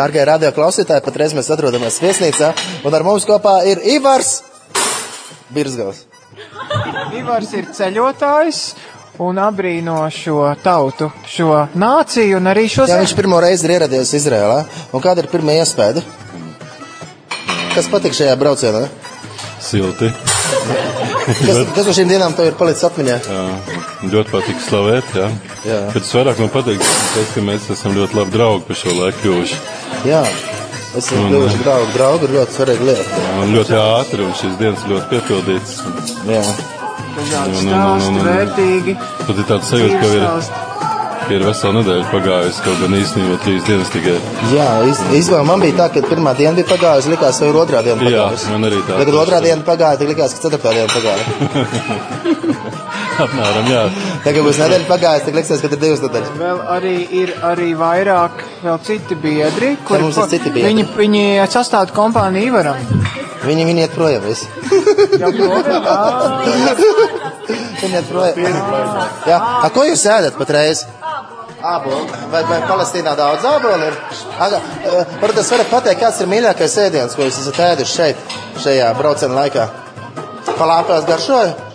Dārgie 0.00 0.22
radio 0.24 0.48
klausītāji, 0.56 1.02
patreiz 1.04 1.34
mēs 1.36 1.50
atrodamies 1.52 1.98
viesnīcā, 2.00 2.54
un 2.88 2.94
ar 2.96 3.02
mums 3.04 3.26
kopā 3.28 3.58
ir 3.68 3.82
Ivars 3.98 4.38
Birzgals. 5.52 6.06
Ivars 7.18 7.50
ir 7.58 7.66
ceļotājs 7.76 8.60
un 9.20 9.40
abrīno 9.44 9.98
šo 10.14 10.46
tautu, 10.64 11.10
šo 11.28 11.66
nāciju 11.76 12.38
un 12.38 12.48
arī 12.48 12.64
šo 12.72 12.86
Jā, 12.88 12.96
viņš 13.02 13.12
pirmo 13.18 13.42
reizi 13.44 13.68
ir 13.68 13.74
ieradies 13.76 14.14
Izrēlā, 14.16 14.62
un 14.96 15.04
kāda 15.04 15.20
ir 15.20 15.28
pirmā 15.28 15.58
iespēja? 15.60 16.00
Kas 17.74 17.90
patīk 17.92 18.16
šajā 18.16 18.38
braucienā? 18.40 18.86
Silti. 19.60 20.08
Kas, 21.28 21.60
kas 21.76 21.84
no 21.84 21.92
šīm 21.92 22.08
dienām 22.08 22.32
tev 22.38 22.48
ir 22.48 22.56
palicis 22.56 22.86
atmiņā? 22.88 23.18
Jā, 23.28 23.44
ļoti 24.14 24.32
patīk 24.32 24.64
slavēt. 24.64 25.12
Jā. 25.12 25.28
Jā. 25.68 25.82
Bet 25.92 26.00
visvairāk 26.00 26.40
man 26.40 26.50
patīk 26.56 26.80
tas, 26.80 27.36
ka 27.36 27.44
mēs 27.44 27.68
esam 27.76 27.94
ļoti 28.00 28.16
labi 28.16 28.34
draugi 28.38 28.64
pa 28.70 28.78
šo 28.80 28.96
laiku 28.96 29.26
kļuvuši. 29.26 29.60
Jā, 30.08 30.22
esam 30.96 31.20
Un, 31.20 31.28
kļuvuši 31.32 31.58
draugi. 31.64 31.90
Draugi 31.96 32.26
ir 32.28 32.34
ļoti 32.38 32.56
svarīga 32.56 32.88
lieta. 32.88 33.20
Un 33.42 33.54
ļoti 33.56 33.76
ātri, 33.80 34.24
un 34.24 34.32
šīs 34.40 34.56
dienas 34.60 34.86
ļoti 34.90 35.06
piepildītas. 35.12 35.76
Jā. 36.30 36.42
dažādi 37.18 37.60
Un, 37.60 37.68
un, 37.68 37.76
un, 37.76 38.00
stāsti, 38.00 38.26
vērtīgi. 38.26 38.96
Pat 39.28 39.36
ir 39.44 39.48
tāds 39.50 39.70
sajūta, 39.70 40.00
ka 40.00 40.06
ir, 40.16 40.24
ir 41.36 41.44
vesela 41.46 41.72
nedēļa 41.78 42.06
pagājusi, 42.10 42.62
kaut 42.66 42.80
gan 42.82 42.96
īstenībā 43.00 43.36
trīs 43.44 43.66
dienas 43.68 43.92
tikai. 43.94 44.16
Jā, 44.54 44.68
iz, 44.90 45.02
izvēle 45.20 45.46
man 45.46 45.62
bija 45.62 45.78
tā, 45.82 45.88
ka 45.94 46.04
pirmā 46.10 46.32
diena 46.38 46.56
bija 46.58 46.70
pagājusi, 46.72 47.12
likās, 47.14 47.38
ka 47.42 47.50
ir 47.50 47.60
otrā 47.60 47.84
diena 47.86 48.00
Jā, 48.02 48.24
pagājusi. 48.26 48.52
man 48.54 48.70
arī 48.70 48.80
tā. 48.86 48.96
Tad, 48.96 49.04
kad 49.10 49.20
otrā 49.24 49.42
diena 49.44 49.66
pagāja, 49.68 50.00
tad 50.00 50.10
likās, 50.14 50.34
ka 50.34 50.48
ceturtā 50.48 50.70
diena 50.74 50.90
pagāja. 50.94 51.24
Apmēram, 53.18 53.66
jā. 53.70 53.82
Tagad, 54.24 54.44
būs 54.46 54.60
nedēļa 54.60 54.86
pagājusi, 54.88 55.26
tad 55.26 55.38
liksies, 55.38 55.62
ka 55.62 55.70
ir 55.70 55.80
divas 55.80 56.02
nedēļas. 56.04 56.30
Vēl 56.40 56.60
arī 56.76 56.94
ir 57.20 57.32
arī 57.46 57.70
vairāk 57.78 58.44
vēl 58.62 58.78
citi 58.86 59.18
biedri, 59.20 59.74
kuri 59.88 60.06
mums 60.06 60.20
ir 60.22 60.30
citi 60.36 60.52
biedri. 60.54 60.70
Viņi, 60.70 60.86
viņi 60.96 61.24
sastāv 61.52 61.92
kompāniju 61.96 62.52
Ivaram. 62.52 62.78
Viņi, 63.40 63.66
viņi 63.68 63.84
iet 63.86 63.92
projām 63.96 64.24
visi. 64.26 64.46
Viņi 67.80 67.96
iet 67.96 68.08
projām. 68.10 68.36
Jā, 69.26 69.38
a, 69.40 69.68
ko 69.72 69.86
jūs 69.88 70.02
ēdat 70.12 70.36
patreiz? 70.38 70.84
Ābolu. 71.60 72.06
Vai, 72.32 72.40
vai 72.48 72.60
Palestīnā 72.64 73.12
daudz 73.18 73.44
ābolu 73.48 73.88
ir? 73.88 73.96
Aga, 74.40 74.60
eh, 74.80 75.16
varbūt 75.20 75.40
jūs 75.42 75.50
varat 75.52 75.72
pateikt, 75.72 76.00
kāds 76.00 76.20
ir 76.22 76.30
mīļākais 76.30 76.76
ēdiens, 76.86 77.16
ko 77.16 77.26
jūs 77.26 77.40
esat 77.42 77.60
ēduši 77.66 77.96
šeit, 77.96 78.36
šajā 78.64 78.92
brauciena 78.96 79.36
laikā? 79.42 79.66
Palāpēs 80.56 81.08
garšoja? 81.08 81.69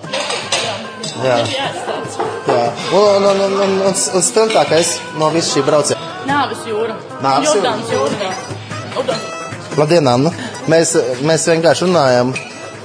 Jā. 1.24 1.38
Jā. 1.46 2.66
Un, 2.96 3.24
un, 3.24 3.40
un, 3.46 3.46
un, 3.46 3.78
un, 3.88 3.94
un 3.94 4.26
stiltākais 4.26 4.98
no 5.20 5.30
visu 5.36 5.56
šī 5.56 5.64
brauciena. 5.68 6.12
Nāves 6.28 6.66
jūra. 6.68 6.98
Nāves 7.24 7.54
jūra. 7.56 7.78
Jordānas 7.94 7.94
jūra. 7.94 9.22
Labdien, 9.76 10.08
Anna! 10.08 10.32
Mēs, 10.72 10.96
mēs 11.28 11.46
vienkārši 11.52 11.86
runājam 11.86 12.32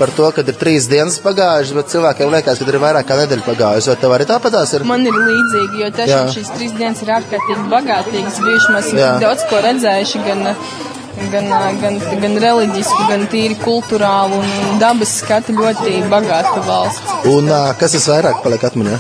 par 0.00 0.10
to, 0.16 0.27
ka 0.34 0.43
ir 0.43 0.56
trīs 0.59 0.87
dienas 0.91 1.19
pagājušas, 1.22 1.75
bet 1.77 1.91
cilvēkiem 1.93 2.32
liekas, 2.34 2.60
ka 2.60 2.72
ir 2.72 2.78
vairāk 2.82 3.09
kā 3.09 3.19
nedēļa 3.21 3.44
pagājusi. 3.47 3.91
Vai 3.93 3.99
tev 4.00 4.15
arī 4.16 4.27
tāpatās 4.31 4.72
ir? 4.76 4.87
Man 4.88 5.05
ir 5.06 5.16
līdzīgi, 5.16 5.82
jo 5.82 5.91
tiešām 5.99 6.31
šīs 6.34 6.53
trīs 6.56 6.76
dienas 6.78 7.03
ir 7.05 7.12
ārkārtīgi 7.19 7.66
bagātīgas. 7.72 8.41
Bijuši 8.47 8.75
mēs 8.76 8.91
Jā. 8.97 9.12
daudz 9.22 9.44
ko 9.50 9.60
redzējuši, 9.66 10.22
gan, 10.25 10.47
gan, 11.32 11.48
gan, 11.82 11.98
gan 12.22 12.36
reliģiski, 12.44 13.06
gan 13.10 13.26
tīri 13.32 13.56
kultūrāli 13.60 14.41
un 14.41 14.81
dabas 14.82 15.16
skati 15.20 15.54
ļoti 15.56 15.98
bagāta 16.12 16.62
valsts. 16.66 17.16
Un 17.31 17.50
kas 17.81 17.97
visvairāk 17.98 18.42
paliek 18.44 18.64
atmiņā? 18.70 18.98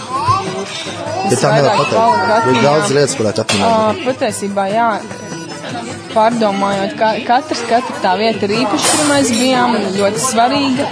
Ja 1.30 1.36
tā 1.38 1.50
nevar 1.54 1.78
pateikt. 1.78 2.48
Ir 2.50 2.62
daudz 2.64 2.94
lietas 2.96 3.16
paliek 3.18 3.42
atmiņā. 3.44 3.70
Ā, 3.70 3.90
Patiesībā, 4.06 4.66
jā. 4.72 4.88
Pārdomājot, 6.10 6.94
ka 6.98 7.10
katrs, 7.26 7.60
katra 7.68 7.98
tā 8.02 8.14
vieta 8.18 8.46
ir 8.46 8.54
īpaša, 8.60 8.94
kur 8.96 9.08
mēs 9.10 9.30
bijām, 9.34 9.76
ļoti 9.94 10.22
svarīga, 10.24 10.86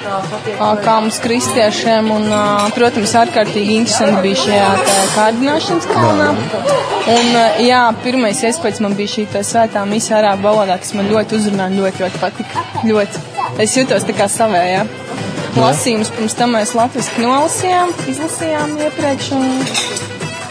kā 0.84 0.96
mums 1.02 1.18
kristiešiem, 1.24 2.10
un, 2.14 2.28
protams, 2.76 3.14
ārkārtīgi 3.22 3.78
interesanti 3.80 4.22
bija 4.26 4.42
šajā 4.44 4.68
kārdināšanas 5.16 5.88
kalnā. 5.90 6.28
Un, 7.08 7.40
jā, 7.64 7.82
pirmais 8.04 8.42
iespējas 8.46 8.82
man 8.84 8.94
bija 8.98 9.14
šī 9.16 9.26
tā 9.32 9.42
svētā 9.46 9.82
misija 9.88 10.20
arābu 10.20 10.48
valodā, 10.50 10.78
kas 10.82 10.94
man 10.98 11.10
ļoti 11.10 11.38
uzrunāja, 11.40 11.74
ļoti, 11.78 12.04
ļoti 12.04 12.22
patika. 12.22 12.66
Ļoti. 12.86 13.24
Es 13.64 13.74
jutos 13.78 14.06
tā 14.06 14.14
kā 14.18 14.28
savējā. 14.30 14.84
Lasījums 15.58 16.12
pirms 16.14 16.36
tam 16.38 16.54
mēs 16.54 16.76
latviski 16.78 17.24
nolasījām, 17.24 17.96
izlasījām 18.12 18.76
iepriekš, 18.84 19.32
un 19.38 19.50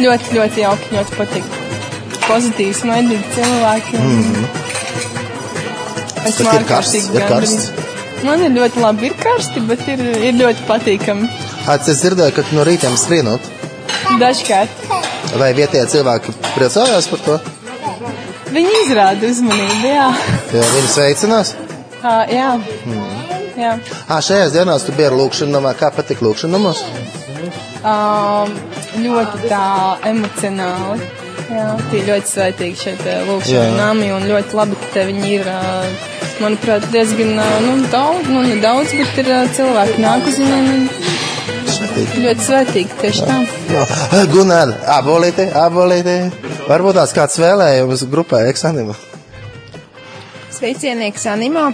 ļoti, 0.03 0.35
ļoti 0.35 0.65
jauki, 0.65 0.93
ļoti 0.97 1.17
patika. 1.21 1.66
Pozitīvs, 2.27 2.83
maidīgi 2.87 3.35
cilvēki. 3.35 4.01
Mm. 4.03 4.47
Bet 6.27 6.41
ir 6.43 6.65
karsts, 6.67 7.11
ir 7.15 7.27
karsts. 7.29 7.69
Man 8.25 8.41
ir 8.43 8.55
ļoti 8.55 8.81
labi, 8.81 9.11
ir 9.11 9.19
karsti, 9.21 9.63
bet 9.69 9.85
ir, 9.91 10.01
ir 10.29 10.35
ļoti 10.39 10.65
patīkami. 10.67 11.29
Ats, 11.69 11.91
es 11.91 12.01
dzirdēju, 12.01 12.35
ka 12.35 12.47
no 12.57 12.65
rītiem 12.67 12.97
skrienot. 12.99 13.53
Dažkārt 14.21 14.87
Vai 15.35 15.51
vietējie 15.57 15.87
cilvēki 15.91 16.33
priecājās 16.55 17.07
par 17.11 17.23
to? 17.25 17.37
viņi 18.53 18.81
izrāda 18.85 19.27
uzmanību, 19.27 19.89
jā. 19.91 20.07
Jā, 20.55 20.67
viņi 20.73 20.91
sveicinās. 20.93 21.53
Ā, 22.01 22.13
jā. 22.31 22.49
jā. 23.59 23.73
Ā, 24.07 24.19
šajās 24.23 24.55
dienās 24.55 24.87
tu 24.87 24.95
biji 24.95 25.09
ar 25.09 25.17
lūkšanu 25.19 25.53
namā. 25.57 25.75
Kā 25.77 25.91
patīk 25.93 26.23
lūkšanu 26.23 26.55
namos? 26.55 26.83
Um, 27.83 28.55
ļoti 29.03 29.51
tā 29.51 29.65
emocionāli. 30.09 31.11
Jā, 31.47 31.67
tie 31.91 32.01
ļoti 32.03 32.27
svētīgi 32.27 32.79
šeit 32.81 33.03
Jā. 33.07 33.19
lūkšana 33.27 33.75
nami 33.77 34.09
un 34.11 34.25
ļoti 34.27 34.57
labi, 34.57 34.77
ka 34.81 34.89
te 34.95 35.05
viņi 35.07 35.29
ir, 35.37 35.47
ā, 35.47 35.61
manuprāt, 36.43 36.87
diezgan, 36.91 37.37
ā, 37.39 37.45
nu, 37.63 37.77
daudz, 37.93 38.27
nu, 38.27 38.41
ne 38.43 38.57
daudz, 38.63 38.91
bet 38.99 39.21
ir 39.23 39.31
cilvēki 39.55 40.03
nāk 40.03 40.27
uz 40.27 40.41
viņiem. 40.41 40.89
Svētīgi. 41.77 42.23
Ļoti 42.25 42.45
svētīgi, 42.49 42.99
tieši 42.99 43.29
tā. 43.29 43.37
Jā. 43.71 43.85
Gunār, 44.33 44.73
abolīte, 44.97 45.47
abolīte. 45.55 46.17
Varbūt 46.67 46.99
tās 46.99 47.15
kāds 47.15 47.39
vēlējums 47.39 48.03
grupai 48.11 48.43
eksanima. 48.51 48.97
Sveicienieks 50.57 51.27
Animo 51.31 51.69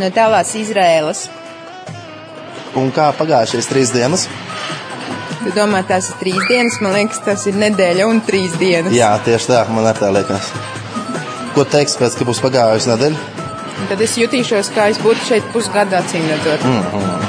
no 0.00 0.10
tālās 0.14 0.54
Izrēlas. 0.56 1.26
Un 2.76 2.92
kā 2.96 3.10
pagājušais 3.16 3.68
trīs 3.68 3.92
dienas? 3.92 4.28
Tu 5.46 5.52
domā, 5.54 5.78
tās 5.86 6.08
ir 6.10 6.16
trīs 6.18 6.40
dienas, 6.48 6.80
man 6.82 6.96
liekas, 6.96 7.20
tas 7.22 7.44
ir 7.46 7.54
nedēļa 7.60 8.06
un 8.10 8.18
trīs 8.26 8.56
dienas. 8.58 8.90
Jā, 8.90 9.12
tieši 9.22 9.46
tā, 9.52 9.60
man 9.70 9.86
arī 9.86 10.00
tā 10.02 10.08
liekas. 10.10 10.48
Ko 11.54 11.62
teiks 11.70 11.94
pēc, 12.00 12.16
ka 12.18 12.26
būs 12.26 12.40
pagājusi 12.42 12.90
nedēļa? 12.90 13.20
Un 13.76 13.86
Tad 13.92 14.02
es 14.02 14.16
jutīšos, 14.18 14.72
kā 14.74 14.88
es 14.90 14.98
būtu 14.98 15.22
šeit 15.28 15.46
pusgadā 15.54 16.00
redzot. 16.02 16.66
Mm. 16.66 17.28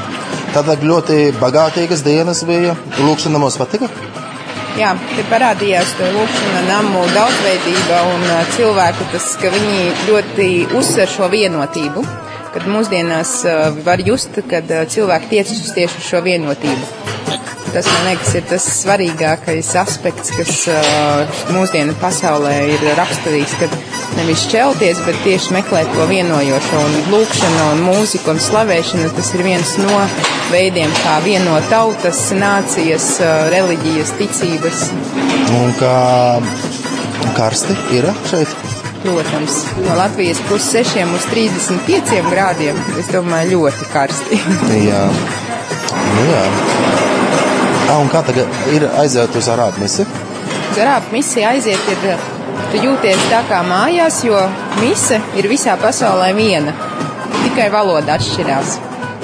Tātad 0.56 0.81
ļoti 0.81 1.19
bagātīgas 1.38 2.01
dienas 2.07 2.41
bija. 2.50 2.73
Lūkšana 2.97 3.38
mums 3.38 3.59
patika. 3.61 3.91
Jā, 4.81 4.95
te 5.13 5.27
parādījās 5.30 5.94
to 6.00 6.09
lūkšana 6.18 6.65
namu 6.71 7.06
daudzveidība 7.13 8.01
un 8.15 8.25
cilvēku 8.57 9.12
tas, 9.13 9.30
ka 9.38 9.53
viņi 9.53 9.91
ļoti 10.09 10.50
uzsver 10.74 11.13
šo 11.13 11.30
vienotību. 11.30 12.07
Kad 12.57 12.65
mūsdienās 12.65 13.38
var 13.86 14.01
just, 14.01 14.41
kad 14.50 14.74
cilvēki 14.89 15.36
tiecas 15.36 15.62
uz 15.68 15.74
tieši 15.77 16.01
uz 16.01 16.09
šo 16.09 16.25
vienotību. 16.25 17.26
Tas, 17.73 17.87
man 17.91 18.05
liekas, 18.07 18.31
ir 18.39 18.45
tas 18.47 18.65
svarīgākais 18.79 19.69
aspekts, 19.81 20.31
kas 20.37 20.51
uh, 20.71 21.39
mūsdienu 21.55 21.95
pasaulē 22.01 22.53
ir 22.73 22.85
raksturīgs, 22.97 23.57
kad 23.59 23.73
nevis 24.17 24.45
šķelties, 24.47 25.01
bet 25.05 25.19
tieši 25.25 25.55
meklēt 25.57 25.91
to 25.95 26.07
vienojošo 26.09 26.83
un 26.85 26.97
lūkšana 27.13 27.65
un 27.73 27.83
mūzika 27.89 28.33
un 28.33 28.41
slavēšana. 28.43 29.11
Tas 29.17 29.33
ir 29.35 29.43
viens 29.47 29.73
no 29.83 29.99
veidiem, 30.53 30.93
kā 31.03 31.17
vienot 31.25 31.67
tautas, 31.71 32.23
nācijas, 32.37 33.09
uh, 33.19 33.47
reliģijas, 33.53 34.15
ticības. 34.21 34.87
Un 35.59 35.75
kā 35.81 35.97
karsti 37.37 37.77
ir 37.99 38.09
šeit. 38.31 38.55
Protams, 39.03 39.59
no 39.85 39.95
Latvijas 39.95 40.39
6 40.49 41.03
uz 41.15 41.27
35 41.31 42.23
grādiem, 42.31 42.79
es 42.99 43.11
domāju, 43.13 43.61
ļoti 43.61 43.91
karsti. 43.93 44.41
Jā. 44.89 45.03
Nu, 45.97 46.23
jā. 46.31 47.06
Ah, 47.88 48.01
un 48.04 48.10
kā 48.12 48.19
tagad 48.28 48.50
ir 48.75 48.84
aiziet 49.00 49.36
uz 49.39 49.48
arābu 49.48 49.80
misiju? 49.80 50.07
Garāba 50.75 51.07
misija 51.13 51.54
aiziet, 51.56 51.86
ir, 51.94 52.25
tu 52.74 52.81
jūties 52.84 53.30
tā 53.31 53.39
kā 53.48 53.62
mājās, 53.63 54.19
jo 54.28 54.42
mise 54.81 55.22
ir 55.39 55.48
visā 55.48 55.78
pasaulē 55.80 56.34
viena. 56.36 56.75
Tikai 57.45 57.69
valoda 57.72 58.18
atšķirās. 58.18 58.75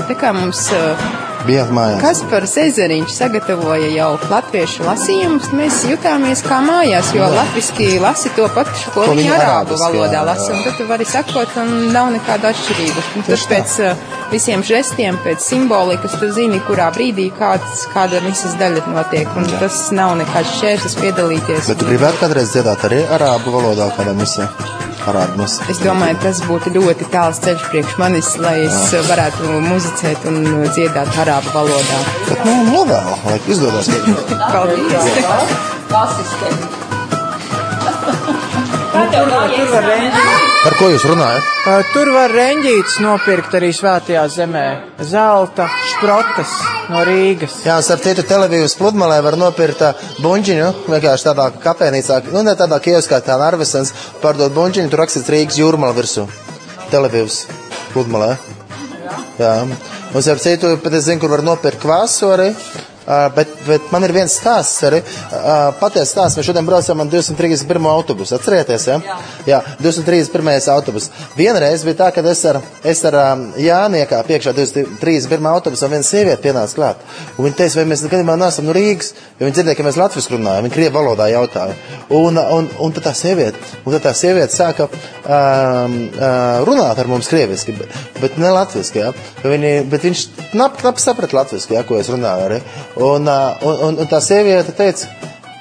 Tā 0.08 0.16
kā 0.20 0.32
mums 0.38 0.70
uh, 0.78 1.04
Bijāt 1.44 1.72
mājās. 1.76 2.00
Kaspars 2.00 2.54
Ezeriņš 2.62 3.14
sagatavoja 3.18 3.90
jau 3.92 4.10
latviešu 4.32 4.86
lasījumus, 4.88 5.50
mēs 5.58 5.82
jutāmies 5.90 6.44
kā 6.46 6.62
mājās, 6.64 7.12
jo 7.16 7.28
latviski 7.34 7.88
lasi 8.04 8.32
to 8.38 8.48
pašu, 8.56 8.94
ko 8.96 9.08
Ko 9.10 9.16
viņi 9.18 9.34
arābu 9.36 9.78
valodā 9.82 10.22
jā, 10.22 10.24
lasa, 10.30 10.50
jā. 10.50 10.58
un 10.58 10.68
tad 10.68 10.78
tu 10.80 10.88
vari 10.88 11.08
sakot, 11.10 11.58
un 11.60 11.74
nav 11.96 12.12
nekāda 12.16 12.54
atšķirība. 12.54 13.06
Tā. 13.28 13.40
pēc 13.52 13.76
uh, 13.84 14.06
visiem 14.32 14.64
žestiem, 14.64 15.20
pēc 15.26 15.44
simbolikas, 15.44 16.16
tu 16.22 16.32
zini, 16.36 16.62
kurā 16.68 16.88
brīdī 16.96 17.28
kāds, 17.40 17.88
kāda 17.94 18.24
misas 18.24 18.56
daļa 18.62 18.86
notiek, 18.94 19.36
un 19.40 19.50
tas 19.60 19.82
nav 19.96 20.16
nekāds 20.22 20.56
šķērslis 20.62 21.02
piedalīties. 21.02 21.74
Bet 21.74 21.84
tu 21.84 21.92
gribētu 21.92 22.24
kādreiz 22.24 22.56
dziedāt 22.56 22.88
arī 22.88 23.04
arābu 23.20 23.58
valodā 23.58 23.92
kādā 23.98 24.16
misijā? 24.16 24.48
Parādi 25.04 25.40
mums. 25.40 25.58
Es 25.72 25.82
domāju, 25.84 26.20
tas 26.24 26.40
būtu 26.48 26.72
ļoti 26.78 27.10
tāls 27.14 27.42
ceļš 27.44 27.66
priekš 27.72 27.98
manis, 28.02 28.30
lai 28.44 28.56
es 28.68 28.78
varētu 29.10 29.60
muzicēt 29.66 30.28
un 30.32 30.40
dziedāt 30.70 31.20
arābu 31.26 31.56
valodā. 31.56 32.00
Bet, 32.30 32.46
nu, 32.48 32.56
novēlu, 32.72 33.18
lai 33.28 33.42
izdodas. 33.52 33.92
Paldies! 35.92 36.83
Tur 38.94 39.30
var, 39.74 39.86
reņģi, 39.88 40.24
Par 40.64 40.76
ko 40.78 40.88
jūs 40.92 41.04
runājat? 41.10 41.48
tur 41.96 42.12
var 42.14 42.30
reņģītis 42.30 43.00
nopirkt 43.02 43.56
arī 43.58 43.72
svētajā 43.74 44.22
zemē. 44.30 44.66
Zelta 45.10 45.66
šprotas 45.90 46.52
no 46.94 47.02
Rīgas. 47.08 47.56
Jā, 47.66 47.80
starp 47.82 48.04
citu, 48.06 48.26
televīzijas 48.30 48.78
pludmalē 48.78 49.18
var 49.26 49.38
nopirkt 49.42 49.82
buļģiņu, 50.22 50.70
vienkārši 50.94 51.28
tādā 51.30 51.50
kafejnīcā, 51.66 52.20
nu, 52.36 52.46
ne 52.46 52.54
tādā 52.60 52.78
kioskā, 52.86 53.18
tā 53.26 53.40
Narvesens, 53.42 53.96
pārdot 54.22 54.54
buļģiņu, 54.54 54.94
tur 54.94 55.02
rakstīts 55.02 55.34
Rīgas 55.34 55.58
jūrmala 55.58 55.98
virsū. 55.98 56.28
Televīzijas 56.94 57.48
pludmalē. 57.96 58.36
Jā. 59.42 59.56
Un 60.14 60.22
starp 60.22 60.46
citu, 60.46 60.78
pat 60.86 60.94
es 60.94 61.10
zinu, 61.10 61.24
kur 61.24 61.34
var 61.34 61.42
nopirkt 61.42 61.82
kvāsu 61.82 62.30
arī. 62.38 62.52
Uh, 63.04 63.28
bet, 63.36 63.50
bet 63.68 63.90
man 63.92 64.06
ir 64.08 64.14
viens 64.16 64.32
stāsts 64.40 64.84
arī. 64.88 65.02
Uh, 65.04 65.74
Patiesa 65.80 66.08
stāsts. 66.08 66.38
Mēs 66.40 66.48
šodien 66.48 66.68
braucām 66.68 67.04
ar 67.04 67.10
231. 67.12 67.90
autobusu. 67.92 68.38
Atcerieties, 68.38 68.86
ja? 68.88 69.00
Jā, 69.50 69.60
231. 69.82 70.70
autobus. 70.72 71.10
Vienreiz 71.36 71.84
bija 71.84 72.00
tā, 72.06 72.10
ka 72.16 72.24
es 72.32 72.44
ar, 72.48 72.62
es 72.88 73.04
ar 73.10 73.18
um, 73.20 73.44
Jāniekā 73.60 74.22
priekšā 74.28 74.56
231. 74.56 75.50
autobusu 75.52 75.88
un 75.88 75.96
viena 75.98 76.08
sieviete 76.08 76.40
pienāca 76.46 76.78
klāt. 76.80 77.04
Un 77.36 77.50
viņa 77.50 77.60
teica, 77.60 77.80
vai 77.82 77.86
mēs 77.92 78.06
nekad 78.06 78.24
neesam 78.30 78.70
no 78.70 78.78
Rīgas, 78.78 79.12
jo 79.40 79.50
viņa 79.50 79.58
dzirdēja, 79.58 79.80
ka 79.80 79.88
mēs 79.90 80.00
latviešu 80.00 80.38
runājam. 80.38 80.68
Viņa 80.68 80.78
krievu 80.78 80.96
valodā 80.96 81.28
jautāja. 81.34 81.76
Un, 82.14 82.40
un, 82.40 82.72
un 82.80 82.96
tad 82.96 83.10
tā 83.10 83.14
sieviete, 83.18 83.60
un 83.84 83.98
tad 83.98 84.08
tā 84.08 84.16
sieviete 84.16 84.56
sāka 84.56 84.88
um, 84.88 86.00
uh, 86.14 86.64
runāt 86.68 87.04
ar 87.04 87.12
mums 87.12 87.28
krieviski, 87.32 87.76
bet, 87.80 88.00
bet 88.22 88.40
ne 88.40 88.52
latviski, 88.54 89.04
ja? 89.04 89.12
Viņi, 89.44 89.76
bet 89.92 90.08
viņš 90.08 90.26
knap, 90.54 90.80
knap 90.80 91.02
saprata 91.02 91.42
latviski, 91.42 91.76
ja, 91.78 91.84
ko 91.88 92.00
es 92.00 92.12
runāju 92.14 92.48
arī. 92.48 92.62
Un, 92.96 93.26
uh, 93.26 93.66
un, 93.66 93.78
un, 93.88 94.02
un 94.04 94.10
tā 94.10 94.20
sieviete 94.22 94.76
teica, 94.78 95.10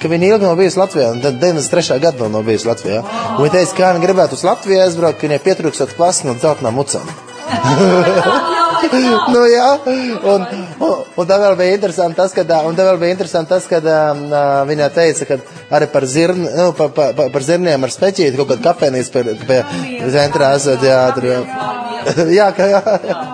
ka 0.02 0.10
viņa 0.10 0.32
ilgi 0.32 0.44
nav 0.44 0.58
bijusi 0.58 0.80
Latvijā, 0.80 1.12
un 1.14 1.20
tad 1.22 1.38
93. 1.40 2.00
gada 2.02 2.20
vēl 2.20 2.32
nav 2.34 2.44
bijusi 2.46 2.68
Latvijā. 2.68 3.02
Un 3.36 3.44
viņa 3.44 3.54
teica, 3.54 3.76
kā 3.78 3.92
viņa 3.96 4.06
gribētu 4.06 4.36
uz 4.38 4.44
Latviju 4.46 4.82
aizbraukt, 4.84 5.20
ka 5.20 5.28
viņai 5.28 5.44
pietrūkstot 5.46 5.94
klasi 5.96 6.26
no 6.28 6.34
dzeltenām 6.36 6.76
mucām. 6.76 7.06
nu, 9.32 9.44
jā, 9.50 9.68
un, 9.86 10.44
un, 10.82 10.90
un 11.16 11.28
tā 11.28 11.38
vēl 11.40 11.56
bija 11.58 11.76
interesanti 11.76 12.18
tas, 12.18 12.34
ka, 12.36 12.44
un 12.66 12.76
tā 12.76 12.86
vēl 12.88 13.00
bija 13.00 13.16
interesanti 13.16 13.52
tas, 13.52 13.68
ka 13.70 13.80
um, 13.80 14.24
viņa 14.68 14.90
teica, 14.96 15.28
ka 15.28 15.38
arī 15.78 15.88
par, 15.92 16.06
zirn, 16.10 16.42
nu, 16.44 16.68
pa, 16.76 16.88
pa, 16.94 17.10
pa, 17.16 17.28
par 17.32 17.46
zirniem 17.46 17.84
ar 17.84 17.94
speķīti 17.94 18.36
kaut 18.40 18.52
kādu 18.52 18.66
kafejnīcu 18.66 19.14
pie, 19.14 19.36
pie 19.46 20.12
centrā 20.14 20.52
esat, 20.58 20.84
jā, 20.84 21.00
tur, 21.16 21.30
jā. 21.30 21.40
jā, 22.40 22.50
ka, 22.56 22.70
jā, 22.74 22.84
jā, 23.08 23.24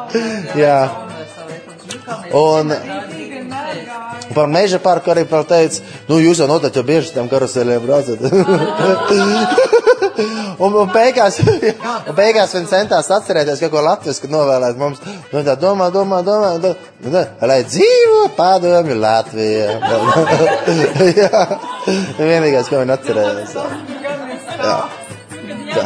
jā. 0.62 0.78
Un 2.36 2.74
par 4.34 4.46
meža 4.50 4.78
parku 4.82 5.10
arī 5.12 5.24
par 5.28 5.44
teica, 5.48 5.82
nu 6.08 6.18
jūs 6.22 6.40
jau 6.42 6.48
noteikti 6.50 6.80
jau 6.80 6.86
bieži 6.86 7.14
tam 7.14 7.28
karuseliem 7.30 7.82
braucat. 7.84 8.18
un, 10.64 10.72
un, 10.72 10.90
beigās, 10.92 11.40
un 11.44 12.14
beigās 12.18 12.54
viņi 12.56 12.70
centās 12.70 13.10
atcerēties, 13.14 13.62
ka 13.62 13.70
ko 13.72 13.82
kad 14.22 14.30
novēlēt 14.32 14.78
mums, 14.80 15.02
nu 15.32 15.42
tā 15.46 15.54
domā, 15.60 15.90
domā, 15.94 16.22
domā, 16.26 16.54
domā, 16.62 16.76
nu, 17.04 17.14
tā, 17.14 17.24
lai 17.46 17.60
dzīvo 17.66 18.28
padomju 18.36 18.98
Latvija. 18.98 19.78
jā, 21.22 21.44
vienīgais, 22.18 22.70
ko 22.70 22.82
viņi 22.82 22.96
atcerējās. 22.98 23.58
Jā. 24.58 24.78
Tā. 25.68 25.84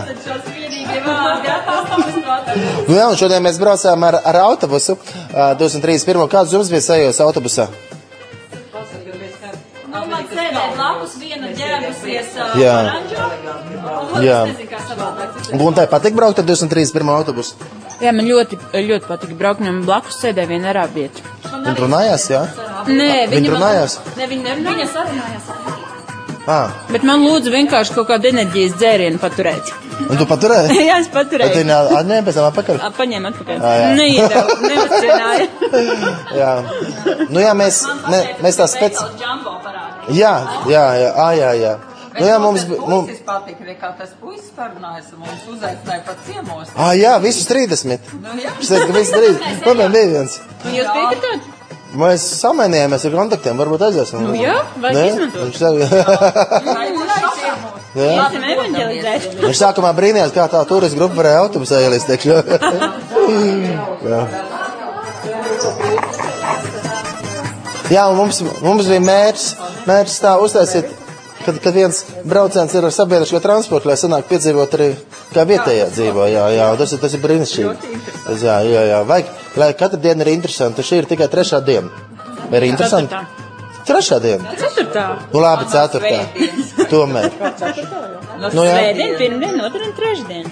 Nu 2.86 2.96
jā, 2.96 3.06
un 3.08 3.16
šodien 3.18 3.42
mēs 3.44 3.58
braucām 3.60 4.04
ar, 4.06 4.20
ar 4.24 4.38
autobusu. 4.46 4.96
Uh, 4.96 5.52
231. 5.58 6.28
Kāds 6.32 6.54
jums 6.54 6.70
bija 6.72 6.84
sajūta 6.84 7.26
autobusā? 7.26 7.68
Ģērbusies 12.12 12.38
uh, 12.38 12.56
Jā. 12.60 12.76
oranžo, 12.86 13.28
un 14.16 14.26
Jā. 14.26 14.40
ir. 14.52 15.58
Guntai 15.60 15.86
patīk 15.90 16.14
braukt 16.16 16.38
ar 16.42 16.46
231. 16.48 17.12
autobusu. 17.16 17.56
Jā, 18.02 18.10
man 18.14 18.26
ļoti, 18.26 18.58
ļoti 18.74 19.06
patika 19.06 19.36
braukt, 19.38 19.60
un 19.62 19.82
blakus 19.86 20.16
sēdēja 20.22 20.48
viena 20.50 20.72
arābieta. 20.72 21.22
Un 21.52 21.76
runājās, 21.78 22.24
jā? 22.32 22.40
Nē, 22.88 23.28
Viņi 23.30 23.36
viņa 23.36 23.50
man, 23.52 23.60
runājās? 23.60 23.98
Ne, 24.18 24.26
viņi 24.26 24.42
nerunāja. 24.48 24.74
Viņa 24.74 24.88
sarunājās. 24.96 25.52
Ah, 26.50 26.72
bet 26.90 27.04
man 27.06 27.22
lūdzu 27.22 27.52
vienkārši 27.54 27.94
kaut 27.94 28.08
kādu 28.08 28.26
enerģijas 28.32 28.72
dzērienu 28.80 29.20
paturēt. 29.22 29.68
un 30.10 30.18
tu 30.18 30.26
paturēji? 30.26 30.74
Jā, 30.88 30.96
es 30.98 31.06
Bet 31.06 31.14
paturēju. 31.20 31.54
viņi 31.60 31.74
atņēma 31.76 32.24
pēc 32.26 32.38
tam 32.40 32.48
atpakaļ? 32.48 32.80
Ā, 32.82 32.90
Paņēma 32.96 33.30
atpakaļ. 33.30 33.60
Ā, 33.62 33.70
jā. 33.78 33.92
Neiedeva, 34.00 34.56
neuzcienāja. 34.66 35.46
Jā. 36.40 36.50
Nu 37.30 37.44
jā, 37.44 37.52
mēs, 37.54 37.78
ne, 38.10 38.20
mēs 38.42 38.58
tā 38.58 38.66
spēc... 38.74 38.98
Jā, 40.10 40.34
jā, 40.66 40.82
jā, 40.98 41.12
ā, 41.14 41.28
jā, 41.38 41.52
jā. 41.62 41.76
Nu 42.18 42.26
jā, 42.26 42.36
mums... 42.42 42.64
bi- 42.68 42.78
Mums... 42.82 43.22
Patika, 43.26 43.64
ne 43.64 43.74
kā 43.80 43.88
tas 43.98 44.10
puisis 44.20 44.50
parunājas 44.56 45.08
un 45.14 45.22
mums 45.24 45.42
uzaicināja 45.54 46.02
pat 46.06 46.18
ciemos. 46.26 46.68
Ā, 46.76 46.90
jā, 46.98 47.14
visus 47.24 47.46
30. 47.48 48.12
Nu, 48.20 48.34
jā. 48.42 48.52
Visus 48.60 49.14
30. 49.16 49.64
Man 49.80 49.92
bija 49.94 50.06
viens. 50.12 50.38
Un 50.66 50.76
jūs 50.76 50.88
piekritāt? 50.92 51.40
Mēs 52.02 52.22
samainījāmies 52.40 53.02
ar 53.04 53.12
kontaktiem, 53.18 53.58
varbūt 53.60 53.82
aiziesim. 53.88 54.22
Nu 54.24 54.36
jā, 54.40 54.54
Nē? 54.80 55.02
izmantot. 55.10 55.42
Viņš 55.44 55.58
saka, 55.60 55.76
jā. 57.96 58.12
Evanģelizēt. 58.52 59.26
Viņš 59.42 59.58
sākumā 59.60 59.90
brīnījās, 59.98 60.32
kā 60.32 60.46
tā 60.52 60.62
turis 60.68 60.94
grupa 60.96 61.18
varēja 61.20 61.42
autobusā 61.44 61.82
ielīst 61.84 62.08
iekšā. 62.14 62.38
Jā. 64.12 64.22
Jā, 67.92 68.06
un 68.08 68.16
mums, 68.16 68.38
mums 68.64 68.88
bija 68.88 69.02
mērķis, 69.04 69.46
mērķis 69.86 70.16
tā 70.24 70.32
uztaisīt, 70.40 70.88
kad, 71.46 71.58
kad 71.64 71.76
viens 71.76 72.02
brauciens 72.28 72.74
ir 72.74 72.86
ar 72.88 72.94
sabiedrisko 72.94 73.40
transportu, 73.44 73.90
lai 73.90 73.98
sanāk 74.00 74.28
piedzīvot 74.30 74.76
arī 74.78 74.88
kā 75.34 75.44
vietējā 75.48 75.90
dzīvo. 75.92 76.26
Jā, 76.32 76.48
jā, 76.56 76.70
tas 76.80 76.96
ir, 76.96 77.02
tas 77.02 77.14
ir 77.16 77.22
brīnišķīgi. 77.24 77.92
Jā, 78.42 78.58
jā, 78.68 78.82
jā, 78.92 79.04
vajag, 79.08 79.30
lai 79.60 79.70
katra 79.78 80.00
diena 80.00 80.26
ir 80.26 80.34
interesanta. 80.36 80.84
Šī 80.86 81.02
ir 81.02 81.10
tikai 81.10 81.30
trešā 81.32 81.62
diena. 81.66 81.92
Vai 82.48 82.60
ir 82.60 82.68
interesanti? 82.72 83.12
Ceturtā. 83.12 83.42
Trešā 83.86 84.18
diena. 84.22 84.52
Ceturtā. 84.58 85.06
Nu 85.32 85.42
labi, 85.42 85.66
ceturtā. 85.72 86.20
Tomēr. 86.92 87.32
Nu 88.52 88.64
jā. 88.66 88.74
Svētdien, 88.74 89.16
pirmdien, 89.18 89.58
otrdien, 89.62 89.92
trešdien. 89.98 90.46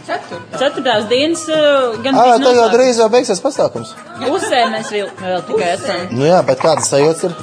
Ceturtās 0.55 1.07
dienas 1.11 1.43
uh, 1.51 1.97
gan 2.05 2.15
Ā, 2.15 2.27
tā 2.43 2.53
jau 2.55 2.67
drīz 2.75 3.01
jau 3.03 3.09
beigsies 3.13 3.43
pasākums. 3.43 3.95
Pusē 4.23 4.65
mēs 4.75 4.93
vēl, 4.95 5.09
vēl 5.23 5.43
tikai 5.49 5.73
esam. 5.75 6.05
Nu 6.15 6.29
jā, 6.29 6.39
bet 6.47 6.63
kādas 6.63 6.91
sajūtas 6.93 7.31
ir? 7.31 7.39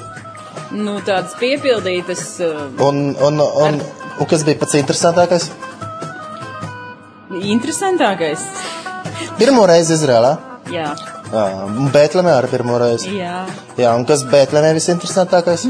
Nu, 0.71 0.97
tādas 1.05 1.35
piepildītas. 1.39 2.23
Uh, 2.43 2.67
Un, 2.83 3.15
un, 3.23 3.39
un, 3.39 3.77
un 4.19 4.25
kas 4.29 4.43
bija 4.47 4.59
pats 4.63 4.75
interesantākais? 4.79 5.49
interesantākais. 7.37 8.41
Pirmo 9.37 9.65
reizi 9.69 9.93
Izrēlā. 9.95 10.33
Jā. 10.73 10.89
Jā, 11.27 11.43
un 11.67 11.89
Bētlemē 11.91 12.31
arī 12.39 12.49
pirmo 12.51 12.77
reizi. 12.81 13.11
Jā. 13.19 13.41
Jā, 13.77 13.91
un 13.99 14.05
kas 14.07 14.23
Bētlemē 14.31 14.73
visinteresantākais? 14.77 15.67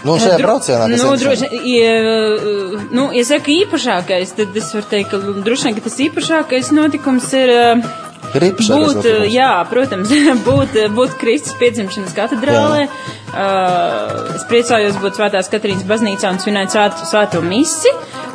Nu, 0.00 0.14
šajā 0.16 0.38
braucienā. 0.40 0.86
kas 0.88 1.02
Nu, 1.02 1.10
interesanti? 1.12 1.48
droši, 1.50 1.74
ja, 1.76 2.84
nu, 2.96 3.08
ja 3.12 3.24
saka 3.28 3.52
īpašākais, 3.52 4.30
tad 4.38 4.56
es 4.56 4.70
varu 4.74 4.88
teikt, 4.90 5.10
ka 5.12 5.18
droši 5.44 5.68
vien, 5.68 5.76
ka 5.76 5.84
tas 5.88 5.98
īpašākais 6.06 6.70
notikums 6.76 7.32
ir. 7.36 7.52
uh, 7.56 8.09
Īpašākais 8.30 8.94
Būt, 8.94 9.08
jā, 9.32 9.50
protams, 9.70 10.12
būt, 10.48 10.76
būt 10.94 11.16
Kristus 11.20 11.56
piedzimšanas 11.60 12.14
katedrālē. 12.16 12.86
Uh, 13.30 14.36
es 14.36 14.46
priecājos 14.50 14.98
būt 15.02 15.18
Svētās 15.18 15.50
Katrīnas 15.50 15.86
baznīcā 15.88 16.30
un 16.34 16.40
svinēt 16.42 16.74
svētu, 16.74 17.08
svēto 17.10 17.42
misi. 17.42 17.90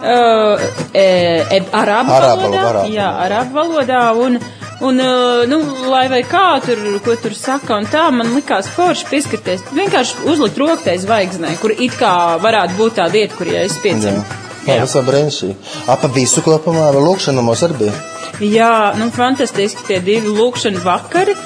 Uh, 0.06 0.62
e, 0.92 1.08
e, 1.50 1.64
arābu 1.72 2.14
Arābu 2.16 2.46
valodā. 2.46 2.68
arābu. 2.70 2.94
Jā, 2.94 3.10
arābu 3.26 3.58
valodā. 3.58 4.04
Un, 4.20 4.40
un 4.86 5.04
uh, 5.04 5.44
nu, 5.50 5.62
lai 5.92 6.06
vai 6.12 6.22
kā 6.28 6.46
tur, 6.66 6.80
ko 7.06 7.18
tur 7.20 7.36
saka 7.36 7.80
un 7.80 7.88
tā, 7.92 8.08
man 8.16 8.36
likās 8.36 8.72
forši 8.76 9.12
pieskarties. 9.12 9.68
Vienkārši 9.76 10.28
uzlikt 10.32 10.60
roktai 10.62 11.00
zvaigznē, 11.02 11.56
kur 11.64 11.76
it 11.76 11.96
kā 12.00 12.16
varētu 12.44 12.80
būt 12.80 13.00
tā 13.02 13.08
vieta, 13.12 13.36
kur 13.40 13.52
ja 13.52 13.64
es 13.68 13.80
Jā, 13.80 13.86
piedzīvoju. 13.88 14.45
Jā 14.68 14.82
visam 14.82 15.06
brīnišķīgi. 15.08 15.56
Apa 15.94 16.10
visu 16.16 16.44
kopumā, 16.46 16.90
vai 16.96 17.04
lūkšana 17.06 17.44
mums 17.46 17.64
arī 17.68 17.86
bija? 17.86 17.96
Jā, 18.44 18.94
nu, 19.00 19.12
fantastiski 19.16 19.86
tie 19.88 20.02
divi 20.04 20.34
lūkšana 20.34 20.84
vakari. 20.86 21.38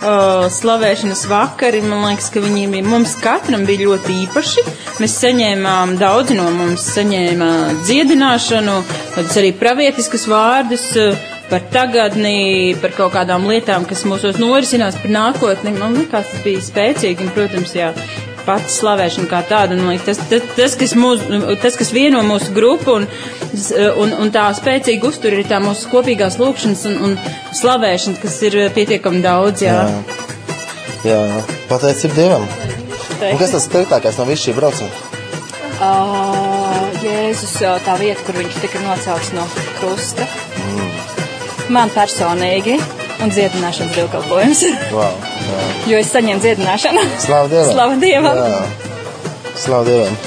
Uh, 0.00 0.46
slavēšanas 0.48 1.26
vakari, 1.28 1.82
man 1.84 2.06
liekas, 2.06 2.30
ka 2.32 2.40
viņi 2.40 2.70
bija, 2.72 2.86
mums 2.88 3.18
katram 3.20 3.66
bija 3.68 3.90
ļoti 3.90 4.14
īpaši. 4.22 4.64
Mēs 5.02 5.18
saņēmām, 5.20 5.98
daudzi 6.00 6.38
no 6.38 6.46
mums 6.54 6.86
saņēma 6.94 7.50
dziedināšanu, 7.82 8.78
tādus 9.18 9.36
arī 9.42 9.50
pravietiskus 9.60 10.24
vārdus 10.30 10.86
uh, 10.96 11.28
par 11.50 11.66
tagadni, 11.74 12.72
par 12.80 12.94
kaut 12.96 13.12
kādām 13.18 13.44
lietām, 13.50 13.84
kas 13.88 14.06
mūsos 14.08 14.40
norisinās 14.40 14.96
par 15.02 15.12
nākotni. 15.12 15.76
Man 15.76 15.98
liekas, 15.98 16.32
tas 16.32 16.44
bija 16.48 16.64
spēcīgi, 16.64 17.26
un, 17.26 17.34
protams, 17.36 17.76
jā, 17.76 17.92
pati 18.46 18.72
slavēšana 18.74 19.30
kā 19.30 19.42
tāda. 19.48 19.76
Un, 19.76 19.84
man 19.84 19.94
liekas, 19.96 20.20
tas, 20.20 20.24
tas, 20.30 20.48
tas, 20.56 20.76
kas 20.80 20.96
mūs, 20.98 21.22
tas, 21.62 21.78
kas 21.78 21.92
vieno 21.94 22.22
mūsu 22.26 22.54
grupu 22.56 22.96
un, 23.00 23.06
un, 24.04 24.16
un 24.24 24.32
tā 24.34 24.48
spēcīgi 24.56 25.06
uztur 25.06 25.36
ir 25.38 25.48
tā 25.50 25.60
mūsu 25.62 25.90
kopīgās 25.92 26.40
lūkšanas 26.40 26.84
un, 26.90 26.98
un 27.08 27.16
slavēšana, 27.60 28.20
kas 28.22 28.40
ir 28.48 28.58
pietiekami 28.76 29.22
daudz. 29.24 29.64
Jā. 29.66 29.78
Jā, 31.04 31.16
jā. 31.16 31.40
pateicība 31.70 32.18
Dievam. 32.18 32.44
Un 33.20 33.40
kas 33.40 33.54
tas 33.54 33.64
spilgtākais 33.68 34.18
no 34.20 34.26
visu 34.28 34.48
šī 34.48 34.56
brauciena? 34.56 35.08
Uh, 35.80 36.90
Jēzus, 37.00 37.54
tā 37.86 37.94
vieta, 38.00 38.20
kur 38.26 38.36
viņš 38.36 38.58
tika 38.60 38.82
nocelts 38.84 39.32
no 39.32 39.46
krusta. 39.78 40.28
Mm. 40.60 40.90
Man 41.72 41.92
personīgi 41.94 42.76
un 43.20 43.32
dziedināšanas 43.32 43.96
dievkalpojums. 43.96 44.64
Wow, 44.92 45.16
jā. 45.50 45.70
jo 45.92 46.02
es 46.02 46.12
saņēmu 46.14 46.44
dziedināšanu. 46.44 47.06
Slavu 47.26 47.52
Dievam! 47.52 47.72
Slavu 47.74 48.00
Dievam! 48.04 48.40
Jā. 48.40 48.90
Slavu 49.60 49.88
Dievam! 49.90 50.20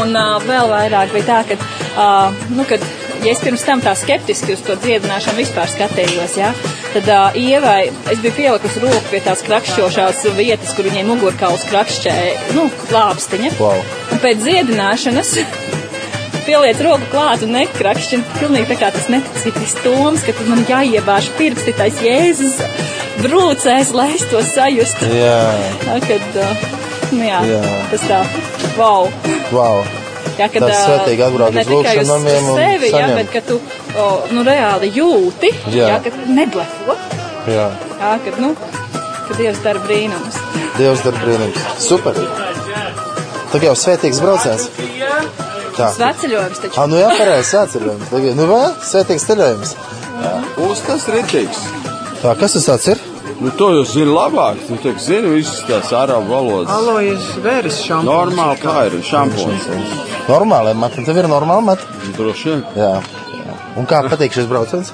Un 0.00 0.16
uh, 0.16 0.38
vēl 0.40 0.70
vairāk 0.70 1.12
bija 1.12 1.26
tā, 1.28 1.40
ka, 1.50 1.56
uh, 2.00 2.44
nu, 2.56 2.64
kad, 2.68 2.84
ja 3.22 3.34
es 3.34 3.42
pirms 3.44 3.64
tam 3.66 3.82
tā 3.84 3.92
skeptiski 3.98 4.54
uz 4.56 4.62
to 4.64 4.76
dziedināšanu 4.80 5.42
vispār 5.42 5.68
skatījos, 5.68 6.38
jā, 6.40 6.48
tad 6.94 7.10
uh, 7.12 7.36
Ievai 7.36 7.90
es 8.12 8.22
biju 8.22 8.32
pielikusi 8.38 8.82
roku 8.86 9.04
pie 9.12 9.20
tās 9.26 9.44
krakšķošās 9.44 10.24
vietas, 10.38 10.72
kur 10.78 10.88
viņai 10.88 11.04
mugurkauls 11.10 11.68
krakšķēja, 11.68 12.56
nu, 12.56 12.66
lāpstiņa. 12.94 13.52
Wow. 13.60 13.84
Un 14.14 14.24
pēc 14.24 14.40
dziedināšanas 14.46 15.36
pieliec 16.46 16.80
roku 16.82 17.06
klāt 17.12 17.44
un 17.44 17.54
nekrakšķina. 17.58 18.38
Pilnīgi 18.40 18.72
tā 18.72 18.78
kā 18.80 18.90
tas 18.94 19.10
neticītais 19.12 19.76
toms, 19.84 20.24
ka 20.26 20.34
man 20.48 20.64
jāiebāž 20.70 21.30
pirksti 21.38 21.76
tais 21.78 22.00
Jēzus 22.02 22.58
brūcēs, 23.24 23.92
lai 23.96 24.08
es 24.16 24.24
to 24.30 24.42
sajustu. 24.46 25.08
Jā. 25.16 25.40
Tā, 25.84 25.96
kad, 26.04 26.38
nu 27.12 27.24
jā, 27.26 27.40
Jā. 27.48 27.60
tas 27.92 28.06
tā, 28.08 28.20
wow. 28.78 29.08
Wow. 29.54 29.82
Jā, 30.38 30.46
kad, 30.48 30.62
Tas 30.64 30.76
ā, 30.78 30.84
svētīgi 30.88 31.24
atbrauc 31.26 31.52
uz 31.56 31.60
uz 31.66 31.72
lūkšanām 31.74 32.22
un 32.30 32.54
sevi, 32.56 32.88
jā, 32.88 33.02
saņem. 33.02 33.18
bet 33.20 33.32
ka 33.34 33.42
tu 33.50 33.58
o, 34.00 34.06
nu, 34.32 34.44
reāli 34.46 34.88
jūti, 34.96 35.50
Jā. 35.74 35.90
jā. 35.92 35.98
ka 36.06 36.12
tu 36.14 36.32
neblefo, 36.32 36.96
Jā. 37.52 37.66
jā, 38.00 38.12
kad, 38.24 38.38
nu, 38.40 38.54
ka 39.28 39.36
Dievs 39.36 39.60
dara 39.64 39.82
brīnumus. 39.84 40.38
Dievs 40.78 41.04
dara 41.04 41.20
brīnums. 41.20 41.60
Super! 41.84 42.16
Tagad 43.52 43.68
jau 43.68 43.76
svētīgs 43.76 44.22
brauciens. 44.24 44.66
Tā. 45.76 45.90
Sveceļojums 45.92 46.60
taču. 46.64 46.80
Ah, 46.80 46.88
nu 46.88 46.96
jā, 47.00 47.08
pareizi 47.18 47.56
atceļojums. 47.60 48.08
Tagad, 48.12 48.36
nu 48.40 48.48
vēl, 48.48 48.72
svētīgs 48.88 49.24
ceļojums. 49.28 49.74
Uz 50.64 50.82
tas 50.88 51.06
ritīgs. 51.12 51.60
Tā, 52.22 52.32
kas 52.40 52.56
tas 52.56 52.68
tāds 52.70 52.88
ir? 52.94 53.00
Nu, 53.42 53.50
to 53.58 53.68
jūs 53.74 53.92
zināt 53.96 54.14
labāk. 54.14 54.60
Tu 54.68 54.76
tā 54.84 54.92
zini 55.02 55.32
visas 55.36 55.62
tās 55.66 55.90
ārābu 55.98 56.30
valodas. 56.30 56.70
Alojas 56.70 57.24
vērs 57.42 57.80
šampūns. 57.88 58.06
Normāli 58.06 58.60
kā 58.62 58.74
ir 58.86 58.98
šampūns. 59.08 59.64
Normāli, 60.28 60.74
mat, 60.78 60.94
tev 61.08 61.18
ir 61.18 61.28
normāli 61.30 61.66
mat? 61.72 61.82
Droši 62.18 62.52
vien. 62.52 62.62
Jā. 62.78 62.92
jā. 63.40 63.56
Un 63.80 63.88
kā 63.90 64.04
patīk 64.06 64.36
šis 64.36 64.46
brauciens? 64.50 64.92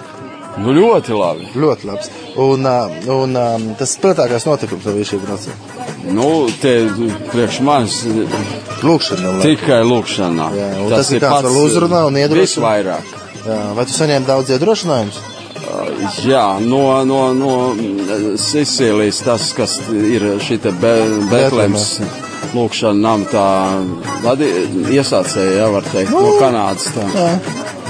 Nu, 0.59 0.73
ļoti 0.75 1.14
labi. 1.14 1.50
Ļoti 1.55 1.87
labs. 1.90 2.09
Un, 2.40 2.64
un 3.14 3.37
tas 3.78 3.93
spilgtākais 3.99 4.47
notikums 4.49 4.88
no 4.88 4.95
visu 4.97 5.14
šī 5.14 5.21
brauciena. 5.26 5.76
Nu, 6.09 6.28
te 6.62 6.73
priekš 7.33 7.61
manis 7.67 8.00
Lūkšana. 8.83 9.33
lai- 9.38 9.45
tikai 9.52 9.83
lūkšanā. 9.85 10.47
Jā, 10.57 10.69
un 10.83 10.90
tas 10.95 11.11
ir 11.12 11.21
kāds 11.23 11.47
vēl 11.47 11.59
uzrunā 11.69 12.05
un 12.09 12.17
iedrošina? 12.17 12.47
Visvairāk. 12.49 13.17
Jā, 13.45 13.59
vai 13.76 13.85
tu 13.85 13.93
saņēmi 13.99 14.26
daudz 14.26 14.50
iedrošinājumus? 14.57 15.19
Jā, 16.25 16.47
no, 16.65 16.83
no, 17.09 17.21
no 17.37 17.53
Sicīlijas 18.41 19.21
tas, 19.27 19.51
kas 19.57 19.79
ir 19.93 20.25
šita 20.45 20.73
be, 20.81 20.95
Betlems 21.31 21.99
lūkšana 22.55 23.01
nam 23.03 23.25
tā 23.29 23.47
vadi, 24.25 24.49
iesācēja, 24.95 25.57
jā, 25.61 25.69
var 25.75 25.89
teikt, 25.93 26.15
no 26.15 26.37
Kanādas 26.41 26.89
tā. 26.95 27.07
Jā. 27.15 27.31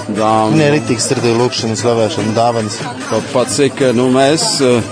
Dām, 0.09 0.55
Viņa 0.55 0.69
ir 0.73 0.85
tik 0.89 1.03
sirdī 1.05 1.35
lūkšana, 1.37 1.77
slavēšana, 1.77 2.33
dāvanas. 2.37 2.79
Kaut 3.11 3.27
pat 3.35 3.51
cik 3.53 3.83
nu, 3.97 4.07
mēs, 4.15 4.47
eh, 4.65 4.87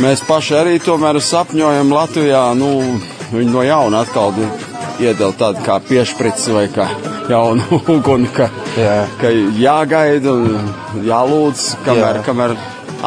mēs 0.00 0.24
paši 0.24 0.56
arī 0.56 0.78
tomēr 0.80 1.20
sapņojam 1.20 1.92
Latvijā, 1.92 2.46
nu, 2.56 2.70
viņi 3.34 3.52
no 3.52 3.64
jauna 3.66 4.00
atkal 4.06 4.32
iedala 5.02 5.32
tādu 5.38 5.62
kā 5.66 5.78
piešprici 5.88 6.54
vai 6.54 6.66
kā 6.72 6.88
jaunu 7.30 7.80
uguni, 7.96 8.28
ka, 8.34 8.50
Jā. 8.78 9.04
ka 9.20 9.30
jāgaida 9.58 10.34
un 10.34 10.68
jālūdz, 11.06 11.68
kamēr, 11.86 12.20
Jā. 12.20 12.26
kamēr 12.26 12.56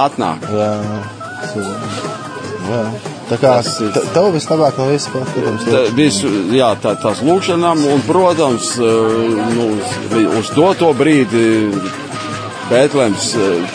atnāk. 0.07 0.49
Jā, 0.53 0.71
jā. 2.71 2.81
Tā 3.27 3.35
kā 3.41 3.49
Tas 3.59 3.73
tev 4.15 4.29
vislabāk 4.31 4.77
no 4.79 4.85
visas, 4.87 5.09
protams, 5.11 5.65
Tā, 5.67 5.81
visu, 5.97 6.29
jā, 6.55 6.69
tā, 6.79 6.93
tās 7.01 7.19
lūkšanām, 7.27 7.81
un, 7.91 8.03
protams, 8.07 8.69
eh, 8.79 9.41
nu, 9.51 9.65
uz, 9.75 10.21
uz 10.39 10.51
doto 10.55 10.93
brīdi 10.95 11.43
Bētlēms 12.67 13.25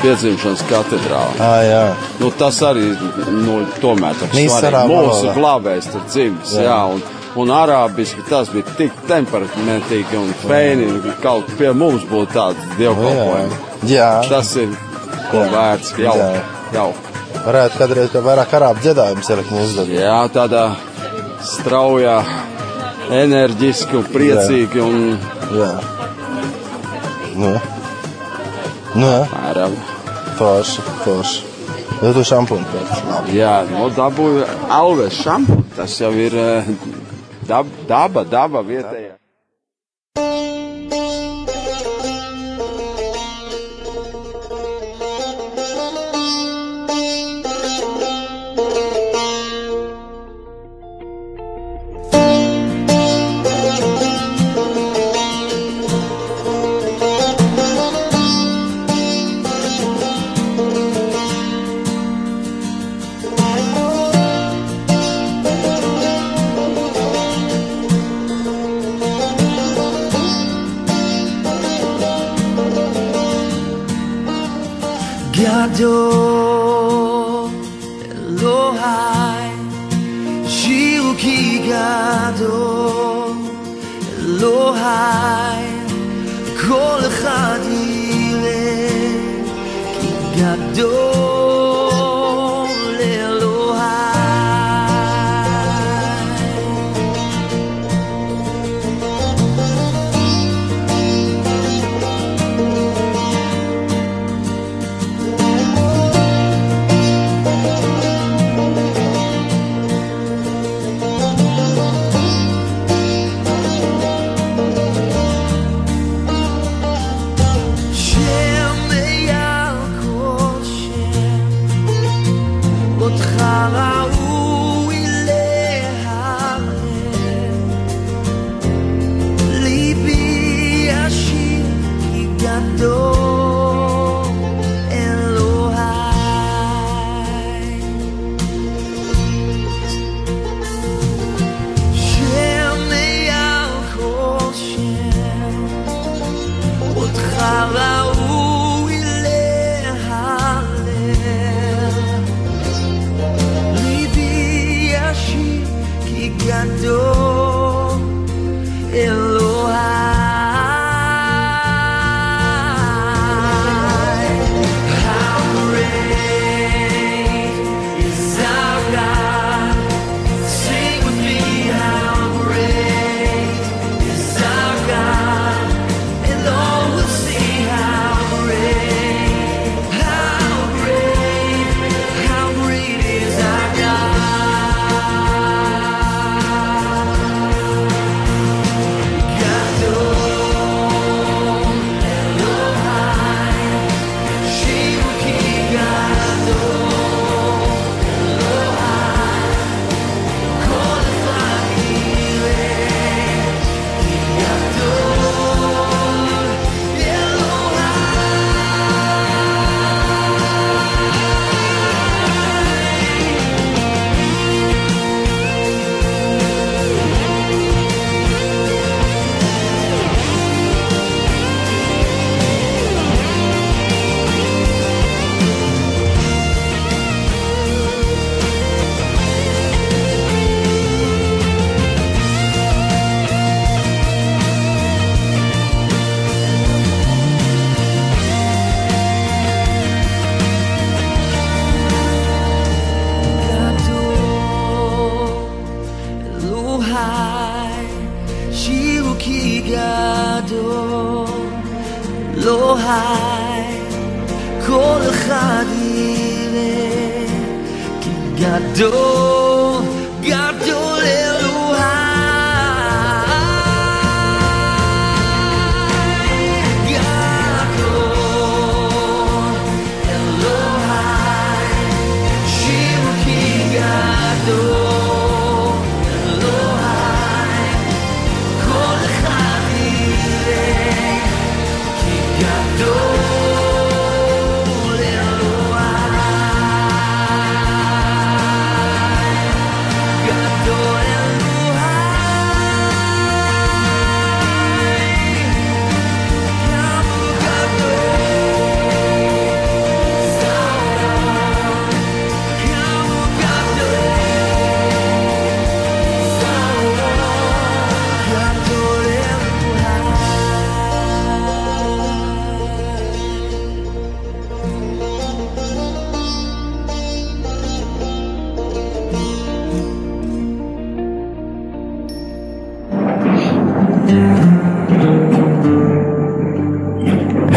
piedzimšanas 0.03 0.63
katedrālē. 0.69 1.37
Ah, 1.41 1.61
jā. 1.65 1.85
Nu, 2.21 2.29
tas 2.37 2.59
arī 2.69 2.91
nu, 3.33 3.63
tomēr 3.81 4.19
Mīsa 4.35 4.59
svarīgi. 4.61 4.91
Mūsu 4.93 5.33
glābējs 5.37 5.89
tur 5.95 6.03
dzimis, 6.13 6.53
Jā. 6.59 6.67
jā, 6.67 6.81
un, 6.97 7.22
un 7.41 7.53
arābiski 7.55 8.25
tas 8.29 8.51
bija 8.53 8.75
tik 8.79 8.97
temperamentīgi 9.09 10.19
un 10.21 10.33
feini, 10.45 10.89
kaut 11.23 11.49
pie 11.59 11.73
mums 11.77 12.05
būtu 12.11 12.35
tāds 12.37 12.75
dievkalpojums. 12.79 13.61
Jā. 13.91 14.11
Tas 14.29 14.55
ir 14.61 14.75
ko 15.31 15.43
Jā. 15.43 15.51
vērts, 15.55 15.95
jau, 15.99 16.17
Jā. 16.19 16.43
jau. 16.77 16.89
Varētu 17.43 17.81
kādreiz 17.81 18.11
kā 18.13 18.23
vairāk 18.23 18.53
arābu 18.59 18.85
dziedājumus 18.85 19.31
ielikt 19.33 19.55
mūsu 19.55 19.79
darbā. 19.81 19.99
Jā, 19.99 20.19
tādā 20.35 20.65
straujā, 21.43 22.19
enerģiski 23.23 23.99
un 23.99 24.11
priecīgi 24.13 24.85
un 24.85 25.01
Jā. 25.53 25.73
Nu, 27.37 27.53
nu. 28.95 29.11
Mēram. 29.33 29.75
Forši, 30.39 30.85
forši. 31.05 31.43
Nu, 32.03 32.11
tu 32.17 32.25
šampūnu 32.27 32.67
pēc. 32.73 32.93
Jā, 33.37 33.53
no 33.71 33.89
dabūja 33.95 34.49
alves 34.73 35.21
šampūnu. 35.23 35.65
Tas 35.77 35.95
jau 36.01 36.11
ir 36.19 36.35
Dá, 37.47 37.63
daba, 37.87 38.25
dá 38.25 38.49
pra 38.49 38.63
ver 38.63 38.83
tá 38.83 38.91
até. 38.91 39.22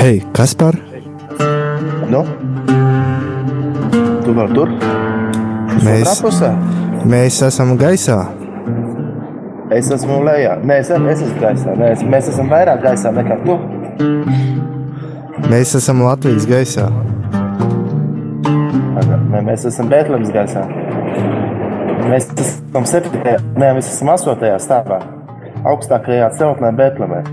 Hei, 0.05 0.19
kas 0.37 0.51
par? 0.53 0.75
Nu? 2.13 2.19
Tu 4.21 4.33
vēl 4.37 4.51
tur? 4.53 4.69
Mēs, 5.81 6.19
mēs 7.09 7.39
esam 7.47 7.71
gaisā. 7.81 8.19
Es 9.73 9.87
esmu 9.95 10.19
lejā. 10.27 10.59
Nē, 10.61 10.75
es, 10.83 10.91
es 10.93 11.23
esmu 11.25 11.41
gaisā. 11.41 11.73
Nē, 11.79 11.87
es, 11.95 12.03
mēs 12.05 12.29
esam 12.29 12.53
vairāk 12.53 12.83
gaisā 12.83 13.09
nekā 13.15 13.39
tu. 13.47 13.55
Mēs 15.49 15.73
esam 15.79 16.03
Latvijas 16.05 16.45
gaisā. 16.51 16.85
Nē, 18.45 19.41
mēs 19.47 19.65
esam 19.71 19.89
Bēntlēmas 19.89 20.29
gaisā. 20.35 20.67
Mēs 22.11 22.29
esam 22.45 22.85
7. 22.93 23.25
Nē, 23.57 23.73
mēs 23.79 23.89
esam 23.89 24.13
8. 24.13 24.53
stāvā. 24.67 25.01
Augstākajā 25.73 26.29
celtnē 26.37 26.71
Bēntlēmē. 26.77 27.23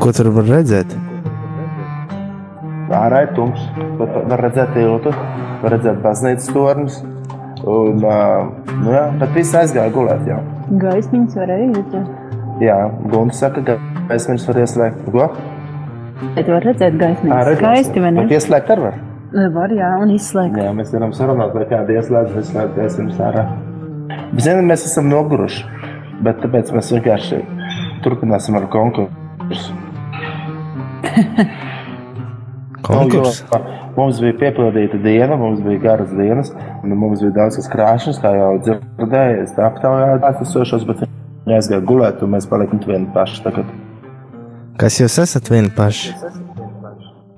Ko 0.00 0.12
tur 0.16 0.30
var 0.34 0.46
redzēt? 0.48 0.94
Ārā 2.90 3.24
ir 3.26 3.32
tumšs. 3.36 3.66
Bet 4.00 4.14
var 4.30 4.40
redzēt 4.46 4.72
tiltu, 4.74 5.12
var 5.62 5.74
redzēt 5.76 6.00
baznīcas 6.04 6.48
torņus. 6.54 6.96
Un, 7.70 8.00
nu 8.00 8.94
jā, 8.94 9.02
bet 9.20 9.34
viss 9.36 9.52
aizgāja 9.60 9.92
gulēt. 9.92 10.22
Jā, 10.28 10.38
Gaismiņas 10.80 11.36
var 11.36 11.52
arī 11.52 11.66
redzēt. 11.76 12.06
jā 12.64 12.76
Gunte 13.12 13.36
saka, 13.36 13.62
ka 13.66 13.76
gaismiņas 14.08 14.46
var 14.48 14.60
ieslēgt. 14.62 15.02
Ko? 15.12 15.26
Bet 16.38 16.48
var 16.48 16.64
redzēt 16.70 16.96
Ā, 16.96 17.00
gaismiņas. 17.02 17.44
redzēsim. 17.50 17.66
Skaisti, 17.66 18.00
vai 18.04 18.12
ne? 18.16 18.24
Bet 18.24 18.34
ieslēgt 18.38 18.72
arī 18.74 18.86
var. 18.88 18.98
Var, 19.58 19.74
jā, 19.76 19.90
un 20.02 20.14
izslēgt. 20.16 20.56
Jā, 20.58 20.72
mēs 20.74 20.94
varam 20.96 21.12
sarunāt, 21.14 21.52
vai 21.54 21.66
kāda 21.70 21.98
ieslēdz, 22.00 22.32
vai 22.34 22.42
slēdz 22.48 22.74
gaismiņas 22.80 23.20
ārā. 23.28 23.44
Bet, 24.32 24.42
zini, 24.48 24.64
mēs 24.66 24.86
esam 24.88 25.06
noguruši, 25.12 25.62
bet 26.26 26.40
tāpēc 26.42 26.72
mēs 26.74 26.90
vienkārši 26.96 27.38
turpināsim 28.02 28.56
ar 28.58 28.66
konkursu. 28.72 29.76
Konkurss? 32.86 33.44
Nu, 33.50 33.60
mums 33.96 34.20
bija 34.22 34.36
piepildīta 34.40 35.00
diena, 35.04 35.36
mums 35.40 35.60
bija 35.64 35.82
garas 35.84 36.12
dienas, 36.16 36.52
un 36.82 36.94
mums 36.98 37.22
bija 37.24 37.34
daudz 37.42 37.58
kas 37.60 37.70
krāšņs, 37.72 38.20
kā 38.22 38.32
jau 38.36 38.50
dzirdēju. 38.64 39.44
Es 39.44 39.56
aptaujāju 39.68 40.20
klātesošos, 40.24 40.86
bet 40.88 41.04
viņi 41.04 41.58
aizgāja 41.58 41.84
gulēt, 41.86 42.22
un 42.24 42.34
mēs 42.36 42.48
palikām 42.50 42.82
vieni 42.86 43.10
paši 43.14 43.42
tagad. 43.46 43.72
Kas 44.80 44.96
jūs 45.00 45.18
esat 45.20 45.50
vieni 45.52 45.72
paši? 45.76 46.14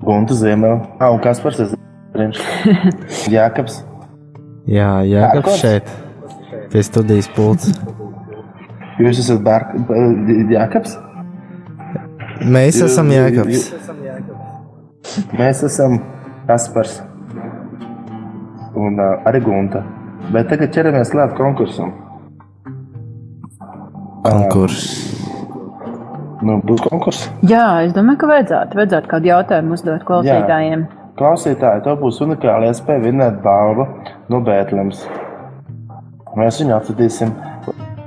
Gunta 0.03 0.35
Ziemē, 0.35 0.75
ah, 0.99 1.11
un 1.11 1.19
Kaspars 1.23 1.59
Ziemē. 1.59 2.29
Jākaps. 3.35 3.81
Jā, 4.69 5.01
Kārkons? 5.03 5.59
šeit. 5.59 5.91
Pie 6.71 6.83
studijas 6.85 7.27
pults. 7.35 7.73
Jūs 9.01 9.19
esat 9.23 9.41
Bērk... 9.43 9.73
Jākaps? 10.53 10.95
Mēs 12.41 12.79
esam 12.81 13.11
Jāgaps. 13.13 13.69
Mēs 15.37 15.61
esam 15.67 15.99
Kaspars 16.47 16.97
un 18.73 18.97
uh, 18.97 19.27
arī 19.29 19.43
Gunta. 19.43 19.83
Bet 20.33 20.49
tagad 20.49 20.73
ķeramies 20.73 21.11
klāt 21.13 21.35
konkursam. 21.37 21.91
Konkurss. 24.23 25.11
Nu, 26.43 26.57
būs 26.63 26.81
konkurss. 26.83 27.29
Jā, 27.47 27.83
es 27.85 27.93
domāju, 27.95 28.23
ka 28.23 28.29
vajadzētu, 28.31 28.79
vajadzētu 28.79 29.11
kādu 29.11 29.29
jautājumu 29.29 29.77
uzdot 29.77 30.03
klausītājiem. 30.07 30.85
Klausītāji, 31.19 31.83
to 31.85 31.93
būs 31.99 32.19
unikāla 32.25 32.71
iespēja 32.71 33.03
vinēt 33.03 33.39
balvu 33.43 33.85
no 34.33 34.41
Bēntlēmas. 34.43 35.05
Mēs 36.39 36.59
viņu 36.63 36.73
atradīsim 36.79 37.35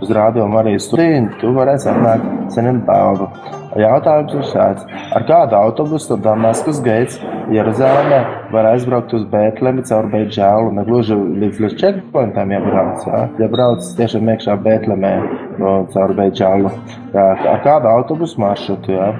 uz 0.02 0.10
rādījumu 0.12 0.58
arī 0.60 0.74
studiju, 0.80 1.28
tu 1.40 1.52
varēsi 1.56 1.88
atnākt 1.92 2.56
saņemt 2.56 2.84
balvu. 2.88 3.30
Jautājums 3.76 4.32
ir 4.32 4.44
šāds. 4.48 4.84
Ar 5.16 5.24
kādu 5.28 5.56
autobusu 5.58 6.14
no 6.14 6.16
Damaskas 6.24 6.78
Gates 6.84 7.18
Jeruzalemē 7.52 8.20
var 8.54 8.70
aizbraukt 8.70 9.12
uz 9.16 9.26
Bētlemi 9.28 9.84
caur 9.88 10.08
Beidžālu? 10.12 10.70
Ne 10.78 10.84
gluži 10.86 11.16
līdz, 11.16 11.60
līdz 11.64 11.76
checkpointam 11.82 12.54
jābrauc, 12.54 13.04
jā? 13.04 13.22
Ja 13.42 13.48
brauc 13.52 13.88
tiešām 13.98 14.30
iekšā 14.32 14.56
Bētlemē 14.64 15.12
no, 15.60 15.74
caur 15.92 16.14
Beidžālu. 16.16 16.72
Jā, 17.12 17.26
ar 17.52 17.60
kādu 17.66 17.90
autobusu 17.92 18.40
maršrutu, 18.40 18.96
jā? 18.96 19.10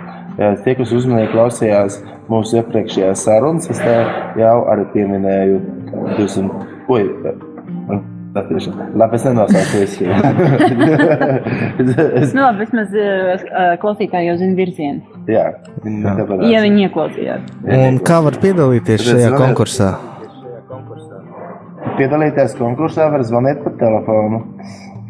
Jā, 0.41 0.55
tie, 0.65 0.77
kas 0.77 0.93
uzmanīgi 0.93 1.33
klausījās 1.33 2.01
mūsu 2.33 2.59
iepriekšējās 2.61 3.27
sarunas, 3.29 3.69
es 3.73 3.81
te 3.81 3.99
jau 4.41 4.57
arī 4.73 4.89
pieminēju 4.97 5.61
200. 6.17 6.73
Oi, 6.93 7.05
tā 8.37 8.43
tiešām. 8.51 8.75
Labi, 9.01 9.17
es 9.19 9.25
nenosaucu 9.27 9.81
visu. 9.83 10.05
es, 12.21 12.35
Nu, 12.37 12.43
labi, 12.45 12.59
vismaz 12.65 12.93
uh, 12.97 13.73
klausītāji 13.83 14.29
jau 14.31 14.37
zina 14.43 14.55
virzienu. 14.59 15.01
jā, 15.31 15.47
nepadarās. 15.85 16.45
Ja 16.53 16.61
viņi 16.65 16.87
ieklausījās. 16.89 17.49
Un 17.79 17.99
kā 18.07 18.21
var 18.27 18.37
piedalīties 18.43 19.01
šajā 19.09 19.33
konkursā? 19.37 19.91
Piedalīties 21.97 22.57
konkursā 22.59 23.07
var 23.13 23.23
zvanīt 23.25 23.63
pa 23.65 23.73
telefonu. 23.81 24.43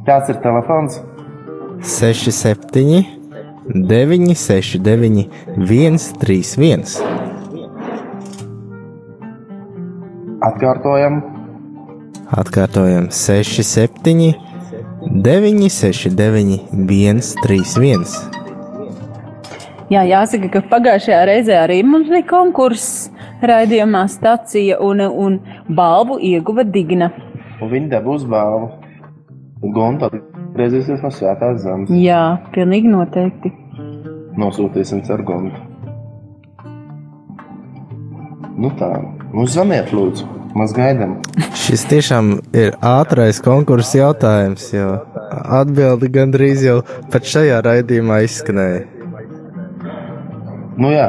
Kāds 0.06 0.30
ir 0.30 0.36
telefons? 0.44 1.00
67, 1.82 3.04
969, 3.74 5.26
131. 5.58 6.86
Atkārtojam. 10.46 11.20
Atkārtojam 12.26 13.06
67, 13.14 14.34
969, 15.06 16.56
131. 16.74 18.02
Jā, 19.94 20.02
jāsaka, 20.02 20.48
ka 20.50 20.62
pagājušajā 20.72 21.20
reizē 21.30 21.60
arī 21.62 21.76
mums 21.86 22.10
bija 22.10 22.26
konkurss 22.26 23.12
raidījumā 23.46 24.02
stacija 24.10 24.80
un, 24.82 25.04
un 25.06 25.38
balvu 25.70 26.18
ieguva 26.18 26.66
Digna. 26.66 27.12
Un 27.62 27.70
viņi 27.70 27.92
dabūs 27.94 28.26
balvu. 28.26 28.72
Gonta 29.76 30.10
atgriezīsies 30.10 31.06
no 31.06 31.14
svētās 31.14 31.62
zemes. 31.62 31.94
Jā, 31.94 32.40
pilnīgi 32.56 32.90
noteikti. 32.90 33.54
Nosūtīsim 34.34 35.06
ar 35.14 35.22
Gontu. 35.30 35.62
Nu 38.58 38.74
tā, 38.80 38.90
mums 39.30 39.54
zvaniet 39.54 39.94
lūdzu. 39.94 40.35
Mēs 40.56 40.72
gaidām. 40.72 41.18
Šis 41.66 41.84
tiešām 41.90 42.30
ir 42.56 42.76
ātrais 42.80 43.42
konkurss 43.44 43.96
jautājums, 43.96 44.70
jo 44.72 44.94
atbildi 45.58 46.08
gandrīz 46.14 46.64
jau 46.64 46.78
pat 47.12 47.28
šajā 47.28 47.58
raidījumā 47.66 48.22
izskanēja. 48.24 48.86
Nu 50.80 50.92
jā, 50.92 51.06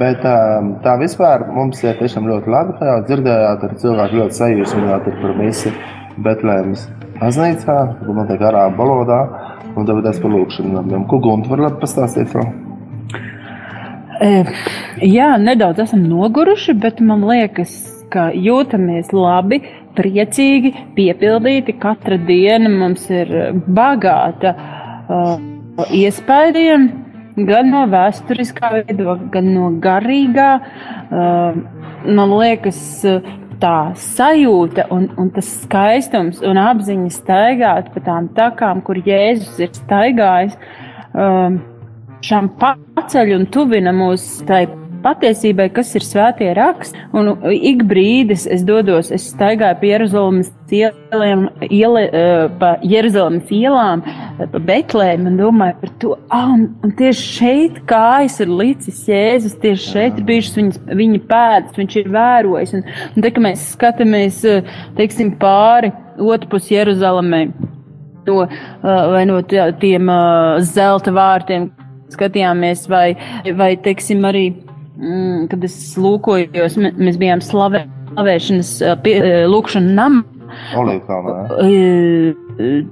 bet 0.00 0.20
tā, 0.24 0.36
tā 0.84 0.98
vispār 1.00 1.46
mums 1.54 1.80
ir 1.84 1.96
tiešām 2.00 2.28
ļoti 2.28 2.52
labi. 2.52 2.76
Kā 2.78 2.92
jau 2.92 3.00
dzirdējāt, 3.08 3.64
ir 3.64 3.74
cilvēki 3.82 4.20
ļoti 4.20 4.40
sajūsmināti 4.42 5.16
par 5.22 5.36
misi 5.40 5.74
Betlēmas 6.24 6.86
baznīcā, 7.18 7.76
kur 8.04 8.16
notiek 8.20 8.42
arābu 8.50 8.82
valodā, 8.82 9.20
un 9.74 9.88
tagad 9.88 10.12
es 10.12 10.20
par 10.22 10.34
lūkšanām. 10.34 11.06
Ko 11.10 11.20
Gunta 11.24 11.52
var 11.52 11.68
labi 11.68 11.80
pastāstīt 11.84 12.34
vēl? 12.36 12.48
Jā, 15.06 15.36
nedaudz 15.38 15.84
esam 15.84 16.02
noguruši, 16.10 16.74
bet 16.82 16.98
man 17.04 17.22
liekas, 17.28 17.76
ka 18.12 18.28
jūtamies 18.34 19.12
labi, 19.14 19.60
priecīgi, 19.98 20.72
piepildīti. 20.96 21.76
Katra 21.80 22.18
diena 22.28 22.70
mums 22.72 23.08
ir 23.10 23.32
bagāta 23.66 24.54
uh, 24.54 25.34
iespējām, 25.94 26.88
gan 27.48 27.72
no 27.72 27.84
vēsturiskā 27.90 28.72
viedokļa, 28.78 29.32
gan 29.34 29.52
no 29.54 29.72
garīgā. 29.82 30.52
Uh, 31.08 31.60
man 32.06 32.34
liekas, 32.38 32.80
tā 33.62 33.92
sajūta 33.98 34.86
un, 34.94 35.08
un 35.18 35.30
tas 35.34 35.48
skaistums 35.64 36.42
un 36.46 36.60
apziņa 36.62 37.10
staigāt 37.14 37.90
pa 37.94 38.02
tām 38.06 38.30
takām, 38.36 38.82
kur 38.86 39.00
Jēzus 39.02 39.58
ir 39.64 39.74
staigājis. 39.76 40.54
Um, 41.18 41.58
šām 42.24 42.50
paceļ 42.60 43.34
un 43.36 43.46
tuvina 43.54 43.94
mūs 43.94 44.26
tai 44.48 44.66
patiesībai, 45.08 45.68
kas 45.74 45.94
ir 45.96 46.04
svētie 46.04 46.52
raksti. 46.56 47.06
Un 47.16 47.32
ik 47.54 47.84
brīdis 47.88 48.46
es 48.50 48.64
dodos, 48.66 49.10
es 49.14 49.30
staigāju 49.32 49.80
pa 49.80 49.88
Jeruzalemes 49.88 50.50
ielām, 50.70 51.46
iele, 51.64 52.02
eh, 52.12 52.48
pa 52.60 52.76
Jeruzalemes 52.84 53.48
ielām, 53.54 54.02
eh, 54.04 54.46
pa 54.52 54.58
Betlēm 54.58 55.26
un 55.26 55.38
domāju 55.38 55.80
par 55.80 55.90
to, 55.98 56.16
ah, 56.30 56.52
un, 56.52 56.68
un 56.84 56.92
tieši 56.92 57.24
šeit 57.38 57.80
kājas 57.88 58.40
ir 58.44 58.52
licis 58.52 59.00
Jēzus, 59.08 59.56
tieši 59.62 59.92
šeit 59.94 60.18
ir 60.18 60.28
bijušas 60.28 60.60
viņas, 60.60 60.78
viņa 61.00 61.22
pēdas, 61.30 61.80
viņš 61.80 61.96
ir 61.96 62.12
vērojis. 62.12 62.74
Un, 62.74 62.84
un 63.16 63.22
te, 63.22 63.30
ka 63.30 63.40
mēs 63.40 63.64
skatāmies, 63.74 64.44
eh, 64.44 64.62
teiksim, 64.98 65.34
pāri 65.40 65.92
otrpus 66.18 66.68
Jeruzalemē, 66.68 67.48
no, 68.28 68.46
vai 68.82 69.24
no 69.24 69.40
tiem 69.42 70.10
zelta 70.60 71.14
vārtiem, 71.14 71.70
skatījāmies, 72.12 72.88
vai, 72.90 73.16
vai 73.56 73.76
teiksim, 73.80 74.24
arī, 74.28 74.48
mm, 74.98 75.48
kad 75.50 75.64
es 75.64 75.96
lūkojos, 75.98 76.76
mē- 76.82 76.94
mēs 76.98 77.18
bijām 77.20 77.40
slavē, 77.44 77.86
slavēšanas, 78.12 78.74
ā, 78.82 78.96
pie- 79.02 79.20
ā, 79.22 79.46
lūkšana 79.48 79.94
nam. 79.94 80.24
Olīvkalnā. 80.76 81.38
Ā, 81.62 82.48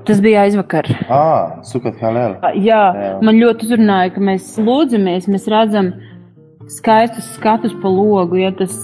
Tas 0.06 0.20
bija 0.22 0.44
aizvakar. 0.46 0.86
Ah, 1.10 1.56
halēl. 2.00 2.36
Jā, 2.62 3.18
man 3.20 3.34
ļoti 3.34 3.66
uzrunāja, 3.66 4.12
ka 4.14 4.20
mēs 4.20 4.52
lūdzamies, 4.62 5.26
mēs 5.26 5.48
redzam 5.50 5.88
skaistus 6.70 7.26
skatus 7.34 7.74
pa 7.82 7.90
logu. 7.90 8.38
Ja, 8.38 8.52
tas, 8.54 8.76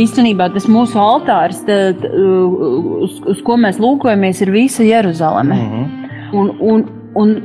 īstenībā 0.00 0.48
tas 0.54 0.64
mūsu 0.70 0.96
altārs, 0.96 1.60
tad, 1.66 2.00
uz, 2.08 3.20
uz 3.34 3.42
ko 3.44 3.58
mēs 3.60 3.80
lūkojamies, 3.82 4.40
ir 4.46 4.52
visa 4.54 4.86
Jeruzaleme. 4.86 5.54
Mm 5.54 5.70
-hmm. 5.70 6.32
un, 6.32 6.50
un, 6.60 6.84
un, 7.14 7.42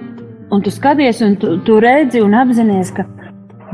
un 0.52 0.62
tu 0.62 0.72
skaties, 0.72 1.22
un 1.22 1.36
tu, 1.36 1.58
tu 1.58 1.80
redzi 1.80 2.22
un 2.22 2.32
apzinājies, 2.32 2.94
ka 2.96 3.06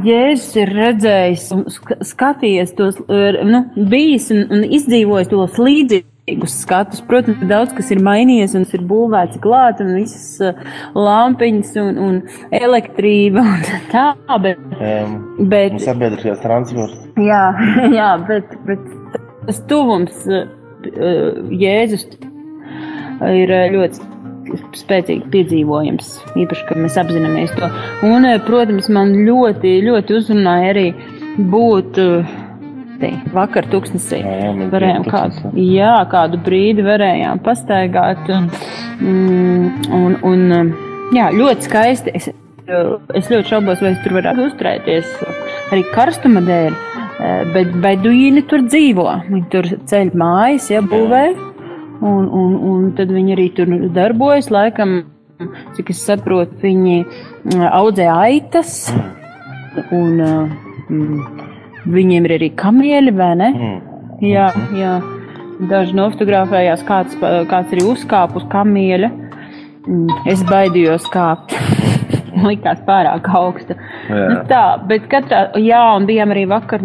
Jēzus 0.06 0.56
ir 0.62 0.72
redzējis 0.76 1.48
un 1.56 1.66
sk- 1.72 2.00
skatījies 2.12 2.74
tos, 2.78 2.98
er, 3.12 3.42
nu, 3.48 3.64
bijis 3.92 4.30
un, 4.34 4.46
un 4.54 4.66
izdzīvojis 4.66 5.30
tos 5.32 5.60
līdzīgus 5.62 6.56
skatus. 6.64 7.04
Protams, 7.08 7.44
daudz 7.50 7.76
kas 7.78 7.92
ir 7.94 8.02
mainījies 8.06 8.56
un 8.58 8.66
ir 8.66 8.86
būvēts 8.90 9.42
klāt, 9.44 9.82
un 9.84 9.94
visas 10.00 10.28
uh, 10.46 10.62
lampiņas 10.98 11.74
un, 11.84 12.02
un 12.08 12.20
elektrība 12.62 13.46
un 13.46 13.68
tā, 13.94 14.08
bet, 14.44 14.62
Um, 14.82 15.18
bet 15.52 15.76
sabiedriskais 15.84 16.42
transports. 16.42 16.98
Jā, 17.22 17.44
jā 18.00 18.14
bet, 18.30 18.56
bet 18.66 18.88
tas 19.46 19.62
tuvums 19.70 20.24
uh, 20.30 20.48
Jēzus 21.52 22.08
ir 22.18 23.54
uh, 23.54 23.68
ļoti 23.76 24.11
spēcīgi 24.78 25.30
piedzīvojams. 25.34 26.12
Īpaši, 26.44 26.68
kad 26.68 26.82
mēs 26.82 26.98
apzināmies 27.02 27.54
to. 27.58 27.70
Un, 28.08 28.28
uh, 28.28 28.38
protams, 28.46 28.90
man 28.94 29.14
ļoti, 29.28 29.78
ļoti 29.88 30.18
uzrunāja 30.20 30.72
arī 30.74 30.88
būt 31.52 32.00
uh, 32.02 32.36
te, 33.02 33.12
vakar 33.36 33.68
tūkstnesī. 33.72 34.22
mēs 34.26 34.72
Varējām 34.74 35.08
kādu, 35.10 35.54
jā, 35.62 35.96
kādu 36.12 36.40
brīdi 36.46 36.86
varējām 36.86 37.42
pastaigāt. 37.46 38.30
Un, 38.36 38.48
mm, 39.00 39.92
un, 39.98 40.20
un, 40.28 40.46
um, 40.60 40.72
jā, 41.16 41.32
ļoti 41.36 41.70
skaisti. 41.70 42.16
Es, 42.20 42.32
es 43.18 43.28
ļoti 43.32 43.50
šaubos, 43.50 43.82
vai 43.84 43.96
es 43.96 44.02
tur 44.06 44.16
varētu 44.20 44.48
uzturēties 44.48 45.16
arī 45.72 45.84
karstuma 45.92 46.44
dēļ. 46.46 46.80
Bet 47.54 47.76
beduīni 47.84 48.42
tur 48.50 48.64
dzīvo. 48.66 49.06
Viņi 49.28 49.48
tur 49.54 49.68
ceļ 49.92 50.16
mājas, 50.18 50.72
ja 50.74 50.82
būvē. 50.82 51.51
Un, 52.02 52.26
un, 52.34 52.54
un 52.66 52.86
tad 52.98 53.12
viņi 53.14 53.36
arī 53.36 53.48
tur 53.54 53.70
darbojas. 53.94 54.50
Laikam, 54.54 55.04
cik 55.78 55.92
es 55.94 56.02
saprotu, 56.08 56.58
viņi 56.64 56.98
mm, 57.04 57.66
audzē 57.70 58.08
aitas. 58.14 58.90
Un 59.94 60.18
mm, 60.18 61.42
viņiem 61.94 62.28
ir 62.28 62.36
arī 62.40 62.52
kamieļi, 62.58 63.16
vai 63.18 63.32
ne? 63.40 63.50
Jā, 64.26 64.50
jā. 64.78 64.96
Daži 65.70 65.94
nofotografējās, 65.94 66.82
kāds, 66.88 67.18
kāds 67.22 67.76
arī 67.76 67.86
uzkāpa 67.86 68.42
uz 68.42 68.48
kamieļa. 68.50 69.12
Mm, 69.86 70.10
Es 70.30 70.42
baidījos 70.46 71.06
kāpt. 71.14 71.54
Likās 72.50 72.82
pārāk 72.88 73.28
augstu. 73.30 73.78
Jā. 74.10 74.26
Nu, 74.32 74.42
tā, 74.50 74.64
bet 74.90 75.06
katrā, 75.12 75.52
jā, 75.62 75.82
un 75.98 76.10
bijām 76.10 76.34
arī 76.34 76.48
vakar 76.50 76.82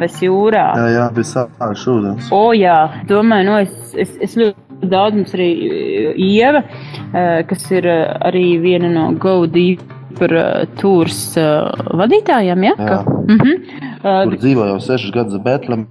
nāves 0.00 0.20
jūrā. 0.22 0.64
Jā, 0.76 0.88
jā, 0.94 1.06
bija 1.14 1.28
sāpīgs 1.28 1.86
ūdens. 1.88 2.32
O, 2.32 2.52
jā, 2.56 3.04
domāju, 3.08 3.46
nu, 3.48 3.56
es, 3.60 3.94
es, 3.94 4.16
es 4.20 4.36
ļoti 4.36 4.88
daudz 4.88 5.16
mums 5.16 5.34
arī 5.36 5.48
eh, 5.68 6.12
Ieva, 6.16 6.62
eh, 7.12 7.42
kas 7.48 7.70
ir 7.70 7.86
eh, 7.86 8.06
arī 8.26 8.58
viena 8.62 8.90
no 8.92 9.10
GoDeep 9.12 9.82
par 10.18 10.32
tūrs 10.76 11.36
vadītājiem, 11.96 12.64
ja? 12.66 12.72
Jā. 12.74 12.86
Ka, 12.88 13.12
mhm. 13.30 13.60
Kur 14.02 14.34
dzīvo 14.42 14.64
jau 14.66 14.80
sešus 14.82 15.12
gadus 15.14 15.38
Betlemē 15.44 15.86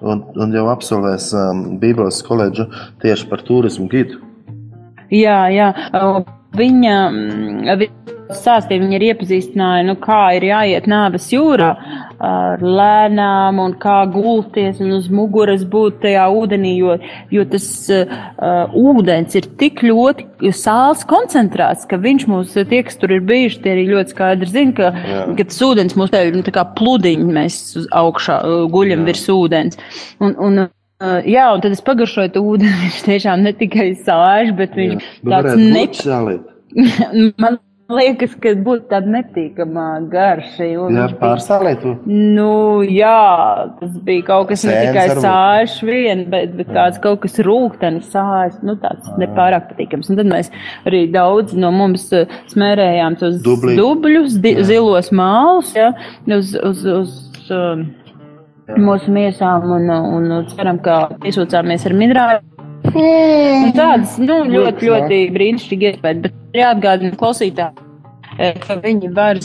un, 0.00 0.22
un 0.38 0.54
jau 0.54 0.68
absolvēs 0.70 1.32
um, 1.34 1.64
Bībeles 1.82 2.20
koledžu 2.22 2.68
tieši 3.02 3.26
par 3.28 3.42
turismu 3.42 3.88
gidu. 3.90 4.20
Jā, 5.10 5.50
jā. 5.52 5.72
Uh, 5.90 6.22
Viņa, 6.52 6.96
mm, 7.08 7.74
viņa 7.80 8.02
stāstīja, 8.36 8.82
viņa 8.82 8.96
ir 8.96 9.04
iepazīstināja, 9.10 9.84
nu, 9.88 9.96
kā 10.00 10.20
ir 10.36 10.46
jāiet 10.48 10.88
nāves 10.90 11.28
jūrā 11.32 11.70
ar 12.22 12.62
lēnām 12.62 13.58
un 13.58 13.74
kā 13.82 14.02
gulties 14.12 14.80
un 14.82 14.92
uz 14.98 15.08
muguras 15.12 15.64
būt 15.68 16.00
tajā 16.04 16.28
ūdenī, 16.30 16.74
jo, 16.78 16.96
jo 17.34 17.44
tas 17.50 17.66
uh, 17.92 18.12
ūdens 18.78 19.34
ir 19.38 19.48
tik 19.58 19.82
ļoti 19.86 20.52
sāls 20.54 21.02
koncentrēts, 21.08 21.88
ka 21.90 21.98
viņš 22.02 22.28
mūs, 22.30 22.54
tie, 22.70 22.82
kas 22.86 23.00
tur 23.00 23.16
ir 23.16 23.24
bijuši, 23.26 23.62
tie 23.64 23.74
arī 23.74 23.88
ļoti 23.90 24.14
skaidri 24.14 24.52
zina, 24.52 24.76
ka, 24.78 24.92
Jā. 24.92 25.24
ka 25.38 25.48
tas 25.50 25.64
ūdens 25.66 25.98
mūs 25.98 26.14
tev 26.14 26.30
ir 26.30 26.38
nu, 26.38 26.44
tā 26.46 26.54
kā 26.54 26.66
pludiņi, 26.78 27.32
mēs 27.40 27.58
uz 27.82 27.90
augšā 27.90 28.38
uh, 28.46 28.62
guļam 28.72 29.04
virs 29.08 29.26
ūdens. 29.32 29.82
Un, 30.22 30.38
un, 30.38 30.66
Uh, 31.02 31.18
jā, 31.26 31.48
un 31.50 31.62
tad 31.64 31.74
es 31.74 31.82
pagaršoju 31.82 32.30
to 32.36 32.44
ūdeni. 32.46 32.70
Viņš 32.84 33.02
tiešām 33.08 33.42
ne 33.42 33.52
tikai 33.58 33.88
sāž, 34.06 34.54
bet 34.54 34.76
viņš 34.78 35.02
Nu, 35.26 35.34
tāds 35.34 35.58
ne... 35.58 35.84
salīt. 35.98 36.44
Man 37.42 37.58
liekas, 37.92 38.32
ka 38.40 38.52
būtu 38.64 38.86
tāda 38.92 39.10
nepatīkama 39.12 39.86
garša. 40.12 40.68
Jā, 40.70 41.06
pārstālīt. 41.20 41.82
Nu, 42.08 42.52
jā, 42.86 43.16
tas 43.80 43.96
bija 44.06 44.24
kaut 44.30 44.48
kas 44.52 44.62
ne 44.64 44.72
Sēns 44.76 44.86
tikai 44.88 45.06
varbūt. 45.10 45.26
sāļš 45.26 45.74
vien, 45.88 46.22
bet, 46.32 46.54
bet 46.60 46.70
tāds 46.72 47.00
kaut 47.04 47.20
kas 47.24 47.36
rūktenis 47.44 48.08
sāļš, 48.14 48.60
nu 48.68 48.76
tāds 48.82 49.10
nepārāk 49.20 49.68
patīkams. 49.72 50.08
Un 50.12 50.20
tad 50.22 50.30
mēs 50.30 50.52
arī 50.88 51.02
daudz 51.12 51.56
no 51.58 51.72
mums 51.74 52.06
smērējām 52.54 53.18
tos 53.20 53.40
Dubli. 53.44 53.76
dubļus, 53.80 54.38
di, 54.44 54.54
zilos 54.70 55.10
mālus, 55.12 55.74
ja, 55.76 55.90
uz, 56.30 56.54
uz, 56.62 56.86
uz 56.94 57.52
um, 57.52 57.88
mūsu 58.80 59.12
miesām 59.12 59.68
un, 59.76 59.88
un, 59.90 60.30
un 60.38 60.46
ceram, 60.52 60.78
ka 60.82 61.08
piesūcāmies 61.22 61.86
ar 61.88 61.96
minerālu. 61.98 62.40
Un 62.92 63.70
tādas, 63.76 64.16
nu, 64.20 64.40
ļoti, 64.50 64.88
ļoti 64.88 65.18
brīnišķīgi 65.34 65.90
iespējas, 65.92 66.22
bet 66.24 66.32
ir 66.52 66.62
jāatgādina 66.64 67.18
klausītāji, 67.20 67.86
eh, 68.38 68.56
ka 68.64 68.76
viņi 68.82 69.12
var 69.14 69.38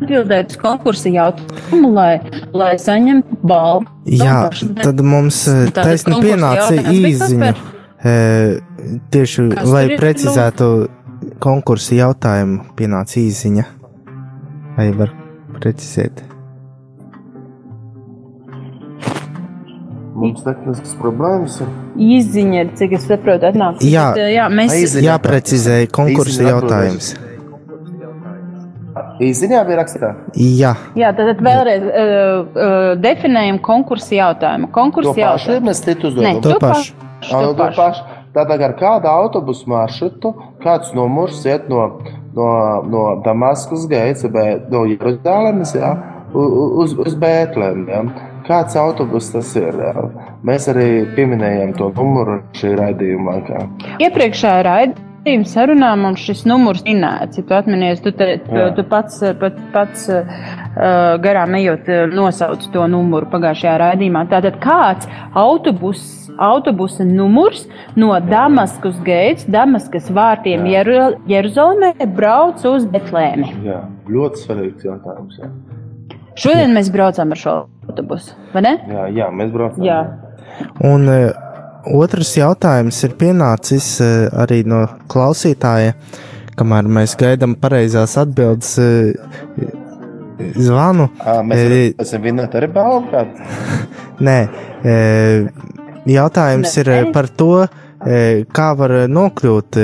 atbildēt 0.00 0.54
uz 0.54 0.60
konkursu 0.60 1.12
jautājumu, 1.14 1.90
lai, 1.96 2.20
lai 2.56 2.74
saņemtu 2.80 3.40
balvu. 3.42 3.88
Jā, 4.10 4.38
tad 4.82 5.02
mums 5.04 5.42
eh, 5.50 5.66
taisni 5.76 6.20
pienāca 6.22 6.76
īziņa. 6.92 7.52
eh, 8.04 8.58
Tieši, 9.12 9.42
Kas 9.52 9.68
lai 9.68 9.84
precizētu 10.00 10.70
konkursu 11.42 11.98
jautājumu, 11.98 12.62
pienāca 12.78 13.18
īziņa. 13.20 13.66
Vai 14.78 14.86
var 14.96 15.12
precizēt? 15.60 16.22
Mums 20.20 20.44
tehniskas 20.44 20.92
problēmas 21.00 21.56
ir. 21.64 21.72
Izziņa 22.18 22.60
ir, 22.60 22.70
cik 22.76 22.94
es 22.98 23.08
saprotu, 23.08 23.48
atnāks. 23.48 23.84
Jā, 23.86 24.10
Bet, 24.12 24.22
eh, 24.26 24.34
jā 24.36 24.46
mēs, 24.52 24.96
jāprecizē 25.00 25.80
konkursu 25.88 26.42
Īziņa 26.42 26.52
jautājums. 26.52 27.10
Īziņā 29.20 29.60
bija 29.68 29.78
rakstā. 29.80 30.10
Jā, 30.36 30.74
jā, 30.98 31.10
tad 31.16 31.30
tad 31.30 31.42
vēlreiz 31.44 31.84
uh, 31.84 31.92
uh, 31.92 32.76
definējam 33.00 33.60
konkursu 33.64 34.16
jautājumu. 34.16 34.70
Konkursu 34.74 35.12
pašu 35.16 35.52
jautājumu. 35.54 35.68
mēs 35.68 35.82
citu 35.84 36.10
Nē, 36.10 36.32
uzdodam. 36.36 36.40
to 36.44 36.56
pašu. 36.64 36.94
To 37.28 37.68
pašu. 37.76 38.08
Tātad 38.34 38.62
ar 38.62 38.74
kādu 38.78 39.10
autobusu 39.10 39.68
maršrutu, 39.70 40.32
kāds 40.62 40.92
numurs 40.94 41.40
iet 41.48 41.66
no, 41.68 41.86
no, 42.36 42.50
no 42.86 43.06
Damaskas 43.24 43.88
gaisa, 43.90 44.30
no 44.70 44.84
Jeruzalemes, 44.86 45.74
uz, 46.32 46.94
uz 46.94 47.16
Bētlēm. 47.18 47.88
Jā. 47.90 48.04
Kāds 48.50 48.74
autobus 48.74 49.28
tas 49.30 49.52
ir? 49.60 49.76
Mēs 50.42 50.64
arī 50.72 51.04
pieminējām 51.14 51.76
to 51.78 51.92
numuru 51.94 52.40
šī 52.58 52.72
raidījuma 52.80 53.36
laikā. 53.36 53.60
Iepriekšējā 54.02 54.64
raidījuma 54.66 55.46
sarunā 55.46 55.90
mums 56.00 56.24
šis 56.26 56.42
numurs 56.50 56.82
minēts. 56.82 57.38
Ja 57.38 57.46
tu 57.46 57.54
atminies, 57.54 58.02
tu, 58.02 58.10
te, 58.10 58.40
tu, 58.48 58.64
tu 58.74 58.84
pats, 58.90 59.20
pat, 59.38 59.62
pats 59.70 60.08
uh, 60.10 60.34
garām 61.22 61.54
ejot, 61.60 61.92
nosauc 62.10 62.66
to 62.74 62.90
numuru 62.90 63.30
pagājušajā 63.30 63.78
raidījumā. 63.84 64.26
Tātad 64.34 64.58
kāds 64.64 65.06
autobus, 65.38 66.02
autobusa 66.34 67.06
numurs 67.06 67.68
no 67.94 68.16
Damaskas 68.32 68.98
gaits, 69.06 69.46
Damaskas 69.46 70.10
vārtiem 70.10 70.66
Jeru, 70.74 71.12
Jeruzalemē 71.30 71.94
brauc 72.18 72.66
uz 72.66 72.90
Betlēmi? 72.90 73.60
Jā, 73.70 73.84
ļoti 74.10 74.42
svarīgs 74.42 74.90
jautājums. 74.90 75.38
Jā, 75.38 75.54
Šodien 76.38 76.74
mēs 76.76 76.90
braucam 76.94 77.32
ar 77.34 77.38
šo 77.40 77.54
autobusu, 77.90 78.34
vai 78.54 78.62
ne? 78.66 78.74
jā, 78.88 79.06
jā 79.18 79.28
mēs 79.34 79.50
braucam. 79.54 79.84
Jā. 79.84 80.00
un 80.86 81.08
eh, 81.10 81.30
otrs 81.96 82.34
jautājums 82.38 82.98
ir 83.06 83.16
pienācis 83.20 83.88
eh, 84.04 84.28
arī 84.42 84.62
no 84.68 84.84
klausītāja, 85.10 85.96
kamēr 86.58 86.90
mēs 86.98 87.16
gaidām 87.20 87.56
pareizās 87.60 88.16
atbildes. 88.20 88.78
eh, 88.78 89.76
Zvanu. 90.56 91.10
Ā, 91.20 91.34
Mēs 91.44 91.98
esam 92.00 92.22
vinnēti 92.24 92.56
arī 92.56 92.70
balvu. 92.72 93.20
Nē, 94.26 94.36
jautājums 96.08 96.78
ir 96.80 96.88
e, 96.88 96.96
par 97.12 97.28
to, 97.28 97.66
kā 98.56 98.68
var 98.78 98.94
nokļūt 99.12 99.78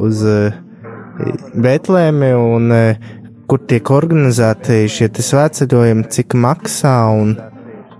uz 0.00 0.22
Betlēmi 1.66 2.30
un 2.40 2.72
kur 3.48 3.62
tiek 3.70 3.90
organizēti 3.94 4.82
šie 4.92 5.08
svētceļojumi, 5.24 6.04
cik 6.12 6.36
maksā 6.36 6.96
un, 7.16 7.34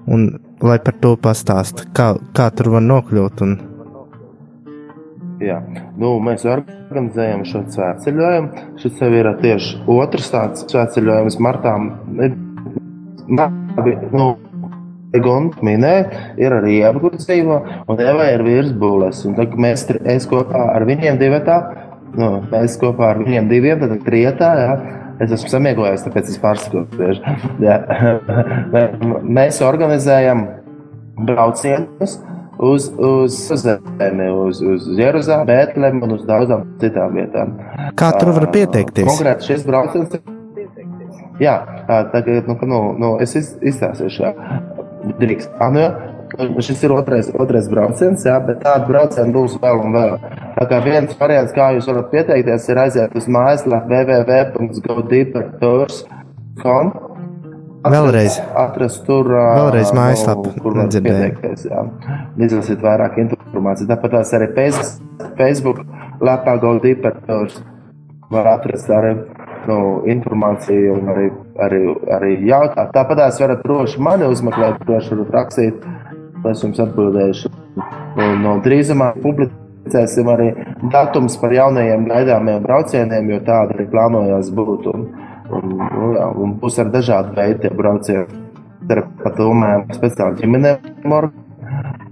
un 0.07 0.29
lai 0.65 0.77
par 0.85 0.97
to 1.03 1.15
pastāst, 1.21 1.87
kā, 1.97 2.13
kā 2.37 2.51
tur 2.55 2.75
var 2.77 2.85
nokļūt. 2.85 3.45
Un, 3.47 3.57
Jā, 5.39 5.61
nu, 5.95 6.17
mēs 6.19 6.43
organizējam 6.51 7.45
šo 7.47 7.63
svētceļojumu. 7.71 8.65
Šis 8.83 8.99
jau 9.05 9.11
ir 9.15 9.29
tieši 9.39 9.85
otrs 9.95 10.33
tāds 10.35 10.65
svētceļojums 10.67 11.39
martā. 11.47 11.77
Labi, 13.29 13.95
nu, 14.11 14.33
Gunta 15.09 15.65
minēja, 15.65 16.09
ir 16.37 16.53
arī 16.53 16.81
dzīvo, 17.15 17.59
un 17.89 18.01
Eva 18.03 18.27
ir 18.35 18.43
virsbūles. 18.45 19.23
Mēs, 19.57 19.87
kopā 20.29 20.67
ar 20.75 20.85
viņiem 20.91 21.21
divatā, 21.23 21.61
nu, 22.19 22.33
mēs 22.51 22.77
kopā 22.83 23.15
ar 23.15 23.23
viņiem 23.23 23.49
diviem, 23.49 23.81
tad 23.81 24.03
trietā, 24.05 24.51
jā, 24.59 24.75
es 25.25 25.33
esmu 25.39 25.51
samiegojies, 25.53 26.05
tāpēc 26.07 26.31
es 26.33 26.39
pārsakotu. 26.43 27.13
Mē- 27.59 28.89
Mēs 29.39 29.61
organizējam 29.67 30.45
braucienus 31.29 32.19
uz, 32.59 32.89
uz 32.99 33.39
zemi, 33.63 34.29
uz, 34.47 34.61
uz 34.63 34.89
Jeruzalemi, 34.99 35.49
Bēntlemi 35.51 36.03
un 36.07 36.17
uz 36.19 36.25
daudzām 36.29 36.65
citām 36.83 37.15
vietām. 37.19 37.57
Kā 37.99 38.13
tur 38.19 38.33
var 38.37 38.49
pieteikties? 38.55 39.09
Konkrēti 39.09 39.51
šis 39.53 39.67
brauciens. 39.69 40.19
Jā, 41.39 41.55
tagad, 41.87 42.49
nu, 42.51 42.57
ka, 42.59 42.67
nu, 42.67 42.81
nu, 42.99 43.13
es 43.23 43.37
iz- 43.39 43.57
izstāstīšu. 43.63 44.33
Drīkst. 45.21 45.53
Nu. 45.75 45.85
Šis 46.63 46.83
ir 46.85 46.93
otrais, 46.93 47.31
otrais 47.35 47.69
brauciens, 47.73 48.25
jā, 48.27 48.37
bet 48.45 48.61
tādu 48.65 48.87
braucienu 48.91 49.33
būs 49.35 49.53
vēl 49.63 49.77
un 49.85 49.91
vēl. 49.97 50.13
Tā 50.59 50.65
kā 50.71 50.77
viens 50.85 51.11
variants, 51.21 51.53
kā 51.57 51.67
jūs 51.77 51.87
varat 51.91 52.09
pieteikties, 52.13 52.69
ir 52.69 52.77
aiziet 52.85 53.11
uz 53.19 53.27
mājaslapu 53.31 53.87
www.goddeepertours.com. 53.95 56.87
Vēlreiz. 57.89 58.35
Atrast 58.59 59.01
tur, 59.07 59.25
Vēlreiz 59.33 59.91
mājaslapu 59.95 60.47
nu, 60.51 60.55
kur 60.63 60.73
var 60.81 60.89
pieteikties, 60.91 61.61
jā. 61.71 61.81
Izlasīt 62.43 62.81
vairāk 62.85 63.13
informācijas. 63.23 63.89
Tāpat 63.93 64.11
tās 64.17 64.31
arī 64.37 64.47
Face- 64.57 64.97
Facebook 65.39 65.79
lapā 66.21 66.55
Goddeepertours 66.61 67.55
var 68.31 68.47
atrast 68.59 68.91
arī 68.93 69.13
nu, 69.69 69.79
informāciju 70.11 70.93
un 70.99 71.05
arī, 71.13 71.27
arī, 71.65 71.81
arī 72.19 72.31
jautāt. 72.49 72.89
Tāpat 72.97 73.17
tās 73.23 73.41
varat 73.41 73.61
droši 73.65 73.97
mani 74.03 74.25
uzmeklēt, 74.29 74.75
droši 74.89 75.11
varat 75.15 75.31
rakstīt, 75.39 75.75
es 76.47 76.63
jums 76.65 76.81
atbildēšu. 76.83 77.51
Un, 78.19 78.37
no 78.43 78.57
drīzumā 78.65 79.13
publicēsim 79.23 80.29
arī 80.33 80.51
datums 80.93 81.39
par 81.41 81.55
jaunajiem 81.55 82.07
gaidāmiem 82.11 82.63
braucieniem, 82.65 83.33
jo 83.35 83.41
tāda 83.47 83.77
arī 83.77 83.89
plānojās 83.93 84.53
būt. 84.55 84.89
Un, 84.93 85.09
un, 85.55 85.75
nu, 85.79 86.13
jā, 86.17 86.29
un 86.45 86.55
būs 86.63 86.79
ar 86.83 86.93
dažādu 86.95 87.37
veidu 87.39 87.65
tie 87.65 87.75
braucieni. 87.83 88.45
Tad 88.89 89.05
pat 89.21 89.37
domājam 89.37 89.85
speciāli 89.93 90.43
ģimenēm. 90.43 91.29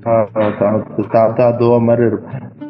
Tā, 0.05 0.17
tā, 0.35 0.71
tā, 1.15 1.23
tā 1.39 1.51
doma 1.59 1.97
arī 1.97 2.11
ir. 2.13 2.21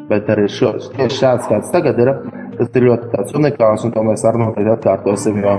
Bet 0.07 0.29
arī 0.31 0.45
šo, 0.47 0.69
tieši 0.93 1.17
šāds, 1.19 1.47
kāds 1.51 1.71
tagad 1.73 1.97
ir, 1.99 2.13
tas 2.55 2.77
ir 2.79 2.85
ļoti 2.87 3.25
unikāls, 3.35 3.83
un 3.83 3.91
to 3.91 4.03
mēs 4.07 4.23
arī 4.29 4.39
noteikti 4.39 4.71
atkārtosim. 4.71 5.41
Jo 5.43 5.57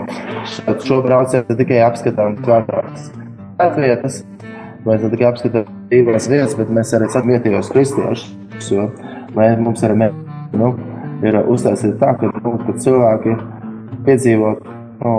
šo, 0.87 1.03
braucienu 1.05 1.57
tikai 1.59 1.83
apskatām 1.85 2.39
svētās 2.41 3.11
vietas, 3.77 4.23
mēs 4.89 5.05
ne 5.05 5.13
tikai 5.13 5.29
apskatām 5.31 5.69
divas 5.93 6.29
vietas, 6.31 6.57
bet 6.59 6.73
mēs 6.73 6.95
arī 6.97 7.11
sakām 7.13 7.35
vietējos 7.35 7.71
kristiešus. 7.75 8.81
Mums 9.37 9.85
arī 9.87 10.01
mē, 10.01 10.09
nu, 10.57 10.73
ir 11.23 11.39
uztaisīta 11.45 11.99
tā, 12.01 12.15
ka, 12.19 12.33
nu, 12.43 12.57
ka 12.65 12.75
cilvēki 12.81 13.37
piedzīvo. 14.09 14.57
Nu, 15.05 15.15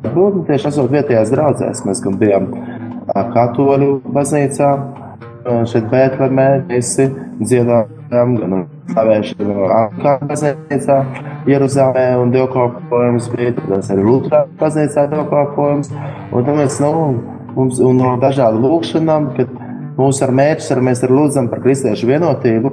Varbūt 0.00 0.36
nu, 0.38 0.42
tieši 0.48 0.70
esot 0.70 0.92
vietējās 0.94 1.30
draudzēs, 1.34 1.82
mēs 1.84 1.98
gan 2.00 2.14
bijām 2.20 2.46
katoļu 3.34 3.90
baznīcā, 4.14 4.68
šeit 5.68 5.90
Bētlemē, 5.92 6.46
visi 6.70 7.04
dziedājām, 7.40 8.32
gan 8.40 8.54
slavēšana 8.94 9.66
Ankara 9.76 10.30
baznīcā, 10.30 10.96
Jeruzalē 11.50 12.06
un 12.20 12.32
dievkalpojums 12.32 13.28
bija, 13.34 13.52
tad 13.58 13.92
arī 13.92 14.06
Lutrā 14.08 14.40
baznīcā 14.60 15.04
dievkalpojums. 15.12 15.92
Un 16.32 16.50
mēs, 16.58 16.80
nu, 16.80 16.94
mums 17.56 17.80
un 17.84 18.00
no 18.00 18.16
dažādu 18.22 18.62
lūkšanām, 18.64 19.30
kad 19.36 19.54
mūsu 19.98 20.24
ar 20.26 20.34
mērķis 20.40 20.72
ar 20.74 20.82
mēs 20.86 21.04
lūdzam 21.10 21.50
par 21.52 21.62
kristiešu 21.64 22.08
vienotību, 22.10 22.72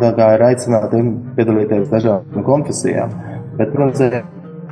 tā 0.00 0.12
kā 0.16 0.30
ir 0.36 0.46
aicināti 0.50 1.02
piedalīties 1.38 1.90
dažādām 1.92 2.46
konfesijām. 2.46 3.14
Bet, 3.56 3.72
protams, 3.72 4.02
ir 4.04 4.22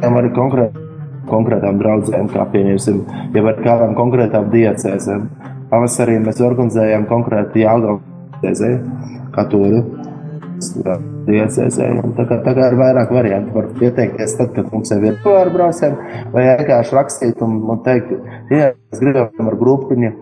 arī 0.04 0.32
konkrēti 0.36 0.84
konkrētām 1.30 1.78
draudzēm, 1.80 2.28
kā 2.32 2.44
pieņemsim, 2.52 3.00
jau 3.36 3.46
ar 3.48 3.62
kādām 3.64 3.94
konkrētām 3.96 4.50
diecēzēm. 4.52 5.24
Pavasarī 5.70 6.18
mēs 6.20 6.42
organizējam 6.44 7.08
konkrēti 7.08 7.64
Jālgavā 7.64 7.98
katoļu 9.34 9.82
diecēzē. 11.28 11.88
un 12.02 12.12
Tā 12.18 12.26
kā, 12.28 12.40
kā 12.44 12.68
ir 12.70 12.76
vairāk 12.78 13.12
variantu, 13.14 13.54
var 13.56 13.70
pieteikties 13.78 14.36
tad, 14.38 14.52
kad 14.56 14.70
mums 14.72 14.92
jau 14.92 15.00
ir 15.02 15.18
pārbraucēm, 15.24 15.96
vai 16.34 16.46
vienkārši 16.50 16.96
rakstīt 16.98 17.42
un, 17.44 17.58
un 17.70 17.82
teikt, 17.86 18.14
ja 18.52 18.72
mēs 18.74 19.02
gribam 19.02 19.50
ar 19.50 19.58
grupiņu 19.60 20.12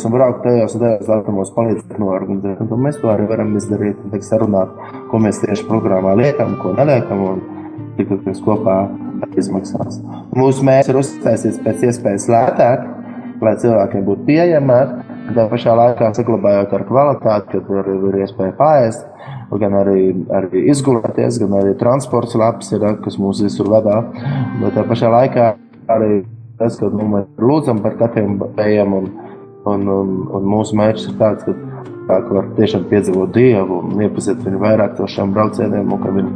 un 0.00 0.12
braukt 0.14 0.44
tajos 0.46 0.74
un 0.76 0.84
tajos 0.84 1.08
datumos 1.08 1.52
palīdzēt 1.56 1.98
noorganizēt. 2.00 2.60
Un 2.62 2.70
tad 2.70 2.82
mēs 2.86 3.00
to 3.02 3.10
arī 3.12 3.26
varam 3.28 3.52
izdarīt 3.58 3.98
un 4.04 4.14
teikt, 4.14 4.28
sarunāt, 4.28 4.72
ko 5.10 5.20
mēs 5.22 5.42
tieši 5.42 5.66
programmā 5.68 6.14
liekam, 6.18 6.56
ko 6.62 6.72
neliekam 6.78 7.24
un 7.26 7.42
tik 7.98 8.12
mēs 8.24 8.40
kopā 8.44 8.78
izmaksās. 9.40 10.00
Mūsu 10.36 10.64
mērķis 10.66 10.92
ir 10.92 11.00
uztaisīt 11.00 11.60
pēc 11.64 11.84
iespējas 11.90 12.28
lētāk, 12.32 12.86
lai 13.44 13.54
cilvēkiem 13.60 14.06
būtu 14.06 14.26
pieejamāk, 14.28 14.94
tā 15.36 15.46
pašā 15.50 15.76
laikā 15.78 16.10
saglabājot 16.16 16.74
ar 16.76 16.84
kvalitāti, 16.88 17.60
kad 17.60 17.70
ir, 17.76 17.90
ir 18.10 18.18
iespēja 18.24 18.56
pāriest, 18.58 19.06
gan 19.60 19.78
arī, 19.80 20.10
arī 20.36 20.66
izgulēties, 20.72 21.40
gan 21.42 21.56
arī 21.60 21.74
transports 21.80 22.36
labs 22.38 22.70
ir, 22.76 22.86
kas 23.04 23.18
mūs 23.20 23.42
visur 23.46 23.70
vedā. 23.72 24.02
Bet 24.60 24.76
tā 24.78 24.86
pašā 24.88 25.10
laikā 25.12 25.50
arī 25.90 26.22
tas, 26.60 26.76
ka 26.78 26.90
nu, 26.92 27.08
mēs 27.14 27.28
lūdzam 27.40 27.82
par 27.84 27.96
katiem 28.00 28.38
bērniem, 28.40 28.96
un, 29.00 29.10
un, 29.70 29.88
un, 29.96 30.16
un 30.38 30.50
mūsu 30.54 30.76
mērķis 30.78 31.10
ir 31.10 31.18
tāds, 31.20 31.46
ka 31.46 31.56
cilvēki 32.10 32.36
var 32.36 32.48
tiešām 32.58 32.86
piedzīvot 32.90 33.32
Dievu 33.34 33.80
un 33.84 34.02
iepazīt 34.02 34.42
viņu 34.44 34.60
vairāk 34.60 34.98
no 34.98 35.06
šiem 35.06 35.34
braucieniem. 35.34 35.92
Un, 35.92 36.02
ka 36.02 36.14
viņi, 36.14 36.32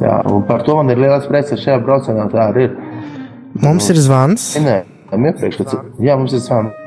jā, 0.00 0.16
un 0.30 0.44
par 0.48 0.64
to 0.64 0.76
man 0.76 0.90
ir 0.90 1.00
liels 1.00 1.28
prieks, 1.28 1.52
ka 1.52 1.60
šajā 1.60 1.80
braucienā 1.84 2.28
tā 2.32 2.48
arī 2.50 2.68
ir. 2.68 2.76
Mums 3.60 3.90
ir 3.90 4.00
zvans. 4.00 4.52
Nē, 4.62 4.82
tam 5.10 5.26
iepriekš, 5.26 5.64
jā, 6.00 6.16
mums 6.16 6.36
ir 6.36 6.44
zvans. 6.44 6.79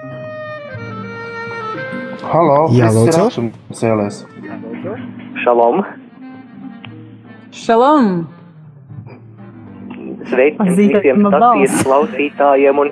Halo, 2.23 2.69
lūdzu. 2.71 3.19
augšām 3.25 3.49
cēlēs. 3.75 4.21
Šalom! 5.43 5.81
Šalom! 7.53 8.09
Sveiciens 10.31 10.77
Zīmē, 10.77 11.01
visiem 11.01 11.25
balss. 11.27 11.81
klausītājiem 11.83 12.79
un 12.79 12.91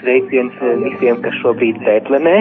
sveiciens 0.00 0.56
eh, 0.62 0.74
visiem, 0.82 1.20
kas 1.22 1.36
šobrīd 1.44 1.78
Bētlemē. 1.86 2.36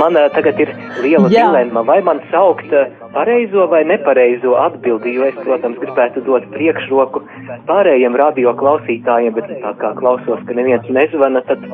Man 0.00 0.16
eh, 0.16 0.28
tagad 0.34 0.58
ir 0.64 0.72
liela 1.04 1.28
Jā. 1.30 1.44
dilemma, 1.50 1.84
vai 1.86 2.00
man 2.06 2.22
saukt 2.32 2.72
eh, 2.72 2.88
pareizo 3.12 3.66
vai 3.70 3.82
nepareizo 3.84 4.56
atbildi, 4.64 5.12
jo 5.18 5.28
es, 5.28 5.36
protams, 5.44 5.76
gribētu 5.82 6.24
dot 6.26 6.48
priekšroku 6.56 7.22
pārējiem 7.68 8.16
radio 8.18 8.56
klausītājiem, 8.56 9.36
bet 9.36 9.52
tā 9.60 9.76
kā 9.82 9.92
klausos, 10.00 10.40
ka 10.48 10.56
neviens 10.56 10.88
nezvana, 10.88 11.44
tad, 11.50 11.68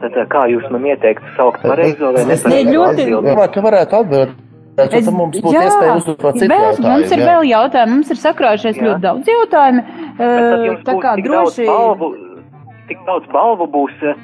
tad 0.00 0.16
eh, 0.16 0.26
kā 0.32 0.44
jūs 0.52 0.68
man 0.70 0.84
ieteiktu 0.90 1.32
saukt 1.36 1.62
pareizo 1.62 2.12
vai 2.14 2.24
nepareizo 2.28 2.84
atbildi? 2.88 3.26
domāju, 3.32 3.50
ka 3.54 3.60
varētu 3.68 3.98
atbildēt. 4.02 4.36
Es, 4.78 4.92
tad 4.92 5.08
mums 5.10 5.40
būtu 5.42 5.58
iespēja 5.58 5.94
uzdot 5.98 6.18
to 6.22 6.30
citu 6.38 6.48
vēl, 6.52 6.60
jautājumu. 6.68 6.88
mums 6.94 7.10
ir 7.10 7.18
jā. 7.18 7.26
vēl 7.32 7.42
jautājumi, 7.50 7.92
mums 7.96 8.10
ir 8.14 8.18
sakrājušies 8.22 8.76
Jā. 8.78 8.82
ļoti 8.86 9.00
daudz 9.08 9.30
jautājumu. 9.32 9.82
Eh, 10.18 10.82
Tā 10.86 10.94
kā 11.02 11.14
droši. 11.24 11.66
balvu, 11.66 12.10
tik 12.88 13.00
daudz 13.08 13.26
balvu 13.32 13.66
būs, 13.74 13.96
eh, 14.06 14.14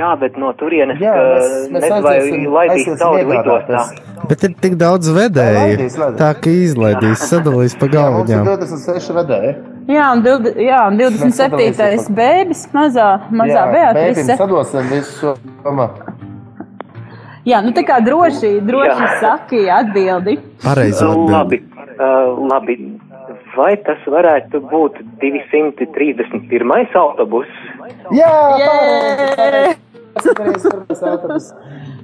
jā, 0.00 0.10
bet 0.20 0.36
no 0.36 0.50
turienes, 0.58 0.98
Jā, 0.98 1.14
ka 1.14 1.22
mēs- 1.22 1.70
mēs 1.70 1.86
nezinu, 2.10 2.50
vai 2.50 2.66
laidīs 2.68 2.98
cauri 2.98 3.24
lidostā. 3.30 3.84
Bet 4.28 4.44
ir 4.44 4.52
tik 4.60 4.74
daudz 4.82 5.08
vedēju. 5.14 5.78
Tā 6.18 6.34
kā 6.42 6.50
izlaidīs, 6.66 7.22
sadalīs 7.30 7.78
pa 7.78 7.86
Jā, 7.86 8.10
mums 8.10 8.28
ir 8.30 8.36
galviņām. 8.36 8.44
26 8.58 9.14
vedēji. 9.14 9.54
Jā, 9.90 10.06
un, 10.14 10.22
dildi, 10.22 10.52
jā, 10.62 10.80
un 10.86 10.98
27. 11.00 11.34
sadalīsim 11.74 12.14
bēbis, 12.14 12.64
mazā, 12.76 13.08
mazā 13.34 13.64
Beatrice. 13.72 14.36
Sadosim 14.38 14.86
visu. 14.92 15.34
Domā. 15.64 15.88
Jā, 17.48 17.62
nu 17.64 17.72
tā 17.74 17.82
kā 17.88 17.96
droši, 18.04 18.60
droši 18.68 19.00
Jā. 19.00 19.08
saki 19.22 19.64
atbildi. 19.72 20.36
Pareizo 20.62 21.08
atbildi. 21.10 21.32
Labi, 21.32 21.58
uh, 21.96 22.38
labi. 22.52 22.76
Vai 23.56 23.72
tas 23.86 24.02
varētu 24.06 24.60
būt 24.70 25.00
231. 25.22 26.94
autobus? 27.00 27.50
Jā! 28.14 28.30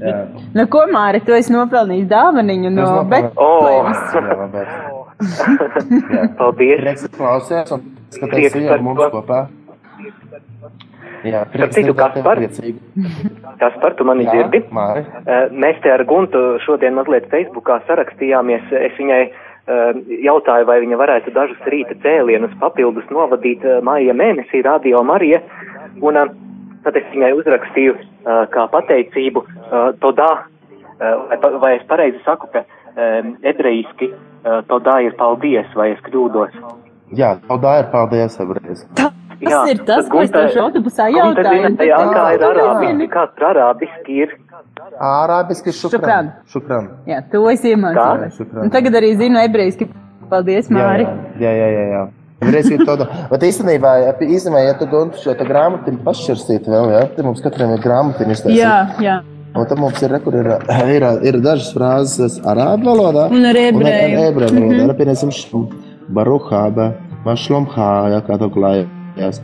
Jā. 0.00 0.16
Nu, 0.54 0.66
ko, 0.70 0.84
Māri, 0.92 1.22
tu 1.26 1.34
esi 1.36 1.54
nopelnījis 1.54 2.08
dāvaniņu 2.10 2.70
no 2.74 2.90
Betlēmas? 3.10 4.00
Jā. 5.20 6.26
Paldies! 6.38 6.80
Prieks, 6.82 7.06
ka 7.08 7.16
klausies 7.16 7.70
un 7.72 7.84
skaties 8.12 8.56
ar 8.68 8.82
mums 8.84 9.00
to. 9.00 9.10
kopā. 9.14 9.38
Jā, 11.26 11.40
prieks 11.50 11.74
citu, 11.78 11.94
Kaspar. 11.96 12.38
Kaspar, 13.58 13.94
tu 13.98 14.04
mani 14.06 14.26
Jā, 14.26 14.34
dzirdi? 14.34 14.60
Māri. 14.76 15.02
Eh, 15.24 15.48
Mēs 15.56 15.80
te 15.82 15.90
ar 15.90 16.04
Guntu 16.06 16.42
šodien 16.66 16.94
mazliet 16.98 17.26
Facebookā 17.32 17.80
sarakstījāmies. 17.88 18.68
Es 18.76 18.94
viņai 19.00 19.22
eh, 19.24 20.00
jautāju, 20.28 20.68
vai 20.68 20.76
viņa 20.84 20.98
varētu 21.00 21.32
dažus 21.34 21.64
rīta 21.72 21.96
cēlienus 22.04 22.52
papildus 22.60 23.08
novadīt 23.10 23.64
eh, 23.64 23.80
māja 23.82 24.14
mēnesī 24.14 24.62
Radio 24.68 25.02
Marija. 25.08 25.40
Un 26.04 26.20
tad 26.84 26.96
es 27.00 27.08
viņai 27.14 27.32
uzrakstīju 27.40 27.96
kā 28.52 28.66
pateicību 28.70 29.42
vai 29.72 31.36
pa- 31.40 31.56
vai 31.62 31.70
es 31.78 31.82
pareizi 31.88 32.20
saku, 32.24 32.46
ka 32.52 32.62
eh, 32.96 33.28
ebrejiski 33.52 34.10
eh, 34.12 34.58
todā 34.70 34.98
ir 35.06 35.16
paldies, 35.20 35.68
vai 35.78 35.92
es 35.94 36.02
kļūdos. 36.06 36.56
Jā, 37.16 37.36
tā 37.46 37.76
ir 37.82 37.92
paldies, 37.92 38.40
ebrejas. 38.42 38.86
Tas 38.96 39.70
ir 39.70 39.82
tas, 39.84 40.06
ko 40.08 40.22
es 40.24 40.32
tev 40.32 40.56
autobusā 40.62 41.10
jautāju. 41.12 41.68
zina, 41.68 41.84
Jā, 41.84 41.98
kā 42.08 42.26
ir 42.34 42.44
arābiski, 42.48 43.08
kāds 43.12 43.36
ir 43.36 43.48
arābiski 43.50 44.20
ir. 44.24 44.36
Ārābiski 44.96 45.74
šukran. 45.76 46.32
Šukran. 46.48 46.88
Jā, 47.06 47.20
to 47.32 47.44
es 47.52 47.64
iemācījos. 47.68 48.38
Šukran. 48.40 48.72
Tagad 48.72 48.96
arī 49.02 49.12
zinu 49.20 49.42
ebrejiski. 49.44 49.90
Paldies, 50.30 50.70
Māri. 50.72 51.04
Jā, 51.38 51.52
jā, 51.52 51.68
jā. 51.70 51.84
jā. 51.92 52.06
Reiz 52.44 52.66
ir 52.68 52.82
tāda, 52.84 53.06
bet 53.30 53.44
īstenībā, 53.46 53.92
ja, 54.02 54.10
īstenībā, 54.20 54.60
ja 54.66 54.74
tu 54.76 54.88
guntu 54.90 55.22
šo 55.22 55.32
te 55.38 55.46
grāmatiņu 55.48 56.02
pašķirstīt 56.04 56.66
vēl, 56.68 56.90
jā, 56.92 57.06
tad 57.14 57.24
mums 57.24 57.40
katram 57.44 57.72
ir 57.72 57.80
grāmatiņa. 57.80 58.36
Jā, 58.52 58.74
jā. 59.00 59.14
Un 59.56 59.66
tad 59.70 59.78
mums 59.80 60.02
ir, 60.02 60.12
re, 60.12 60.20
ir, 60.40 60.48
ir, 60.96 61.06
ir 61.30 61.40
dažas 61.44 61.72
frāzes 61.74 62.38
arābu 62.44 62.90
valodā. 62.90 63.28
Un 63.32 63.44
ar 63.50 63.56
ebreju. 63.56 63.92
ar 63.96 64.30
ebreju 64.30 64.52
valodā. 64.52 64.62
Mhm. 64.62 64.86
Mm 64.86 64.96
Piemēram, 64.96 65.68
baruhāba, 66.16 66.90
mašlomhā, 67.26 67.92
jā, 68.14 68.22
kā 68.26 68.38
to 68.38 68.50
klājās. 68.54 69.40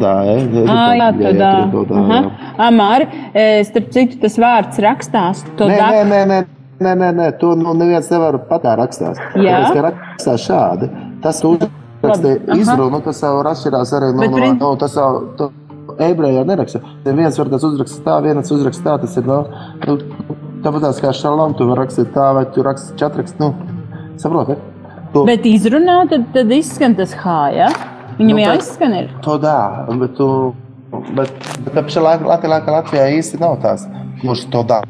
Tā, 0.00 0.12
jā. 0.26 0.64
Ah, 0.66 0.94
jā, 0.96 1.10
tādā. 1.16 1.28
jā, 1.28 1.52
tur 1.72 1.84
ir 1.86 2.00
Aha. 2.00 2.00
tādā, 2.00 2.02
jā. 2.08 2.48
Ah, 2.58 2.70
Māri, 2.74 3.06
eh, 3.34 3.60
starp 3.68 3.92
citu, 3.94 4.18
tas 4.20 4.36
vārds 4.40 4.80
rakstās. 4.82 5.44
Nē, 5.58 5.76
da- 5.78 5.92
nē, 5.92 6.02
nē, 6.04 6.24
nē, 6.26 6.40
nē, 6.80 6.94
nē, 7.02 7.12
nē, 7.20 7.38
to 7.38 7.54
nu, 7.56 7.74
neviens 7.74 8.10
nevar 8.10 8.38
pat 8.48 8.64
tā 8.64 8.76
rakstās. 8.76 9.20
Jā. 9.36 9.62
Tāpēc, 9.62 9.72
ka 9.72 9.82
rakstās 9.90 10.48
šādi. 10.48 10.90
Tas, 11.22 11.40
ko 11.40 11.56
uzrakstīja 11.56 12.40
Aha. 12.48 12.58
izrunu, 12.58 13.00
tas 13.04 13.20
jau 13.22 13.36
atšķirās 13.46 13.92
arī 13.98 14.10
no, 14.16 14.26
no, 14.26 14.52
no 14.58 14.76
tas 14.76 14.94
jau, 14.98 15.10
to 15.38 15.50
ebreju 16.10 16.40
jau 16.40 16.44
neraksta. 16.48 16.80
Viens 17.06 17.38
var 17.38 17.50
tas 17.52 17.64
uzrakstīt 17.68 18.04
tā, 18.06 18.18
viens 18.24 18.52
uzrakstīt 18.54 18.86
tā, 18.88 18.96
tas 19.02 19.16
ir, 19.20 19.28
no, 19.28 19.38
nu, 19.86 19.96
tāpat 20.64 20.86
tās 20.86 21.00
kā 21.02 21.12
šalom, 21.16 21.56
tu 21.58 21.68
vari 21.70 21.84
rakstīt 21.84 22.12
tā, 22.14 22.28
vai 22.36 22.44
tu 22.54 22.64
rakstīt 22.66 23.00
četrakst, 23.00 23.40
nu, 23.42 23.52
saproti? 24.20 24.58
Tu, 25.12 25.24
Bet 25.28 25.48
izrunā, 25.48 25.98
tad, 26.10 26.28
tad 26.34 26.52
izskan 26.56 26.94
tas 26.96 27.12
H, 27.22 27.38
ja? 27.56 27.72
Viņam 28.18 28.36
Nu, 28.38 28.44
jāizskan 28.44 28.94
ir. 28.96 29.10
To 29.24 29.36
dā, 29.40 29.56
bet 30.00 30.14
tu, 30.16 30.28
bet, 31.16 31.32
bet 31.64 31.74
tā 31.74 31.84
pašā 31.88 32.04
laikā 32.04 32.28
Latvijā, 32.28 32.76
Latvijā 32.78 33.10
īsti 33.18 33.40
nav 33.40 33.58
tās, 33.64 33.84
kurš 34.22 34.46
to 34.52 34.64
dā. 34.68 34.82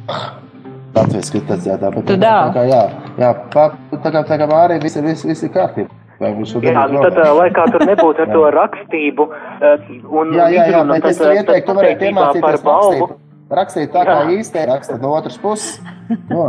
Latvijas 0.93 1.33
kritizētā, 1.33 1.89
bet 1.95 2.07
Tu 2.07 2.19
tā 2.19 2.21
dā. 2.21 2.37
kā, 2.55 2.63
jā, 2.69 2.83
jā, 3.19 3.33
tā 3.55 4.13
kā, 4.13 4.23
tā 4.29 4.39
kā 4.43 4.49
arī 4.59 4.79
viss 4.83 4.99
ir, 5.01 5.07
viss, 5.09 5.25
viss 5.25 5.47
ir 5.47 5.53
kārtībā. 5.55 6.02
Vai 6.23 6.31
viņš 6.39 6.53
šodien 6.55 6.77
Jā, 6.77 6.83
nu 6.93 7.01
vēl? 7.03 7.09
tad, 7.11 7.33
lai 7.39 7.49
kā 7.57 7.65
tur 7.75 7.83
nebūtu 7.89 8.23
ar 8.23 8.29
to 8.31 8.43
rakstību, 8.55 9.25
eh, 9.69 9.87
un 10.07 10.35
Jā, 10.37 10.47
jā, 10.55 10.67
jā, 10.71 10.83
bet 10.93 11.09
es 11.11 11.19
tev 11.19 11.33
ieteiktu, 11.35 11.67
tu 11.73 11.79
varētu 11.81 12.07
iemācīties 12.11 12.63
balvu. 12.67 13.09
rakstīt. 13.09 13.19
Rakstīt 13.59 13.91
tā, 13.93 14.05
kā 14.07 14.19
īsti 14.39 14.67
raksta 14.71 15.01
no 15.03 15.17
otras 15.19 15.39
puses. 15.43 15.81
No, 16.31 16.47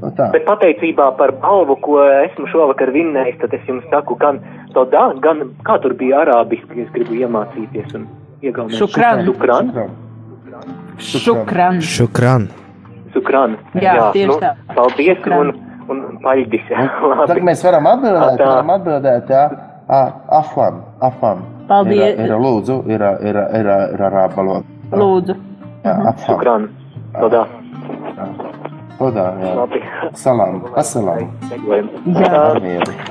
no 0.00 0.08
tā. 0.16 0.30
Bet 0.32 0.44
pateicībā 0.46 1.10
par 1.18 1.32
balvu, 1.42 1.76
ko 1.84 1.98
esmu 2.04 2.46
šovakar 2.52 2.90
vinnējis, 2.94 3.36
tad 3.42 3.54
es 3.58 3.66
jums 3.68 3.84
saku, 3.92 4.14
gan 4.20 4.38
to 4.74 4.84
da, 4.92 5.10
gan 5.20 5.50
kā 5.66 5.76
tur 5.82 5.92
bija 5.98 6.22
arābiski, 6.24 6.84
es 6.86 6.90
gribu 6.94 7.18
iemācīties 7.18 7.94
un 7.98 8.06
iegaumēt. 8.42 8.78
Šukran. 8.80 9.24
Šukran. 9.28 9.72
Šukran. 11.00 11.80
Šukran. 11.80 12.48
Šukran. 13.14 13.56
Jā, 13.80 14.10
tieši 14.14 14.28
nu, 14.30 14.36
tā. 14.42 14.54
Paldies 14.76 15.18
Šukran. 15.18 15.50
un, 15.50 15.69
un 15.90 16.20
paļģis. 16.24 16.68
Tagad 17.30 17.42
mēs 17.46 17.64
varam 17.66 17.88
atbildēt, 17.90 18.36
Tā. 18.40 18.50
varam 18.54 18.74
atbildēt, 18.76 19.32
jā. 19.34 19.44
Afam, 20.40 20.84
afam. 21.02 21.42
Paldies. 21.70 22.14
Ir, 22.14 22.28
ir 22.28 22.42
lūdzu, 22.42 22.76
ir, 22.90 23.02
ir, 23.26 23.40
ir, 23.58 23.70
ir 23.96 24.04
arābu 24.06 24.38
valoda. 24.38 24.78
Lūdzu. 25.00 25.36
Jā, 25.84 25.96
afam. 26.12 26.26
Šukran. 26.28 26.68
Todā. 27.16 27.42
Todā, 29.00 29.26
jā. 29.40 29.50
Labi. 29.56 29.80
Salam, 30.18 30.60
asalam. 30.78 31.30
Jā. 32.20 32.42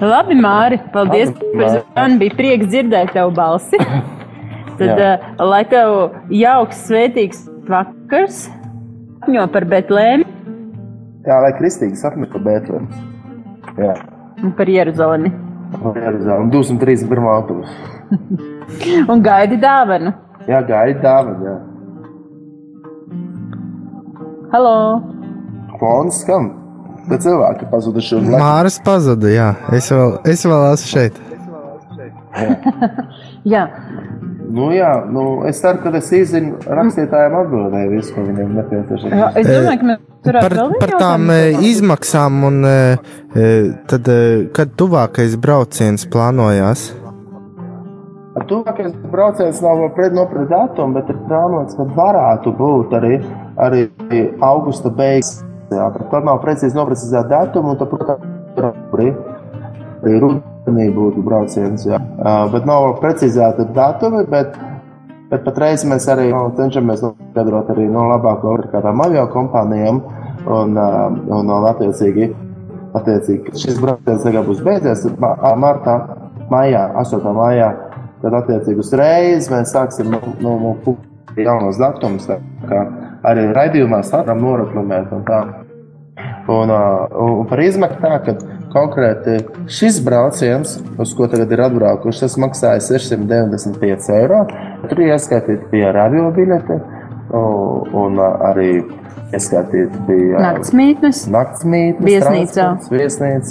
Labi, 0.06 0.38
Māri, 0.40 0.80
paldies 0.94 1.34
Labi, 1.34 1.52
par 1.58 1.76
zvanu. 1.76 2.20
Bija 2.24 2.38
prieks 2.40 2.72
dzirdēt 2.72 3.14
tavu 3.18 3.34
balsi. 3.36 3.80
Tad, 4.80 4.96
Jā. 4.96 5.16
uh, 5.20 5.44
lai 5.50 5.64
tev 5.68 6.14
jauks, 6.32 6.86
svētīgs 6.88 7.42
vakars, 7.68 8.46
sapņo 9.20 9.48
par 9.52 9.66
Betlēmu 9.68 10.39
Jā, 11.28 11.38
lai 11.44 11.52
kristīgi 11.58 11.98
sapni 12.00 12.28
par 12.32 12.42
Bētlēm. 12.46 12.86
Jā. 13.80 13.96
un 14.44 14.54
par 14.56 14.70
Jeruzalemi. 14.72 15.32
Jeruzalem, 15.96 16.50
231. 16.54 17.28
autobusu. 17.34 17.74
Un 19.12 19.22
gaidi 19.26 19.58
dāvanu. 19.62 20.14
Jā, 20.50 20.62
gaida 20.66 21.02
dāvana, 21.04 21.52
jā. 21.52 21.58
Halo! 24.54 24.76
Fons 25.80 26.24
skan. 26.24 26.50
Bet 27.10 27.24
cilvēki 27.26 27.68
pazuduši 27.72 28.16
un 28.18 28.32
lai. 28.32 28.40
Māris 28.42 28.80
pazuda, 28.86 29.30
jā. 29.34 29.50
Es 29.74 29.90
vēl, 29.94 30.16
es 30.30 30.46
vēl 30.46 30.66
esmu 30.74 30.90
šeit. 30.94 31.20
Jā, 33.54 33.64
Nu 34.50 34.72
jā, 34.74 34.92
nu 35.14 35.24
es 35.46 35.60
ceru, 35.62 35.78
ka 35.84 35.92
es 36.00 36.08
izzinu 36.16 36.58
rakstītājiem 36.66 37.36
atbildēju 37.44 37.90
visu, 37.94 38.14
ko 38.16 38.24
viņiem 38.26 38.56
nepieciešams. 38.58 39.36
Es 39.38 39.50
domāju, 39.50 39.82
ka 39.82 39.90
mēs 39.92 40.06
Par, 40.20 40.36
par 40.36 40.52
tām 40.52 40.82
jautājumu 40.84 41.32
e, 41.32 41.52
izmaksām 41.70 42.42
un 42.44 42.58
e, 42.68 42.80
e, 43.40 43.44
tad, 43.88 44.10
kad 44.56 44.74
tuvākais 44.80 45.38
brauciens 45.40 46.04
plānojās? 46.12 46.90
Tuvākais 48.50 48.98
brauciens 49.14 49.62
nav 49.64 49.80
vēl 49.80 49.94
pret 49.96 50.18
nopret 50.18 50.52
datumu, 50.52 50.98
bet 50.98 51.14
ir 51.14 51.22
plānots, 51.30 51.78
ka 51.80 51.88
varētu 51.96 52.56
būt 52.60 52.98
arī, 53.00 53.16
arī 53.64 53.86
augusta 54.44 54.92
beigas. 54.92 55.38
Tad 55.72 56.26
nav 56.26 56.42
precīzi 56.44 56.76
noprecizēta 56.76 57.30
datuma, 57.32 57.76
un 57.76 57.80
tad, 57.80 57.94
protams, 57.94 58.70
arī 58.98 59.14
rudenī 60.20 60.49
būtu 60.68 61.24
brauciens. 61.24 61.86
Jā. 61.86 62.00
Uh, 62.20 62.50
bet 62.52 62.66
nav 62.66 63.00
precizēta 63.02 63.66
datumi, 63.74 64.26
bet, 64.30 64.58
bet 65.30 65.44
patreiz 65.44 65.86
mēs 65.86 66.08
arī 66.12 66.30
nu, 66.32 66.52
cenšamies 66.58 67.02
noskaidrot 67.02 67.70
arī 67.70 67.88
no 67.90 68.08
labāko 68.10 68.54
ar 68.58 68.68
kādām 68.72 69.02
avio 69.06 69.28
kompānijām 69.34 70.02
un, 70.46 70.78
uh, 70.78 71.08
un, 71.40 71.50
un 71.50 71.68
attiecīgi, 71.72 72.30
attiecīgi 72.94 73.56
šis 73.58 73.80
brauciens 73.82 74.24
tagad 74.24 74.46
būs 74.46 74.64
beidzies 74.66 75.06
ma- 75.18 75.38
martā, 75.56 76.00
maijā, 76.50 76.90
8. 76.96 77.34
maijā. 77.34 77.74
Tad, 78.20 78.34
attiecīgi, 78.36 78.80
uzreiz 78.84 79.48
mēs 79.48 79.72
sāksim 79.72 80.10
no, 80.12 80.20
no, 80.44 80.58
no 80.60 80.74
pu- 80.84 80.98
jaunos 81.40 81.78
datumus. 81.80 82.28
tā 82.28 82.42
kā 82.68 82.82
Arī 83.30 83.50
raidījumā 83.52 84.00
varam 84.12 84.40
noraklamēt 84.40 85.12
un 85.12 85.24
tā. 85.28 85.40
Un, 86.50 86.72
uh, 86.72 87.08
un 87.20 87.48
par 87.48 87.60
izmaksu 87.60 88.00
tā, 88.02 88.14
ka 88.26 88.34
konkrēti 88.74 89.40
šis 89.72 90.00
brauciens, 90.06 90.78
uz 91.02 91.14
ko 91.18 91.28
tagad 91.32 91.52
ir 91.56 91.64
atbraukuši, 91.66 92.24
tas 92.26 92.38
maksāja 92.42 92.82
695 92.86 94.10
eiro. 94.20 94.44
Tur 94.90 95.04
ieskaitīti 95.08 95.70
bija 95.72 95.94
radio 95.96 96.30
biļete 96.36 96.80
un, 97.34 98.20
arī 98.50 98.72
ieskaitīti 99.36 100.04
bija 100.08 100.42
Naktsmītnes. 100.42 101.24
naktsmītnes, 101.34 102.06
Viesnīcā. 102.10 102.70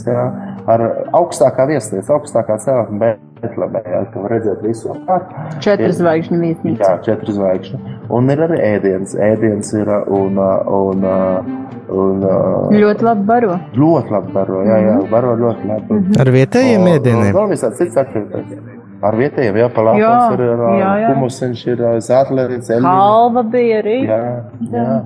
jā, 0.07 0.25
ar 0.69 0.85
augstākā 1.21 1.69
viesnīca, 1.71 2.17
augstākā 2.19 2.59
celtne 2.65 2.99
Betlemē, 3.43 3.81
jā, 3.87 4.01
ka 4.13 4.21
var 4.25 4.31
redzēt 4.35 4.63
visu 4.67 4.91
apkārt. 4.95 5.31
Četru 5.65 5.87
Ir- 5.89 5.97
zvaigžņu 6.01 6.39
viesnīca. 6.43 6.83
Jā, 6.89 6.99
četru 7.07 7.33
zvaigžņu. 7.37 7.79
Un 8.11 8.31
ir 8.35 8.39
arī 8.47 8.59
ēdiens. 8.73 9.15
Ēdiens 9.15 9.73
ir 9.81 9.89
uh, 9.89 10.09
un, 10.09 10.39
uh, 10.39 10.73
un, 10.81 11.05
uh, 11.05 11.53
un, 11.89 12.25
uh, 12.25 12.73
Ļoti 12.75 13.03
labi 13.07 13.27
baro. 13.29 13.59
ļoti 13.77 14.11
labi 14.17 14.33
baro. 14.33 14.63
Jā, 14.65 14.79
jā, 14.87 14.97
Mhm. 14.99 15.11
baro 15.11 15.37
ļoti 15.37 15.69
labi. 15.69 16.01
Ar 16.21 16.27
vietējiem 16.39 16.81
Un- 16.83 16.93
ēdieniem? 16.99 17.29
un 17.35 17.39
Vēl 17.41 17.53
visādi 17.55 17.75
cits 17.83 17.97
aktivitātes. 17.97 18.59
Ar 19.03 19.15
vietējiem, 19.15 19.55
jā, 19.55 19.69
Jā, 19.69 19.75
palātos 19.75 20.33
ir 20.35 20.41
uh, 20.43 20.81
jā, 20.81 20.93
jā. 21.05 21.15
humusiņš, 21.15 21.67
ir 21.69 21.81
uh, 21.85 21.99
zātlerīts, 22.03 22.71
eļļa. 22.75 22.83
Halva 22.99 23.43
bija 23.45 23.79
arī. 23.83 23.99
Jā, 24.09 24.43
jā. 24.73 25.05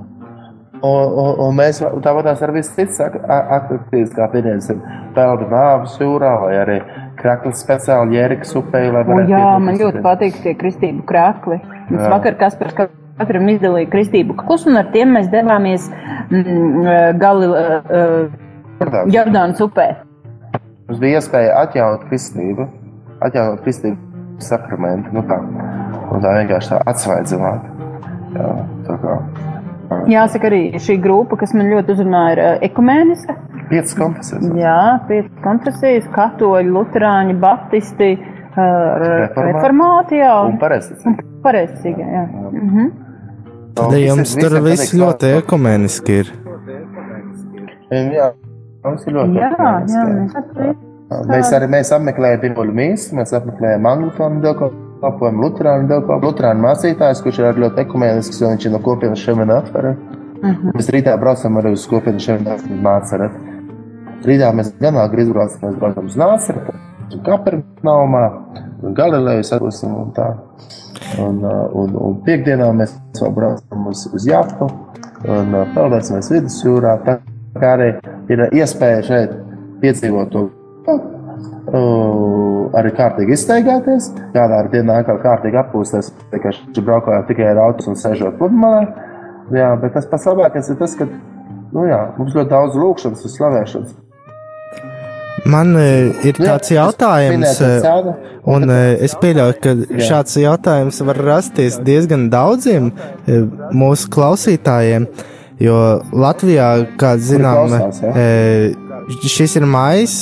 Un, 0.83 1.13
un, 1.15 1.35
un 1.47 1.55
mēs 1.55 1.79
tāpatās 2.03 2.41
ar 2.43 2.51
visu 2.51 2.73
a- 3.29 3.61
aktivitātes, 3.61 4.11
kā 4.17 4.27
pieņemsim, 4.33 4.81
peldu 5.15 5.47
nāvis 5.53 5.93
jūrā 6.01 6.33
vai 6.43 6.55
arī 6.59 6.79
kraklis 7.23 7.63
speciāli 7.63 8.19
jēriks 8.19 8.53
upē, 8.59 8.83
lai 8.93 9.03
O, 9.05 9.09
varētu 9.11 9.31
jā, 9.33 9.41
iedot 9.43 9.65
man 9.67 9.79
ļoti 9.79 9.89
uzturēt. 9.89 10.07
patīk 10.07 10.39
tie 10.45 10.55
kristību 10.59 11.05
krākli. 11.09 11.59
Mēs 11.91 12.03
Jā. 12.03 12.11
vakar 12.13 12.39
Kaspars 12.41 12.77
katram 12.77 13.49
izdalīja 13.53 13.91
kristību 13.93 14.37
kaklus, 14.41 14.67
un 14.67 14.81
ar 14.81 14.89
tiem 14.95 15.13
mēs 15.17 15.29
devāmies 15.33 15.89
mm, 16.33 17.19
gali 17.23 17.51
uh, 17.51 18.25
Jordānas. 18.81 19.13
Jordānas 19.15 19.63
upē. 19.63 19.89
Mums 20.89 21.01
bija 21.03 21.21
iespēja 21.21 21.53
atjaunot 21.63 22.09
kristību, 22.11 22.67
atjaunot 23.23 23.63
kristību 23.63 24.43
sakramentu, 24.43 25.13
nu 25.15 25.23
tā, 25.29 25.39
un 26.11 26.25
tā 26.25 26.35
vienkārši 26.41 26.73
tā 26.75 26.81
atsvaidzināt. 26.91 27.69
Jā, 28.35 28.51
tā 28.89 28.99
kā. 29.05 29.17
Jāsaka, 30.09 30.49
arī 30.49 30.63
šī 30.81 30.97
grupa, 31.05 31.37
kas 31.43 31.53
man 31.55 31.69
ļoti 31.71 31.95
uzrunāja, 31.95 32.33
ir 32.35 32.67
ekumēniska. 32.71 33.37
Piecas 33.73 33.95
konfesijas. 33.97 34.45
Jā, 34.59 34.79
piecas 35.09 35.43
konfesijas, 35.45 36.09
katoļi, 36.13 36.69
luterāņi, 36.77 37.39
baptisti, 37.41 38.11
uh, 38.19 38.61
Reformāti. 39.49 40.21
jā. 40.21 40.35
Un 40.51 40.59
pareizticīgi. 40.61 41.27
Pareizticīgi, 41.43 42.07
jā. 42.19 42.27
Mhm. 42.53 42.93
Tad 43.79 43.95
jums 43.97 44.37
tur 44.37 44.59
viss 44.67 44.93
ļoti 44.93 45.31
ekumeniski 45.41 46.19
ir. 46.21 46.33
Jā, 47.93 48.31
mums 48.85 49.07
ir 49.09 49.17
ļoti 49.17 49.37
Jā, 49.41 49.49
jā, 49.57 49.73
jā. 49.89 50.07
mēs 50.13 50.37
arī. 50.43 50.73
Mēs 51.29 51.51
arī 51.57 51.67
mēs 51.69 51.91
apmeklējām 51.93 52.41
pirmo 52.41 52.65
mīsu, 52.73 53.17
mēs 53.19 53.35
apmeklējām 53.37 53.89
Anglikānu 53.91 54.41
dievkalpojumu, 54.45 55.43
Lutāņu 55.45 55.89
dievkalpojumu, 55.91 56.31
Lutāņu 56.31 56.65
mācītājs, 56.65 57.21
kurš 57.25 57.41
ir 57.43 57.61
ļoti 57.65 57.83
ekumenisks, 57.85 58.41
jo 58.41 58.49
viņš 58.53 58.67
ir 58.69 58.73
no 58.73 58.81
kopienas 58.85 59.25
šeimena 59.25 59.59
atverē. 59.61 59.93
Mhm. 60.43 60.73
Mēs 60.77 60.89
rītā 60.95 61.17
braucam 61.21 61.61
arī 61.61 61.75
uz 61.77 61.85
kopienas 61.91 62.25
šeimena 62.29 62.57
māceret. 62.87 63.37
Rītā 64.27 64.53
mēs 64.55 64.73
gan 64.81 64.99
agri 65.03 65.27
izbraucam, 65.27 65.67
mēs 65.67 65.79
braucam 65.81 66.09
uz 66.11 66.17
Nāceretu, 66.21 66.75
Kapernaumā, 67.27 68.23
Galilejas 68.97 69.53
atbūsim 69.57 69.93
un 69.99 70.15
tā. 70.17 70.31
Un, 71.21 71.43
uh, 71.45 71.67
un, 71.77 71.93
un 71.99 72.15
piekdienā 72.25 72.71
mēs 72.79 72.95
vēl 73.19 73.35
braucam 73.37 73.89
uz, 73.91 74.07
uz 74.15 74.25
Jāpu 74.29 74.71
un 75.29 75.53
uh, 75.53 75.67
peldēsimies 75.75 76.31
vidusjūrā. 76.33 76.95
Tā 77.05 77.19
kā 77.59 77.75
arī 77.77 77.91
ir 78.33 78.47
iespēja 78.49 79.03
šeit 79.11 79.35
piedzīvot 79.83 80.33
to 80.33 80.47
Uh, 81.63 82.67
arī 82.75 82.91
kārtīgi 82.99 83.37
izteigāties, 83.37 84.09
kādā 84.35 84.59
dienā 84.73 84.97
atkal 85.01 85.21
kārtīgi 85.23 85.61
atpūsties, 85.61 86.09
vienkārši 86.33 86.83
braukājot 86.83 87.29
tikai 87.31 87.47
ar 87.53 87.61
autos 87.69 87.87
un 87.87 87.99
sēžot 88.01 88.35
pludmalē. 88.41 88.81
Jā, 89.55 89.69
bet 89.79 89.95
tas 89.95 90.09
pats 90.11 90.27
labākais 90.27 90.73
ir 90.73 90.81
tas, 90.81 90.97
ka 90.99 91.07
nu 91.07 91.87
jā, 91.87 92.01
mums 92.19 92.35
ļoti 92.35 92.51
daudz 92.51 92.79
lūkšanas 92.83 93.23
un 93.29 93.35
slavēšanas. 93.37 93.95
Man 95.49 95.75
e, 95.75 96.13
ir 96.29 96.39
tāds 96.39 96.71
jautājums, 96.71 97.59
e, 97.65 97.71
un 98.53 98.71
e, 98.71 98.81
es 99.03 99.15
pieļauju, 99.19 99.57
ka 99.65 99.75
šāds 100.07 100.37
jautājums 100.39 101.01
var 101.09 101.19
rasties 101.27 101.79
diezgan 101.83 102.29
daudziem 102.33 102.91
mūsu 103.75 104.11
klausītājiem, 104.13 105.09
jo 105.63 105.79
Latvijā, 106.15 106.69
kā 107.01 107.15
zinām, 107.19 107.75
šis 109.35 109.57
ir 109.59 109.67
maijs, 109.67 110.21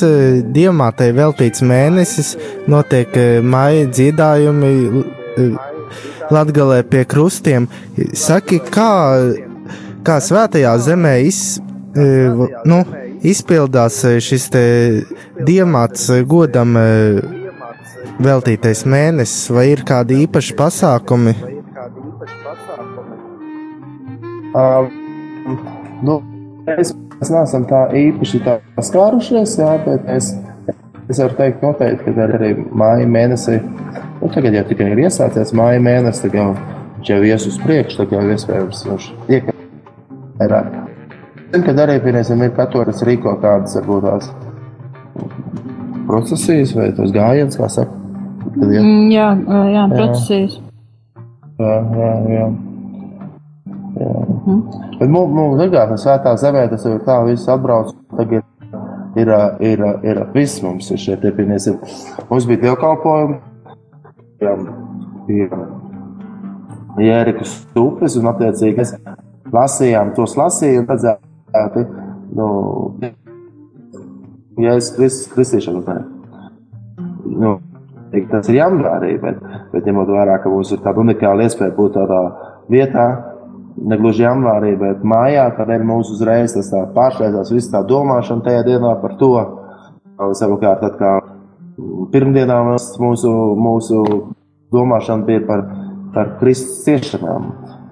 diamātei 0.54 1.10
veltīts 1.16 1.64
mēnesis, 1.66 2.36
notiek 2.70 3.16
maija 3.44 3.90
dziedājumi 3.90 4.72
Latgalē 6.30 6.84
pie 6.86 7.02
krustiem. 7.10 7.66
Saki, 8.14 8.60
kā, 8.70 8.90
kā 10.06 10.20
svētajā 10.22 10.76
zemē 10.86 11.14
iz, 11.26 11.40
nu, 12.70 12.84
izpildās 13.26 14.00
e, 14.08 14.16
šis 14.22 14.48
te 14.54 14.64
diamāts 15.46 16.08
e, 16.12 16.22
godam 16.28 16.76
e, 16.78 16.86
veltītais 18.20 18.84
mēnesis, 18.88 19.50
vai 19.54 19.70
ir 19.72 19.84
kādi 19.88 20.22
īpaši 20.26 20.56
pasākumi? 20.58 21.36
Uh, 24.50 24.88
nu, 26.02 26.18
mēs, 26.66 26.90
mēs 27.20 27.30
neesam 27.30 27.68
tā 27.70 27.84
īpaši 27.96 28.42
tā 28.46 28.58
skārušies, 28.82 29.54
jā, 29.62 29.76
bet 29.84 30.10
es, 30.10 30.32
es 31.06 31.22
varu 31.22 31.38
teikt 31.38 31.62
noteikti, 31.64 32.16
ka 32.16 32.26
arī 32.26 32.56
māja 32.58 33.06
mēnesī, 33.06 33.60
nu 34.18 34.34
tagad 34.34 34.58
jau 34.58 34.66
tikai 34.72 34.90
ir 34.90 35.06
iesācies 35.06 35.54
māja 35.56 35.80
mēnesis, 35.86 36.26
tad 36.26 36.36
jau 36.40 36.50
jau 37.08 37.22
ies 37.24 37.46
uz 37.46 37.58
priekšu, 37.62 38.02
tad 38.02 38.14
jau 38.14 38.24
iespējams 38.34 38.84
viņš 38.88 39.10
iekļūt 39.30 39.66
vairāk. 40.40 40.89
Zinu, 41.50 41.64
ka 41.66 41.74
arī 41.84 41.98
piemēram 42.04 42.44
ir 42.46 42.52
katoļas 42.56 43.04
rīko 43.06 43.36
kādas 43.42 43.76
varbūt 43.78 44.06
tās 44.06 44.30
procesijas 46.10 46.74
vai 46.76 46.90
tos 46.96 47.12
gājienus, 47.14 47.58
kā 47.58 47.68
saka. 47.68 47.96
Kad 48.40 48.66
Mm, 48.66 49.10
Jā, 49.12 49.28
jā, 49.70 49.84
procesijas. 49.92 50.60
Jā, 51.60 51.74
jā, 51.96 52.12
jā. 52.34 52.46
jā. 54.00 54.14
Bet 54.98 55.08
mums, 55.08 55.34
mums 55.36 55.62
ir 55.62 55.70
gan 55.74 55.92
svētā 56.00 56.34
zemē, 56.40 56.68
tas 56.70 56.86
ir 56.88 56.98
tā, 57.06 57.20
viss 57.28 57.48
atbrauc. 57.48 57.92
Tagad 58.16 58.42
ir, 59.20 59.34
ir, 59.60 59.84
ir, 60.02 60.22
viss 60.34 60.62
mums 60.64 60.90
ir 60.90 60.98
šeit, 60.98 61.26
piemēram, 61.36 61.78
mums 62.30 62.48
bija 62.48 62.64
dievkalpojumi. 62.66 63.38
Jā, 64.40 64.56
bija 65.28 65.64
Jērikas 67.00 67.52
upes 67.78 68.16
un 68.18 68.28
attiecīgi 68.32 68.80
mēs 68.80 68.94
lasījām 69.54 70.14
tos 70.16 70.34
lasījumus, 70.40 71.04
redzēti, 71.50 71.86
nu, 72.36 72.46
Jēzus 74.60 74.94
Kristus 74.96 75.32
kristīšanu. 75.32 75.82
nē. 75.86 75.98
Nu, 77.24 77.58
tas 78.30 78.48
ir 78.48 78.60
janvārī, 78.60 79.20
bet, 79.20 79.38
bet 79.72 79.86
ņemot 79.86 80.08
vērā, 80.08 80.40
ka 80.42 80.50
mums 80.50 80.72
ir 80.72 80.80
tāda 80.84 81.00
unikāla 81.00 81.46
iespēja 81.46 81.76
būt 81.76 81.94
tādā 81.94 82.20
vietā, 82.68 83.06
ne 83.76 83.96
gluži 83.96 84.24
janvārī, 84.24 84.76
bet 84.78 85.04
mājā, 85.04 85.48
ir 85.74 85.84
mūsu 85.86 86.16
uzreiz 86.16 86.54
tas 86.54 86.70
tā 86.70 86.84
pārslēdzās 86.94 87.52
viss 87.52 87.70
tā 87.70 87.82
domāšana 87.86 88.42
tajā 88.44 88.64
dienā 88.66 89.00
par 89.00 89.16
to. 89.16 89.34
Savukārt, 90.36 90.82
tad 90.82 90.98
kā 90.98 91.20
pirmdienā 92.12 92.58
mūsu, 93.00 93.36
mūsu 93.56 94.02
domāšana 94.74 95.24
bija 95.24 95.46
par, 95.46 95.62
par 96.12 96.34
Kristus 96.40 96.82
ciešanām, 96.84 97.46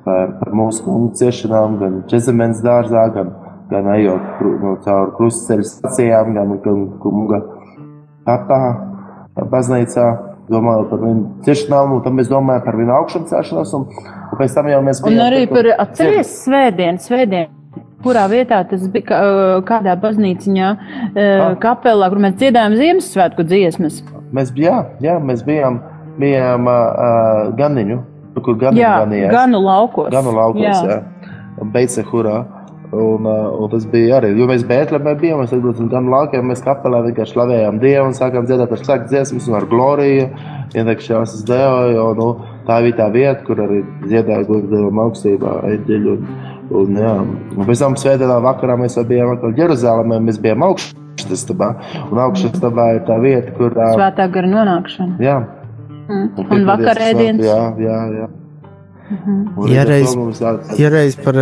par, 0.04 0.34
par 0.42 0.52
mūsu 0.52 0.84
kungu 0.84 1.14
ciešanām, 1.16 1.78
gan 1.80 2.02
Čezemens 2.10 2.60
dārzā, 2.60 3.06
gan, 3.14 3.32
gan 3.70 3.88
ejot 3.94 4.40
no, 4.62 4.76
caur 4.84 5.10
krustceļu 5.18 5.64
stācijām, 5.68 6.32
gan, 6.36 6.54
gan 6.64 6.80
kunga 7.02 7.42
kapā, 8.28 8.60
baznīcā, 9.52 10.06
domājot 10.48 10.88
par 10.90 11.02
viņu 11.04 11.22
ciešanām, 11.44 11.92
un 11.98 12.02
tad 12.06 12.16
mēs 12.16 12.30
domājam 12.32 12.64
par 12.64 12.78
viņu 12.80 12.94
augšām 12.96 13.26
celšanos, 13.28 13.74
un, 13.76 13.86
un 14.32 14.40
pēc 14.40 14.54
tam 14.56 14.68
jau 14.72 14.80
mēs 14.86 15.02
Un 15.06 15.20
arī 15.20 15.44
par 15.50 15.62
kur- 15.68 15.74
atceries 15.84 16.32
svētdienu, 16.46 16.98
svētdienu. 17.04 17.54
Kurā 17.98 18.28
vietā 18.30 18.60
tas 18.70 18.84
bija, 18.94 19.04
kā- 19.08 19.62
kādā 19.66 19.96
baznīciņā, 20.00 20.66
eh, 21.18 21.56
kapelā, 21.60 22.08
kur 22.08 22.18
mēs 22.22 22.36
dziedājām 22.38 22.76
Ziemassvētku 22.78 23.42
dziesmas. 23.44 24.02
Mēs, 24.32 24.52
jā, 24.54 24.84
jā, 25.02 25.16
mēs 25.18 25.42
bijām, 25.42 25.80
bijām 26.18 26.68
uh, 26.68 27.50
Ganiņu, 27.58 27.98
tur, 28.34 28.42
kur 28.44 28.54
Ganiņu 28.60 28.80
Jā, 28.84 28.92
ganījās. 29.02 29.32
Ganu 29.32 29.60
laukos. 29.64 30.12
Ganu 30.12 30.32
laukos, 30.36 30.62
Jā. 30.62 30.84
jā. 30.86 31.02
jā. 31.58 32.44
Un, 32.88 33.26
uh, 33.28 33.48
un 33.60 33.68
tas 33.68 33.84
bija 33.84 34.16
arī, 34.16 34.30
jo 34.38 34.46
mēs 34.48 34.62
Bētlemē 34.64 35.12
bijām, 35.20 35.42
mēs 35.42 35.50
atbraucam 35.52 35.90
gan 35.92 36.06
laukiem, 36.08 36.46
mēs 36.48 36.62
kapelā 36.64 37.02
vienkārši 37.04 37.34
slavējām 37.34 37.80
Dievu 37.82 38.06
un 38.08 38.14
sākām 38.16 38.46
dziedāt 38.48 38.72
ar 38.72 38.80
slēgt 38.80 39.10
dziesmas 39.10 39.48
un 39.50 39.58
ar 39.58 39.66
gloriju, 39.68 40.30
ienākšās 40.72 41.34
uz 41.36 41.42
Dievu, 41.50 41.82
jo, 41.92 42.06
nu, 42.16 42.28
tā 42.64 42.78
bija 42.86 42.96
tā 43.02 43.10
vieta, 43.12 43.44
kur 43.44 43.60
arī 43.66 43.82
dziedāja 44.06 44.46
gods 44.48 44.70
Dievam 44.72 45.02
augstībā, 45.04 45.52
eņģeļu 45.74 46.14
un, 46.14 46.32
un, 46.80 46.96
jā. 47.04 47.12
Un 47.58 47.68
pēc 47.68 47.84
tam 47.84 47.98
svētdienā 48.00 48.40
vakarā 48.48 48.78
mēs 48.80 48.96
bijām 49.12 49.34
atkal 49.36 49.52
Jeruzalemē, 49.60 50.22
mēs 50.24 50.40
bijām 50.40 50.64
augšstabā, 50.70 51.70
un 52.08 52.24
augšstabā 52.24 52.88
ir 52.96 53.04
tā 53.10 53.20
vieta, 53.20 53.52
kur, 53.60 53.76
Svētā 53.76 54.30
gara 54.32 54.54
nonākšana. 54.56 55.20
jā, 55.20 55.42
Mm. 56.08 56.28
Un 56.40 56.52
Un 56.56 56.64
vakarēdienas. 56.64 57.44
Jā, 57.44 57.60
jā, 57.84 57.98
jā. 58.16 58.28
Un 59.56 59.68
Ja 59.68 59.84
līdz 59.84 60.42
ar 60.44 60.58
reiz, 60.58 60.80
ja 60.80 60.90
reiz 60.92 61.16
par 61.20 61.36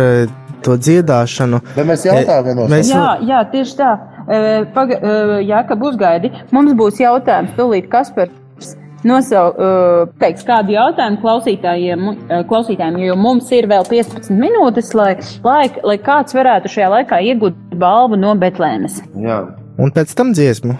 to 0.65 0.77
dziedāšanu. 0.77 1.61
Bet 1.75 1.85
mēs 1.89 2.05
jautājām 2.07 2.49
vienos 2.49 2.71
Mēs 2.71 2.91
Jā, 2.91 3.05
jā, 3.27 3.43
tieši 3.51 3.77
tā. 3.79 3.91
E, 4.27 4.41
Paga, 4.73 4.97
e, 4.97 5.39
jā, 5.47 5.61
ka 5.67 5.77
būs 5.79 5.97
gaidi. 5.99 6.33
Mums 6.55 6.75
būs 6.79 6.99
jautājums, 7.03 7.53
tūlīt 7.59 7.89
Kaspars 7.91 8.75
nosau, 9.07 9.51
e, 9.53 10.07
teiks 10.21 10.45
kādu 10.47 10.73
jautājumu 10.75 11.21
klausītājiem, 11.21 12.07
e, 12.27 12.41
klausītājiem, 12.49 12.97
jo 13.05 13.15
mums 13.19 13.51
ir 13.55 13.69
vēl 13.69 13.85
15 13.87 14.33
minūtes, 14.33 14.93
lai, 14.97 15.13
lai, 15.45 15.67
lai 15.83 15.97
kāds 16.01 16.35
varētu 16.37 16.71
šajā 16.73 16.89
laikā 16.95 17.21
iegūt 17.31 17.77
balvu 17.77 18.19
no 18.19 18.33
Betlēmes. 18.39 19.01
Jā, 19.21 19.45
Un 19.77 19.91
pēc 19.93 20.13
tam 20.17 20.31
dziesmu. 20.33 20.73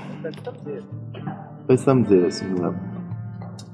pēc 1.68 1.84
tam 1.86 2.04
dziesmu. 2.08 2.56
Jā. 2.64 2.72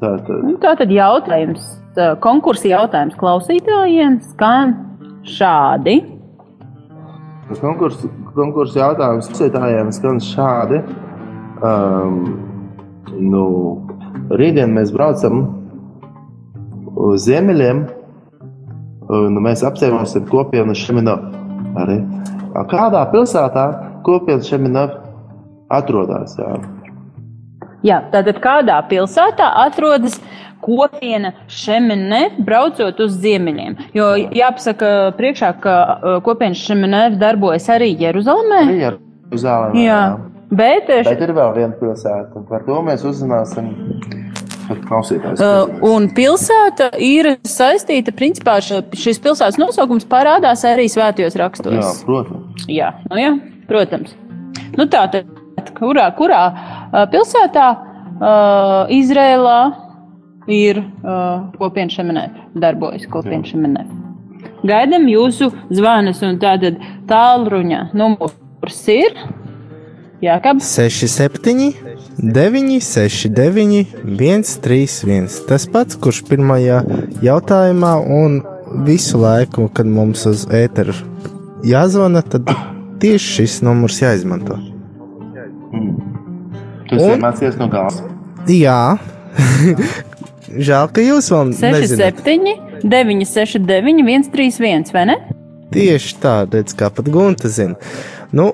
Tā 0.02 0.10
tad. 0.28 0.40
Nu, 0.44 0.58
Tā 0.60 0.74
tad 0.82 0.92
jautājums, 0.92 1.64
e, 1.96 2.10
konkursa 2.20 2.68
jautājums 2.68 3.16
klausītājiem 3.16 4.20
skan 4.34 4.74
šādi. 5.28 6.00
Konkursu, 7.60 8.10
konkursu 8.34 8.80
jautājums 8.80 9.30
klausītājiem 9.30 9.92
skan 9.94 10.22
šādi. 10.24 10.80
Um, 11.64 12.22
nu, 13.14 13.46
rītdien 14.34 14.74
mēs 14.76 14.94
braucam 14.96 15.44
uz 16.94 17.28
ziemeļiem, 17.28 17.84
un 19.14 19.42
mēs 19.44 19.64
apceļosim 19.68 20.28
kopienu 20.32 20.76
Šemino. 20.78 21.18
Arī. 21.80 22.00
Kādā 22.70 23.02
pilsētā 23.12 23.66
kopiena 24.06 24.46
Šemino 24.46 24.88
atrodas? 25.74 26.38
Jā. 26.38 26.58
Jā, 27.84 27.98
tātad 28.14 28.38
kādā 28.44 28.78
pilsētā 28.88 29.50
atrodas 29.66 30.16
kopiena 30.64 31.34
Šemenē, 31.52 32.22
braucot 32.44 33.00
uz 33.04 33.18
ziemeļiem? 33.24 33.78
Jo 33.98 34.14
jāpasaka 34.18 35.14
priekšā, 35.20 35.54
ka 35.64 35.78
uh, 35.94 36.20
kopiena 36.26 36.58
Šemenē 36.58 37.04
darbojas 37.22 37.70
arī 37.74 37.94
Jeruzalemē. 38.00 38.62
Jeruzalemē, 38.80 39.84
Jā, 39.84 40.02
bet, 40.50 40.90
uh, 40.90 41.04
Bet 41.10 41.24
ir 41.28 41.36
vēl 41.36 41.56
viena 41.58 41.74
pilsēta, 41.80 42.32
un 42.40 42.48
par 42.50 42.66
to 42.68 42.82
mēs 42.86 43.06
uzzināsim. 43.08 43.72
Klausītājs. 44.64 45.42
Uh, 45.44 45.74
un 45.84 46.08
pilsēta 46.16 46.88
ir 47.04 47.34
saistīta, 47.44 48.14
principā 48.16 48.56
šis 48.64 49.20
pilsētas 49.22 49.60
nosaukums 49.60 50.08
parādās 50.10 50.64
arī 50.68 50.88
svētajos 50.90 51.36
rakstos. 51.40 51.76
Jā, 51.76 51.90
protams. 52.08 52.68
Jā, 52.72 52.94
nu 53.12 53.20
jā, 53.20 53.34
protams. 53.68 54.16
Nu 54.80 54.88
tā 54.90 55.04
tad, 55.12 55.28
kurā, 55.78 56.08
kurā 56.18 56.44
pilsētā 57.12 57.68
uh, 57.74 58.94
Izrēlā 58.94 59.60
ir 60.48 60.80
uh, 60.80 61.52
kopiena 61.60 61.94
šemenē, 61.94 62.26
darbojas 62.56 63.06
kopiena 63.12 63.48
šemenē. 63.48 63.86
Gaidam 64.64 65.08
jūsu 65.12 65.50
zvanus 65.76 66.22
un 66.24 66.40
tātad 66.40 66.80
tālruņa 67.10 67.90
numurs 67.96 68.84
ir 68.92 69.18
Jākab. 70.24 70.62
67, 70.64 71.74
9, 72.18 72.80
6, 72.80 73.30
9, 73.36 73.88
1, 74.08 74.44
3, 74.64 74.86
1. 75.04 75.26
Tas 75.50 75.66
pats, 75.68 75.98
kurš 76.00 76.22
pirmajā 76.30 76.78
jautājumā 77.26 77.98
un 78.08 78.38
visu 78.88 79.20
laiku, 79.20 79.68
kad 79.76 79.90
mums 79.90 80.24
uz 80.30 80.46
ēteru 80.48 80.96
jāzvana, 81.68 82.24
tad 82.24 82.48
tieši 83.04 83.34
šis 83.42 83.58
numurs 83.68 84.00
jāizmanto. 84.00 84.62
Tu 86.88 86.96
esi 87.02 87.20
mācījies 87.20 87.60
no 87.60 87.68
galvas. 87.74 88.00
Jā, 88.48 88.96
žēl, 90.58 90.90
ka 90.94 91.04
jūs 91.04 91.30
vēl 91.34 91.54
nezināt. 91.54 92.20
67, 92.24 92.84
969, 92.84 94.30
131, 94.30 94.94
vai 94.94 95.06
ne? 95.12 95.18
Tieši 95.74 96.20
tā, 96.22 96.36
redz, 96.50 96.76
kā 96.78 96.92
pat 96.94 97.10
Gunta 97.10 97.50
zina. 97.50 97.80
Nu, 98.36 98.52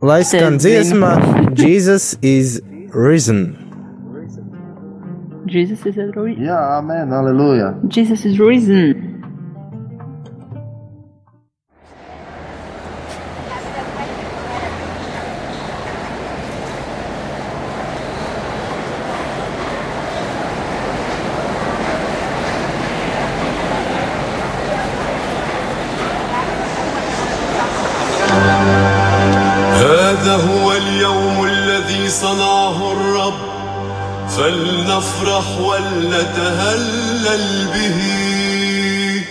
lai 0.00 0.22
skan 0.24 0.56
dziesmā, 0.62 1.12
Jesus 1.58 2.14
is 2.22 2.60
risen. 2.94 3.56
Jesus 5.46 5.84
is 5.86 5.96
risen. 5.96 6.42
Jā, 6.42 6.58
amen, 6.78 7.12
aleluja. 7.14 7.74
Jesus 7.88 8.24
is 8.26 8.40
risen. 8.40 9.15
فلنفرح 35.56 35.60
ولنتهلل 35.60 37.46
به. 37.74 38.00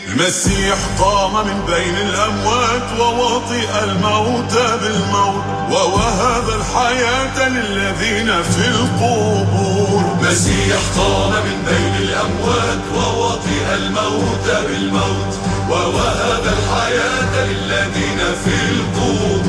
المسيح 0.08 0.78
قام 1.00 1.48
من 1.48 1.66
بين 1.66 1.96
الأموات 1.98 3.00
ووطئ 3.00 3.84
الموت 3.84 4.54
بالموت 4.82 5.44
ووهب 5.72 6.50
الحياة 6.50 7.50
للذين 7.50 8.44
في 8.44 8.68
القبور. 8.68 10.04
مسيح 10.22 10.80
قام 10.98 11.32
من 11.32 11.58
بين 11.68 11.96
الأموات 12.10 12.84
ووطئ 12.96 13.76
الموت 13.76 14.48
بالموت 14.68 15.34
ووهب 15.70 16.44
الحياة 16.44 17.46
للذين 17.46 18.20
في 18.46 18.56
القبور. 18.72 19.45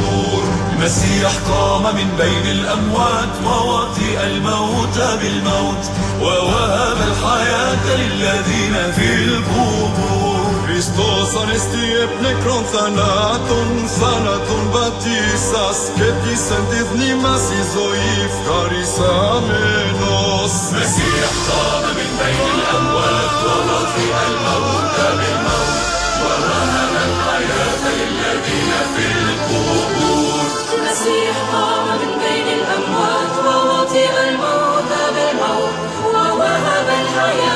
المسيح 0.76 1.32
قام 1.48 1.82
من 1.82 2.16
بين 2.18 2.50
الأموات 2.50 3.34
ووطئ 3.46 4.26
الموت 4.26 4.98
بالموت 5.20 5.84
ووهب 6.20 6.96
الحياة 6.96 7.96
للذين 7.96 8.92
في 8.92 9.24
القبور 9.24 10.36
Hristos 10.66 11.36
anesti 11.42 11.84
e 12.02 12.06
plekron 12.18 12.64
thanaton, 12.72 13.70
thanaton 13.98 14.64
batisas, 14.74 15.78
këti 15.96 16.34
sentit 16.36 16.90
një 16.98 17.14
mas 17.22 17.46
i 17.54 17.62
zoif, 17.72 18.34
karisa 18.48 19.14
menos. 19.46 20.56
Mesih 20.76 21.22
qame 21.46 21.92
min 21.98 22.12
bejnë 22.20 22.56
l'amwat, 22.60 23.36
wa 23.46 23.56
wadhi 23.70 24.06
al-mawta 24.24 25.06
bil-mawt, 25.20 25.72
wa 26.20 26.34
wahana 26.44 27.00
al-hayata 27.08 27.94
lilladina 27.98 28.80
fil-qur. 28.96 29.55
المسيح 30.96 31.36
قام 31.52 31.86
من 31.86 32.18
بين 32.18 32.48
الأموات 32.58 33.34
ووطئ 33.46 34.28
الموت 34.28 34.92
بالموت 35.14 35.74
ووهب 36.14 36.88
الحياة 36.88 37.55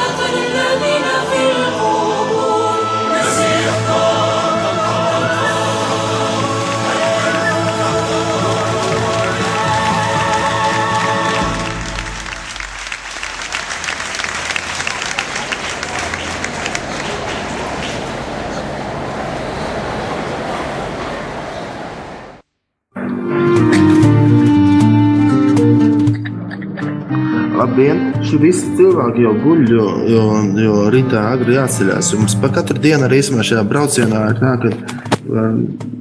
cilvēki 28.80 29.24
jau 29.26 29.34
guļ, 29.44 29.60
jo, 29.70 29.86
jo, 30.08 30.24
jo 30.64 30.78
rītā 30.94 31.26
agri 31.34 31.56
jāceļās. 31.58 32.14
Mums 32.18 32.36
pa 32.40 32.50
katru 32.54 32.80
dienu 32.82 33.06
arī 33.06 33.20
īstenībā 33.20 33.44
šajā 33.50 33.66
braucienā 33.68 34.24
ir 34.32 34.40
tā, 34.40 34.54
ka 34.62 35.44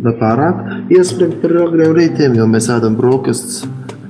nepārāk 0.07 0.63
iespringt 0.95 1.39
par 1.43 1.55
agriem 1.65 1.93
rītiem, 1.97 2.39
jo 2.39 2.47
mēs 2.49 2.71
ēdam 2.73 2.97
brokastis. 2.99 3.61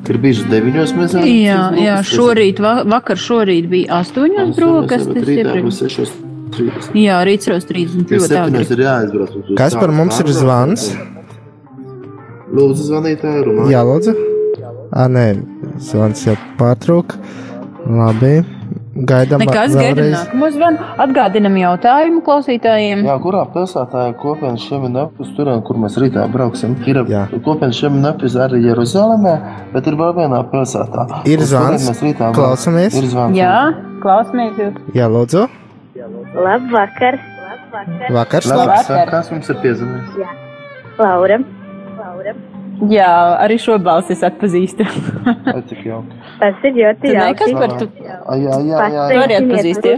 Ir 0.09 0.17
bijuši 0.17 0.47
deviņos 0.49 0.95
mēs 0.97 1.13
ēdam. 1.13 1.29
Jā, 1.29 1.59
jā, 1.77 1.99
šorīt, 2.07 2.61
va- 2.63 2.81
vakar 2.89 3.19
šorīt 3.21 3.69
bija 3.69 3.99
astoņos 4.01 4.55
brokastis. 4.57 5.29
Rītā 5.29 5.59
sešos. 5.81 6.15
trīsdesmit. 6.49 6.97
Jā, 6.97 7.19
rīt 7.27 7.45
30 7.45 8.07
Pēc 8.09 8.23
ļoti 8.23 8.31
septiņos 8.33 8.71
ir 8.73 9.21
uz 9.21 9.57
Kas 9.59 9.75
par 9.77 9.93
mums 9.93 10.19
ir 10.19 10.31
zvans? 10.33 10.87
Lūdzu, 12.49 12.87
zvanītāji, 12.89 13.43
Rumāņi. 13.45 13.73
Jā, 13.75 13.83
lūdzu. 13.85 14.15
Ā, 14.89 15.05
nē, 15.05 15.27
zvans 15.77 16.25
jau 16.25 16.33
pārtrūk. 16.57 17.13
Labi. 17.85 18.58
Gaidām 18.99 19.39
Nekas 19.39 19.75
gaidām 19.75 19.95
vēlreiz. 19.95 20.13
nākamo 20.15 20.49
zvanu. 20.51 20.87
Atgādinam 21.05 21.55
jautājumu 21.55 22.21
klausītājiem. 22.25 23.03
Jā, 23.07 23.15
kurā 23.23 23.45
pilsētā 23.53 24.09
ir 24.09 24.15
kopienas 24.19 24.65
šiem 24.65 24.89
nepus, 24.91 25.31
tur, 25.37 25.51
kur 25.63 25.79
mēs 25.79 25.95
rītā 26.01 26.25
brauksim? 26.33 26.75
Ir 26.85 27.39
kopienas 27.45 27.79
šiem 27.79 28.01
nepus 28.01 28.35
arī 28.35 28.59
Jeruzalemē, 28.65 29.35
bet 29.73 29.87
ir 29.87 29.95
vēl 29.95 30.13
vienā 30.19 30.43
pilsētā. 30.51 31.07
Ir 31.25 31.39
zvans. 31.39 31.87
mēs 31.87 32.03
rītā 32.03 32.33
Klausamies. 32.35 32.93
Ir 32.99 33.07
zvans. 33.07 33.37
Jā, 33.37 33.73
klausamies 34.03 34.59
jūs. 34.59 34.75
Jā, 34.93 35.07
lūdzu. 35.07 35.47
Labvakar! 36.35 37.19
Vakar, 38.09 38.41
Labs, 38.41 38.47
Labvakar. 38.49 39.09
kas 39.09 39.31
mums 39.31 39.49
ir 39.49 39.55
piezvanījis? 39.61 40.15
Jā. 40.17 40.31
Laura. 40.97 41.39
Jā, 42.87 43.09
arī 43.43 43.57
šo 43.59 43.75
balsi 43.83 44.13
es 44.15 44.21
atpazīstu. 44.23 44.85
Cik 45.69 45.81
jauki? 45.83 46.19
Tas 46.39 46.61
ir 46.63 46.77
ļoti 46.77 47.09
Tu 47.09 47.15
ne, 47.17 47.25
kas 47.35 47.51
jauki. 47.51 47.59
par 47.59 47.73
tu? 47.75 47.87
Jā, 48.05 48.19
jā, 48.39 48.59
jā. 48.69 48.85
jā. 48.93 49.07
Tu 49.09 49.19
arī 49.25 49.37
atpazīsti. 49.41 49.95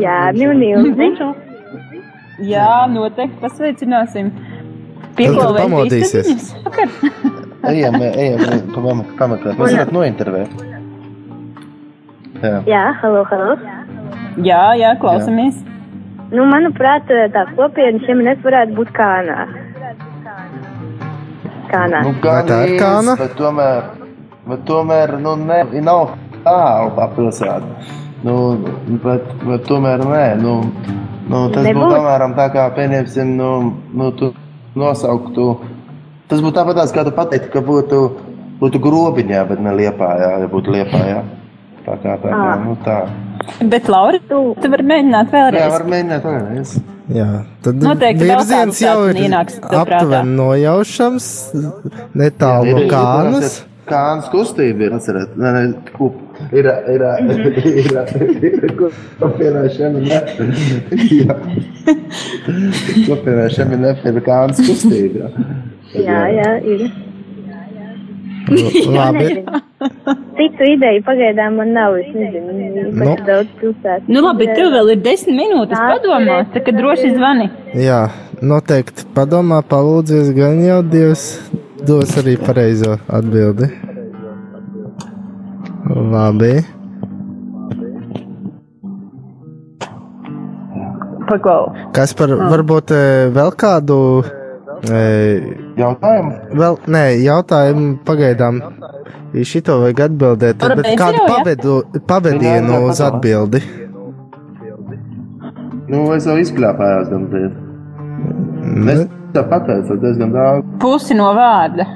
Jā, 0.00 0.18
nu, 0.38 0.52
Nilzi. 0.56 1.28
Jā, 2.48 2.70
noteikti 2.88 3.42
pasveicināsim. 3.42 4.32
Tad 4.32 5.18
Pieklauvēt 5.18 5.66
pamodīsies. 5.66 6.30
īstenības. 6.32 6.46
Vakar. 6.64 6.94
Ejam, 7.72 7.94
ejam, 8.02 8.40
ejam, 8.42 8.62
pameklēt. 9.20 9.58
Mēs 9.60 9.76
varat 9.76 9.92
nointervēt. 9.94 10.54
Jā. 12.42 12.56
Jā, 12.66 12.80
halo, 12.98 13.20
halo. 13.30 13.52
Jā, 14.42 14.62
jā, 14.80 14.96
klausamies. 14.98 15.60
Nu, 16.32 16.46
manuprāt, 16.48 17.12
tā 17.36 17.44
kopiena 17.52 18.00
šiem 18.02 18.24
nevarētu 18.26 18.74
būt 18.80 18.90
kānā. 18.96 19.44
Kānā. 21.72 22.02
Nu, 22.04 22.12
Vai 22.20 22.38
tā 22.48 22.60
ir 22.68 22.76
kāna? 22.80 23.16
Bet 23.16 23.34
tomēr, 23.38 23.90
bet 24.48 24.64
tomēr 24.68 25.16
nu, 25.22 25.34
ne, 25.40 25.62
nav 25.80 26.14
tālu 26.44 26.92
tā 26.98 27.08
pilsēta. 27.16 27.98
Nu, 28.22 28.36
bet, 29.02 29.32
bet 29.42 29.64
tomēr 29.66 30.04
nē. 30.06 30.26
Nu, 30.42 30.58
nu, 31.26 31.40
tas 31.54 31.64
Nebūs. 31.66 31.80
būtu 31.80 31.98
apmēram 31.98 32.36
tā 32.38 32.48
kā, 32.54 32.68
pieņemsim, 32.76 33.34
nu, 33.38 33.50
nu, 33.98 34.10
tu 34.18 34.32
nosauktu. 34.78 35.48
Tas 36.30 36.44
būtu 36.44 36.56
tāpat, 36.60 36.84
kā 36.94 37.06
tu 37.08 37.14
pateiktu, 37.16 37.50
ka 37.52 37.64
būtu, 37.66 38.02
būtu 38.60 38.82
grobiņā, 38.82 39.42
bet 39.50 39.64
ne 39.64 39.74
liepājā, 39.80 40.32
ja 40.44 40.50
būtu 40.52 40.76
liepājā. 40.76 41.22
Tā 41.82 41.98
kā 41.98 42.14
tā, 42.22 42.30
kā, 42.30 42.46
Ā. 42.52 42.56
nu, 42.62 42.76
tā. 42.84 43.00
Bet, 43.66 43.88
Laura, 43.90 44.20
tu 44.28 44.70
vari 44.70 44.86
mēģināt 44.86 45.32
vēlreiz. 45.34 45.64
Jā, 45.64 45.70
var 45.72 45.88
mēģināt 45.90 46.28
vēlreiz. 46.28 46.76
Jā, 47.10 47.26
tad 47.64 47.82
Noteikti 47.82 48.28
virziens 48.28 48.78
jau 48.78 48.96
ir 49.10 49.34
aptuveni 49.34 50.36
nojaušams, 50.38 51.28
netālu 52.18 52.76
no 52.76 52.88
kānas. 52.92 53.62
Kānas 53.82 54.28
kustība 54.30 54.86
ir 54.86 54.92
atcerēt. 54.94 55.32
Nē, 55.36 55.50
nē, 55.56 55.62
kup. 55.96 56.20
Ir, 56.54 56.68
ir, 56.92 57.02
ir, 57.34 58.44
ir, 58.46 58.76
kopienā 59.18 59.64
šiem 59.74 59.98
ir 59.98 60.06
ne. 60.06 60.20
Jā. 61.18 61.36
Kopienā 63.08 63.48
šiem 63.52 63.74
ir 63.74 63.82
ne, 63.82 63.92
ir 64.06 64.20
kānas 64.28 64.62
kustība. 64.62 65.32
Jā, 65.98 66.22
jā, 66.38 66.54
ir. 66.62 66.86
Labi. 68.96 69.28
Citu 70.38 70.66
ideju 70.72 71.02
pagaidām 71.06 71.56
man 71.60 71.72
nav. 71.76 71.96
Es 72.00 72.10
nezinu, 72.14 72.52
Nu. 72.92 73.04
nu. 73.04 73.14
daudz 73.26 73.48
pilsētu. 73.60 74.08
Nu, 74.08 74.20
labi, 74.26 74.46
tev 74.56 74.70
vēl 74.74 74.92
ir 74.94 75.00
desmit 75.04 75.36
minūtes 75.38 75.78
padomāt, 75.78 76.50
tā 76.54 76.62
kā 76.66 76.74
droši 76.76 77.12
zvani. 77.16 77.48
Jā, 77.78 78.02
noteikti 78.42 79.06
padomā, 79.16 79.62
palūdzies, 79.68 80.32
gan 80.36 80.60
jau 80.64 80.82
Dievs 80.82 81.24
dos 81.86 82.14
arī 82.22 82.36
pareizo 82.40 82.98
atbildi. 83.08 83.70
Labi. 86.12 86.54
Paklau. 91.28 91.72
Kas 91.94 92.12
par 92.14 92.28
Ah. 92.32 92.48
varbūt 92.52 92.90
eh, 92.92 93.30
vēl 93.32 93.50
kādu 93.56 93.98
jautājumu? 94.82 96.32
Vēl, 96.58 96.78
nē, 96.90 97.04
jautājumu 97.22 97.96
pagaidām. 98.06 98.60
Šito 99.32 99.78
vajag 99.80 100.00
atbildēt, 100.10 100.60
beigt 100.76 100.98
kādu 101.00 101.22
pavedu, 101.24 101.76
pavadienu 102.10 102.82
uz 102.90 103.00
atbildi? 103.00 103.62
Nu, 105.88 106.04
es 106.16 106.26
jau 106.28 106.36
izkļāpājos 106.40 107.08
gan 107.12 107.26
diez. 107.32 107.52
Es 108.92 109.04
tā 109.34 109.42
pateicu, 109.48 109.96
diezgan 110.02 110.34
daudz. 110.34 110.68
Pusi 110.82 111.16
no 111.16 111.30
vārda. 111.36 111.88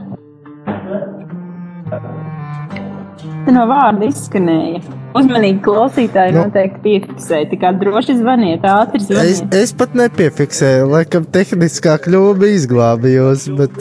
No 3.53 3.66
vārda 3.70 4.09
izskanēja. 4.09 4.95
Uzmanīgi 5.16 5.60
klausītāji 5.64 6.34
Nu. 6.34 6.44
noteikti 6.46 6.80
piefiksēja. 6.84 7.48
Tā 7.52 7.58
kā 7.62 7.70
droši 7.80 8.16
zvaniet, 8.20 8.64
ātri 8.68 9.00
Es, 9.02 9.08
zvaniet. 9.10 9.54
es 9.54 9.72
pat 9.76 9.94
nepiefiksēju, 9.98 10.88
laikam 10.92 11.24
tehniskā 11.36 11.96
kļūda 12.06 12.50
izglābījos, 12.56 13.46
bet 13.58 13.76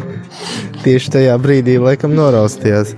tieši 0.84 1.14
tajā 1.18 1.36
brīdī 1.42 1.78
laikam 1.82 2.12
noraustījās. 2.18 2.94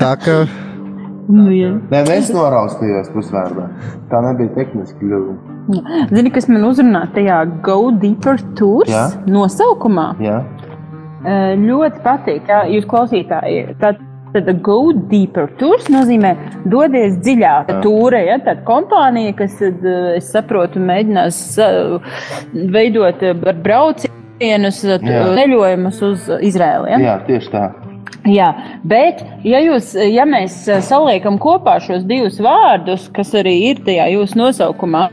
Tā 0.00 0.14
kā 0.24 0.40
Nu, 1.30 1.44
jā. 1.54 1.68
Nē, 1.92 2.00
nē, 2.08 2.14
es 2.18 2.28
noraustījos 2.34 3.12
pusvārdā. 3.14 3.68
Tā 4.10 4.18
nebija 4.24 4.50
tehniski 4.56 4.98
kļūda. 4.98 5.34
Zini, 6.10 6.32
kas 6.34 6.48
man 6.50 6.64
uzrunā 6.66 7.04
tajā 7.14 7.36
Go 7.62 7.76
Deeper 8.02 8.40
Tours 8.58 8.90
Jā. 8.90 9.04
nosaukumā? 9.30 10.08
Jā. 10.18 10.40
Ļoti 11.60 12.02
patīk, 12.02 12.50
ja 12.50 12.64
jūs 12.66 12.88
klausītāji. 12.90 13.76
Tā, 13.78 13.92
tad 14.32 14.50
Go 14.62 14.92
Deeper 15.10 15.50
Tours 15.60 15.88
nozīmē 15.92 16.34
dodies 16.70 17.18
dziļāk. 17.24 17.72
Tūre, 17.84 18.22
ja 18.28 18.38
tāda 18.44 18.64
kompānija, 18.68 19.34
kas, 19.38 19.58
eh, 19.64 20.16
es 20.16 20.30
saprotu, 20.34 20.82
mēģinās 20.82 21.42
eh, 21.58 22.16
veidot 22.74 23.22
eh, 23.26 23.36
ar 23.52 23.60
braucienus, 23.64 24.82
ceļojumus 24.84 26.02
uz 26.06 26.30
Izraēlu. 26.50 26.90
Ja? 26.94 27.00
Jā, 27.06 27.18
tieši 27.28 27.54
tā. 27.54 27.68
Jā, 28.28 28.50
bet, 28.84 29.22
ja, 29.48 29.62
jūs, 29.64 29.94
ja 29.96 30.26
mēs 30.28 30.66
saliekam 30.84 31.38
kopā 31.40 31.78
šos 31.80 32.04
divus 32.08 32.36
vārdus, 32.42 33.08
kas 33.16 33.32
arī 33.38 33.54
ir 33.70 33.80
tajā 33.86 34.10
jūsu 34.12 34.36
nosaukumā, 34.42 35.06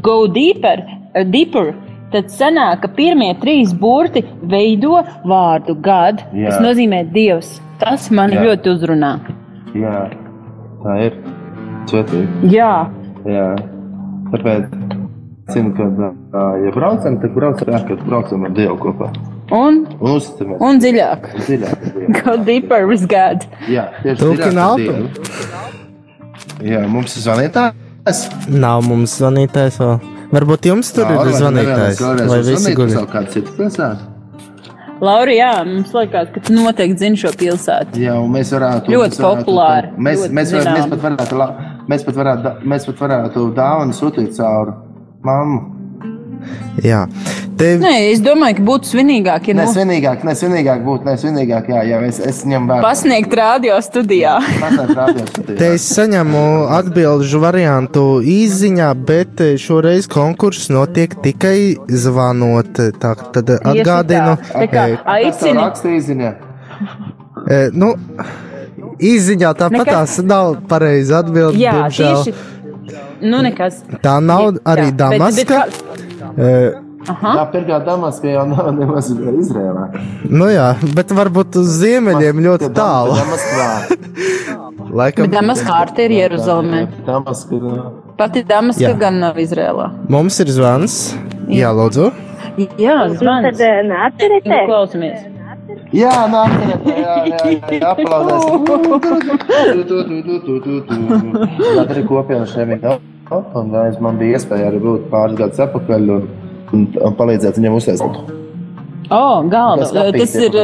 go 0.00 0.22
deeper, 0.32 0.80
deeper 1.28 1.74
tad 2.14 2.30
sanāk, 2.32 2.80
ka 2.84 2.90
pirmie 2.96 3.32
trīs 3.42 3.74
burti 3.76 4.22
veido 4.48 5.02
vārdu 5.26 5.76
gad. 5.84 6.24
Jā. 6.32 6.48
Tas 6.48 6.64
nozīmē 6.64 7.02
Dievs. 7.12 7.58
Tas 7.80 8.10
mani 8.14 8.36
Jā. 8.38 8.42
ļoti 8.48 8.70
uzrunā. 8.74 9.12
Jā, 9.74 9.94
tā 10.84 10.98
ir. 11.06 11.16
Svētīgi. 11.90 12.50
Jā, 12.54 12.72
Jā. 13.28 13.46
Tāpēc, 14.34 14.64
zinu, 15.52 15.70
ka, 15.76 15.84
ja 16.64 16.70
braucam, 16.74 17.18
tad 17.22 17.34
braucam, 17.36 17.70
jā, 17.72 17.80
kad 17.88 18.00
braucam 18.08 18.44
ar 18.48 18.54
Dievu 18.56 18.76
kopā. 18.82 19.10
un, 19.52 19.84
Un 20.00 20.14
uzticamies. 20.16 20.58
un 20.60 20.80
dziļāk. 20.80 21.28
Dziļāk 21.44 21.84
ar. 21.84 22.22
Go 22.24 22.36
deeper 22.44 22.86
with 22.88 23.06
God. 23.08 23.44
Jā, 23.68 23.90
tieši 24.02 24.24
ar. 24.56 24.76
Dievu. 24.80 25.08
Jā, 26.64 26.86
mums 26.88 27.16
ir 27.16 27.26
zvanītājs. 27.28 28.24
Nav 28.48 28.82
mums 28.88 29.18
zvanītājs 29.20 29.78
vēl. 29.80 29.94
Varbūt 30.34 30.66
jums 30.72 30.90
tur 30.96 31.06
ir 31.12 31.32
zvanītājs. 31.36 32.00
Vai 32.28 32.40
visi 32.48 32.74
guļ? 32.74 32.96
Vēl 32.98 33.08
kāda 33.12 33.30
cita 33.36 33.54
pilsēta? 33.58 34.13
Laura, 35.02 35.32
jā, 35.34 35.50
mums 35.66 35.92
liekas, 35.94 36.30
ka 36.34 36.40
tu 36.44 36.54
noteikti 36.54 37.02
zini 37.02 37.18
šo 37.18 37.32
pilsētu. 37.38 37.98
Jā, 37.98 38.14
mēs 38.30 38.52
varētu. 38.54 38.92
Ļoti 38.94 39.20
populāri, 39.22 39.90
Mēs, 39.98 40.22
ļoti 40.22 40.36
mēs, 40.38 40.52
varētu, 40.54 40.74
mēs, 40.78 40.90
pat 40.92 41.04
varētu, 41.04 41.38
mēs, 41.90 42.04
pat 42.06 42.18
varētu, 42.20 42.52
mēs 42.72 42.86
pat 42.88 43.02
varētu 43.06 43.46
dāvanu 43.58 43.96
sūtīt 43.98 44.36
caur 44.38 44.74
mammu. 45.26 45.73
Jā. 46.84 47.04
Te 47.56 47.76
Nē, 47.78 47.92
es 48.12 48.18
domāju, 48.24 48.56
ka 48.58 48.62
būtu 48.66 48.88
svinīgāk, 48.90 49.48
ja 49.48 49.54
Ne 49.54 49.64
nu 49.66 49.72
svinīgāk, 49.72 50.24
ne 50.26 50.32
svinīgāk 50.34 50.80
būtu, 50.84 51.04
ne 51.06 51.14
svinīgāk, 51.20 51.68
jā, 51.70 51.82
jā 51.86 52.00
es, 52.08 52.18
es 52.18 52.40
ņemu 52.50 52.66
vērā. 52.72 52.82
pasniegt 52.82 53.34
radio 53.38 53.76
studijā. 53.82 54.32
Pasniegt 54.60 54.94
radio 54.98 55.26
studijā. 55.30 55.58
Te 55.58 55.68
es 55.76 55.86
saņemu 55.94 56.42
atbildžu 56.80 57.40
variantu 57.44 58.04
īsiņā, 58.22 58.88
bet 59.06 59.40
eh, 59.40 59.54
šoreiz 59.56 60.08
konkurss 60.10 60.68
notiek 60.74 61.14
tikai 61.22 61.76
zvanot. 61.88 62.74
Tā, 62.98 63.14
tad 63.32 63.54
atgādinu, 63.60 64.34
tā. 64.50 64.66
Kā 64.74 64.88
eh, 64.90 64.98
aicini. 65.18 65.68
Īziņā. 65.94 66.34
eh, 67.50 67.68
nu, 67.72 67.94
īsiņā 68.98 69.54
tāpat 69.58 69.88
tās 69.94 70.18
nav 70.26 70.56
pareizi 70.70 71.14
atbildēt. 71.14 71.60
Jā, 71.60 71.86
tieši. 71.90 72.34
Nu, 73.24 73.40
nekas. 73.46 73.78
Tā 74.04 74.18
nav 74.20 74.58
arī 74.68 74.90
Jā, 74.90 74.90
bet- 74.90 74.96
bet 74.96 74.98
Damaska. 74.98 75.44
kā- 75.44 76.03
Aha. 77.04 77.32
Jā, 77.36 77.42
pirmkārt, 77.52 77.84
Damaska 77.84 78.30
jau 78.32 78.44
nav 78.48 78.70
nemaz 78.72 79.10
Izrēlā. 79.12 79.88
Nu 80.32 80.46
jā, 80.48 80.70
bet 80.96 81.12
varbūt 81.12 81.58
uz 81.60 81.68
ziemeļiem 81.82 82.40
ļoti 82.46 82.70
tālu. 82.76 83.12
Damaskā. 83.18 83.68
Laikam, 84.98 85.26
Bet 85.26 85.34
Damas 85.34 85.60
kārta 85.66 86.04
ir 86.06 86.14
Jeruzalemē. 86.14 86.84
Damaska 87.04 87.58
ir. 87.58 87.64
Pati 88.16 88.44
Damaska 88.46 88.86
Jā. 88.86 88.94
gan 88.98 89.18
nav 89.20 89.40
Izrēlā. 89.42 89.90
mums 90.08 90.38
ir 90.40 90.48
zvans. 90.54 90.98
Jā, 91.50 91.72
lūdzu. 91.74 92.08
Jā, 92.78 92.98
zvans. 93.18 93.50
Tad 93.50 93.60
eh, 93.66 93.80
neatcerieties. 93.90 94.52
Nu, 94.52 94.60
klausamies. 94.70 95.24
Jā, 95.94 96.12
nāk, 96.30 96.54
jā, 96.62 96.76
jā, 96.90 97.16
jā, 97.30 97.36
jā 97.74 97.90
aplaudēsim. 97.90 98.64
Tā 101.74 101.84
arī 101.88 102.02
kopienas 102.08 102.54
šeit 102.54 102.72
ir. 102.74 103.13
Un 103.60 103.74
es 103.84 103.98
man 104.02 104.20
bija 104.20 104.38
iespēja 104.38 104.70
arī 104.70 104.80
būt 104.84 105.10
pāris 105.12 105.38
gadus 105.40 105.62
atpakaļ 105.66 106.14
un, 106.18 106.30
un, 106.72 106.86
un 107.08 107.18
palīdzēt 107.18 107.60
viņam 107.60 107.78
uztaisīt. 107.80 108.22
O, 109.10 109.42
galda. 109.52 109.84
Tas 109.84 110.34
ir. 110.40 110.56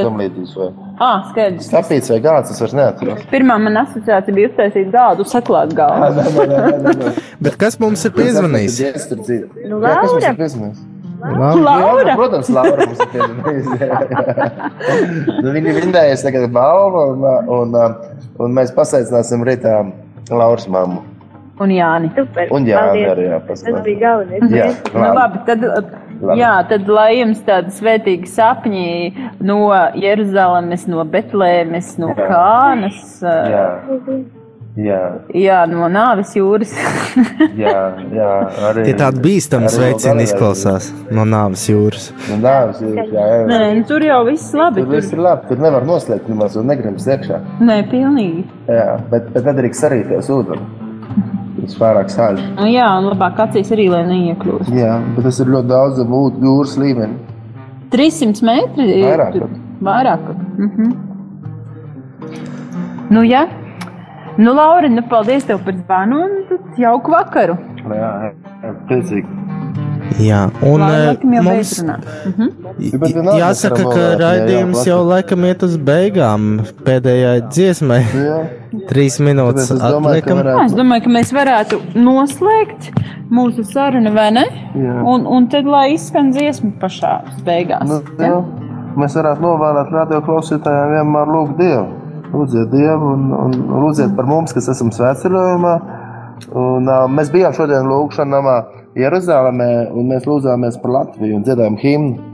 Ah, 1.00 1.24
skaidrs. 1.30 1.68
Skapīts 1.70 2.10
vai 2.12 2.18
gāds, 2.24 2.52
es 2.52 2.60
vairs 2.60 2.74
neatceros. 2.76 3.20
Pirmā 3.32 3.56
man 3.60 3.78
asociācija 3.82 4.36
bija 4.36 4.50
uztaisīt 4.50 4.90
galdu, 4.92 5.24
saklāt 5.28 5.72
galdu. 5.76 7.12
Bet 7.40 7.56
kas 7.60 7.78
mums 7.80 8.04
ir 8.04 8.12
piezvanījis? 8.16 8.80
Nu, 9.70 9.80
Jā, 9.80 9.94
kas 10.02 10.12
mums 10.12 10.24
Laura. 10.24 10.32
ir 10.32 10.40
piezvanījis? 10.42 10.82
Laura! 11.20 12.04
Jā, 12.04 12.16
protams, 12.16 12.50
Laura 12.52 12.84
mums 12.84 13.00
ir 13.00 13.10
piezvanījusi. 13.14 13.72
nu, 15.44 15.54
viņa 15.56 15.76
vindējas 15.80 16.24
tagad 16.26 16.48
balvu, 16.52 17.06
un, 17.14 17.24
un, 17.56 17.80
un 18.44 18.60
mēs 18.60 18.72
pasaicināsim 18.76 19.44
rītā 19.48 19.78
Lauras 20.30 20.68
mammu. 20.68 21.00
Un 21.60 21.68
Jāni. 21.76 22.10
Super. 22.16 22.48
Un 22.56 22.64
Jāni 22.68 23.04
paldies. 23.04 23.10
arī, 23.12 23.26
jā, 23.28 23.40
Tas 23.48 23.82
bija 23.84 24.00
galvenais. 24.00 24.50
Jā, 24.56 24.68
Nu, 24.94 25.06
labi, 25.18 25.40
tad, 25.46 25.64
jā, 26.40 26.52
tad 26.70 26.88
lai 26.88 27.10
jums 27.20 27.40
tādi 27.44 27.74
svētīgi 27.76 28.28
sapņi 28.32 28.86
no 29.44 29.58
Jeruzalemes, 30.00 30.86
no 30.88 31.04
Betlēmes, 31.04 31.94
no 32.00 32.14
Jā. 32.14 32.28
Kānas, 32.30 33.20
Jā, 33.20 33.64
jā, 34.80 34.98
jā, 35.34 35.58
no 35.68 35.88
Nāves 35.92 36.32
jūras. 36.38 36.72
jā, 37.58 37.76
jā 38.14 38.28
arī. 38.70 38.84
Tie 38.86 38.94
tādi 38.96 39.20
bīstami 39.24 39.68
sveicieni 39.68 40.24
izklausās 40.28 40.90
no 41.10 41.24
nāves 41.28 41.64
jūras. 41.68 42.10
No 42.30 42.38
nāves 42.44 42.80
jūras, 42.84 43.10
jā, 43.12 43.24
jā. 43.34 43.40
Nē, 43.50 43.58
nu, 43.80 43.84
tur 43.88 44.04
jau 44.06 44.20
viss 44.30 44.52
labi. 44.56 44.84
Tur 44.84 44.94
viss 44.96 45.12
ir 45.12 45.20
labi, 45.26 45.48
tur 45.50 45.58
nevar 45.64 45.84
noslēgt 45.88 46.30
nemaz 46.30 46.56
un 46.56 46.70
negribas 46.70 47.08
iekšā. 47.10 47.40
Nē, 47.60 47.80
pilnīgi. 47.90 48.46
Jā, 48.70 48.94
bet, 49.10 49.28
bet 49.34 49.50
nedrīkst 49.50 49.84
sarīties 49.84 50.30
ūdeni. 50.32 50.88
Tas 51.60 51.74
pārāk 51.80 52.08
sāļ. 52.12 52.38
Nu, 52.56 52.66
jā, 52.70 52.86
un 52.98 53.04
labāk 53.10 53.38
acīs 53.46 53.70
arī, 53.74 53.88
lai 53.92 54.02
neiekļūst. 54.08 54.70
Jā, 54.74 54.94
bet 55.16 55.24
tas 55.28 55.40
ir 55.40 55.46
ļoti 55.52 55.68
daudz 55.70 56.00
ūt- 56.04 56.40
jūras 56.44 56.76
līmeni. 56.80 57.18
300 57.90 58.42
metri 58.46 58.86
ir 59.00 59.06
Vairāk. 59.08 59.32
Vairāk. 59.82 60.26
pat. 60.26 60.36
Mhm. 60.58 60.92
Nu, 63.10 63.22
jā. 63.26 63.48
Nu, 64.38 64.52
Laura, 64.54 64.88
nu, 64.88 65.02
paldies 65.02 65.44
tev 65.44 65.58
par 65.64 65.74
zvanu 65.74 66.20
un 66.24 66.58
jauku 66.78 67.10
vakaru. 67.10 67.56
Jā, 67.90 68.10
jā, 68.62 68.74
priecīgi. 68.88 69.26
Jā, 70.18 70.40
un 70.66 70.82
Lai 70.82 70.96
eh, 71.12 71.18
jau 71.22 71.42
mums. 71.46 71.72
Mhm. 71.84 72.48
Jāsaka, 73.38 73.82
ka 73.84 74.00
ja 74.00 74.14
raidījums 74.18 74.82
jau 74.88 75.00
laikam 75.06 75.44
iet 75.46 75.62
uz 75.66 75.76
beigām 75.76 76.48
pēdējai 76.86 77.36
dziesmai. 77.50 78.00
Trīs 78.90 79.18
minūtes 79.22 79.68
Tāpēc 79.68 79.76
es 79.76 79.94
domāju, 79.94 80.24
ka 80.24 80.34
atliekam. 80.34 80.64
Es 80.64 80.74
domāju, 80.78 81.04
ka 81.06 81.12
mēs 81.14 81.32
varētu 81.34 81.80
noslēgt 81.98 82.90
mūsu 83.30 83.64
sarunu, 83.66 84.12
vai 84.14 84.30
ne? 84.34 84.46
Un, 84.74 85.26
un 85.26 85.46
tad, 85.52 85.68
lai 85.70 85.92
izskan 85.94 86.32
dziesma 86.34 86.72
pašā 86.82 87.14
beigās. 87.46 87.86
Nu, 87.86 88.00
jā. 88.18 88.40
Mēs 88.98 89.14
varētu 89.14 89.44
novēlēt 89.44 89.92
radio 89.94 90.18
klausītājiem 90.26 90.96
vienmēr 90.96 91.30
lūgt 91.30 91.58
Dievu. 91.60 91.86
Lūdziet 92.30 92.70
Dievu 92.72 93.14
un, 93.14 93.30
un 93.34 93.56
lūdziet 93.84 94.14
par 94.16 94.26
mums, 94.30 94.54
kas 94.54 94.70
esam 94.72 94.90
svētceļojumā. 94.94 95.74
Un, 96.50 96.88
uh, 96.88 97.06
mēs 97.10 97.30
bijām 97.30 97.54
šodien 97.54 97.86
lūgšanā 97.90 98.30
namā 98.38 98.56
Jeruzalemē, 98.98 99.70
un 99.94 100.10
mēs 100.10 100.26
lūdzāmies 100.26 100.78
par 100.82 100.94
Latviju 100.96 101.38
un 101.38 101.46
dziedājām 101.46 101.78
himnu. 101.80 102.26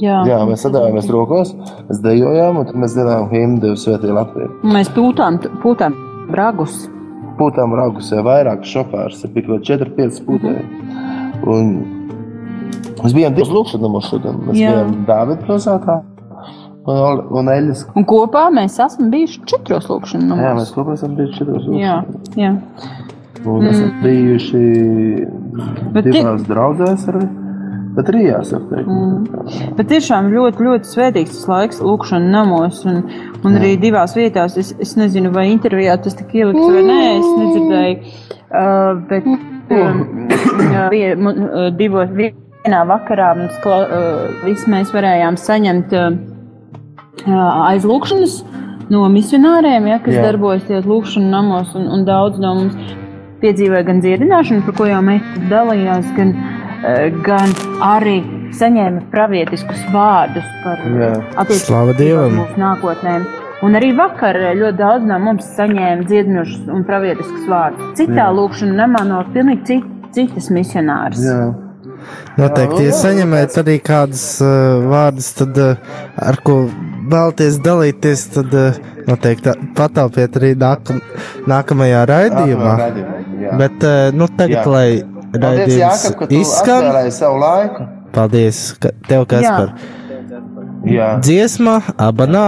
Jā. 0.00 0.20
Jā, 0.28 0.38
mēs 0.48 0.64
sadavāmies 0.66 1.08
rokās, 1.12 1.54
mēs 1.88 2.00
dejojām, 2.04 2.60
un 2.60 2.68
tad 2.68 2.76
mēs 2.80 2.96
dziedājām 2.96 3.30
himnu 3.32 3.62
Dievu 3.62 3.80
svētī 3.80 4.12
Latviju. 4.12 4.50
Mēs 4.68 4.90
pūtām, 4.96 5.38
pūtām 5.62 5.96
bragus. 6.28 6.82
Pūtām 7.38 7.72
raugus, 7.78 8.10
jau 8.12 8.24
vairāk 8.26 8.66
šofērs, 8.68 9.24
bija 9.32 9.48
kaut 9.48 9.68
4-5 9.68 10.20
pūtēji. 10.26 10.66
Un 11.48 11.72
mēs 13.04 13.16
bijām 13.16 13.36
divas 13.36 13.52
lūkšanās 13.54 14.12
šodien. 14.12 14.40
Mēs 14.48 14.60
Jā. 14.60 14.72
bijām 14.74 14.94
Dāvida 15.08 15.44
pilsētā 15.46 16.00
un, 16.88 17.20
un. 17.38 17.50
Un 17.94 18.08
kopā 18.08 18.48
mēs 18.54 18.78
esam 18.82 19.12
bijuši 19.12 19.44
četros 19.48 19.88
lūkšanos. 19.90 20.40
Jā, 20.42 20.54
mēs 20.58 20.72
kopā 20.74 20.96
esam 20.96 21.16
bijuši 21.18 21.40
četros 21.42 21.68
Jā, 21.76 22.00
jā. 22.38 22.54
Un 23.44 23.64
mm. 23.64 23.68
esam 23.72 23.92
bijuši 24.02 24.62
Bet 25.94 26.08
divās 26.08 26.42
draudzēs 26.48 27.06
arī. 27.12 27.26
Bet 27.98 28.10
arī 28.12 28.28
jāsaka, 28.28 28.82
Mm. 28.86 29.72
Bet 29.74 29.88
tiešām 29.90 30.28
ļoti, 30.30 30.62
ļoti 30.62 30.90
svētīgs 30.92 31.32
tas 31.34 31.48
laiks, 31.50 31.80
lūkšana 31.82 32.30
namos, 32.30 32.84
un, 32.86 33.00
un 33.42 33.56
arī 33.58 33.72
divās 33.80 34.14
vietās. 34.14 34.54
Es, 34.60 34.70
es 34.78 34.92
nezinu, 35.00 35.32
vai 35.34 35.48
intervijā 35.50 35.96
tas 36.04 36.14
tika 36.14 36.36
ielikts 36.38 36.62
vai 36.76 36.84
nē, 36.86 37.00
es 37.16 37.26
nedzirdēju. 37.40 38.12
Uh, 38.48 39.00
bet 39.10 39.26
um, 39.26 40.28
vie, 40.92 41.08
mu- 41.18 41.34
uh, 41.34 41.66
divos, 41.74 42.12
vienā 42.14 42.84
vakarā 42.86 43.32
mums 43.40 43.58
kla, 43.64 43.80
uh, 43.82 44.38
visi 44.46 44.70
mēs 44.70 44.94
varējām 44.94 45.40
saņemt 45.42 45.98
uh, 45.98 46.06
aizlūkšanas 47.72 48.38
no 48.94 49.02
misionāriem, 49.12 49.90
ja, 49.90 49.98
kas 49.98 50.14
Jā. 50.14 50.22
Jā. 50.22 50.30
darbojas 50.30 50.64
tajos 50.70 50.86
lūkšanu 50.88 51.34
namos, 51.34 51.74
un, 51.76 51.90
un 51.92 52.06
daudz 52.08 52.38
no 52.40 52.54
mums 52.62 52.78
piedzīvoja 53.42 53.84
gan 53.86 54.02
dziedināšanu, 54.04 54.64
par 54.66 54.76
ko 54.78 54.88
jau 54.88 55.00
mēs 55.04 55.26
dalījās, 55.50 56.08
gan, 56.16 56.32
eh, 56.82 57.10
gan 57.26 57.54
arī 57.84 58.18
saņēma 58.58 59.04
pravietiskus 59.12 59.84
vārdus 59.94 60.48
par 60.64 60.82
Jā. 60.82 61.12
attiecībām 61.42 62.38
mūsu 62.38 62.58
nākotnēm. 62.64 63.28
Un 63.66 63.74
arī 63.74 63.92
vakar 63.98 64.36
eh, 64.38 64.54
ļoti 64.58 64.78
daudz 64.78 65.06
no 65.06 65.18
mums 65.22 65.46
saņēma 65.58 66.06
dziedinošus 66.08 66.68
un 66.74 66.84
pravietiskus 66.88 67.46
vārdus. 67.50 67.94
Citā 67.98 68.28
lūkšanā 68.34 68.76
namā 68.84 69.06
no 69.08 69.22
pilnīgi 69.34 69.64
cit, 69.72 69.88
citas 70.14 70.52
misionāras. 70.54 71.24
Jā. 71.24 71.40
Noteikti, 72.38 72.84
ja 72.86 72.92
saņemiet 72.94 73.56
arī 73.58 73.74
kādus 73.82 74.22
uh, 74.44 74.84
vārdus, 74.86 75.32
tad, 75.34 75.58
uh, 75.58 75.96
ar 76.22 76.38
ko 76.46 76.60
vēlaties 77.12 77.58
dalīties, 77.64 78.24
tad 78.34 78.54
uh, 78.56 78.78
noteikti 79.08 79.54
pataupiet 79.78 80.36
arī 80.40 80.54
nākam, 80.58 81.00
nākamajā 81.50 82.02
raidījumā. 82.10 82.74
Raidījumā, 82.82 83.20
jā. 83.44 83.58
Bet, 83.60 83.78
uh, 83.86 84.10
nu, 84.16 84.28
tagad, 84.38 84.60
Jā. 84.60 84.66
lai 84.72 84.88
raidījums 85.38 86.06
izskan, 86.28 86.88
atvēlēji 86.88 87.14
savu 87.18 87.40
laiku. 87.42 87.88
Paldies 88.12 88.60
ka, 88.80 88.92
tev, 89.08 89.26
Kaspar. 89.28 89.74
Jā. 90.88 91.08
Dziesma, 91.20 91.80
abanā, 92.00 92.46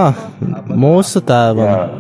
mūsu 0.71 1.21
tēvam. 1.27 1.99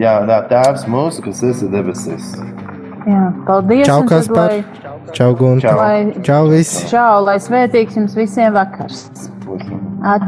Jā, 0.00 0.20
jā, 0.28 0.38
tēvs 0.52 0.84
mūsu, 0.90 1.24
kas 1.24 1.40
esi 1.48 1.66
debesīs. 1.72 2.28
Jā, 3.08 3.24
paldies. 3.48 3.86
Čau, 3.88 4.02
un 4.02 4.06
tad 4.06 4.18
Kaspar. 4.20 4.52
lai- 4.52 4.64
Čau, 5.16 5.34
Gunta. 5.34 5.72
Lai- 5.74 6.14
Čau, 6.22 6.44
visi. 6.52 6.86
Čau, 6.86 7.24
lai 7.24 7.38
svētīgs 7.42 7.96
jums 7.96 8.14
visiem 8.14 8.52
vakars. 8.54 9.08
At, 10.04 10.22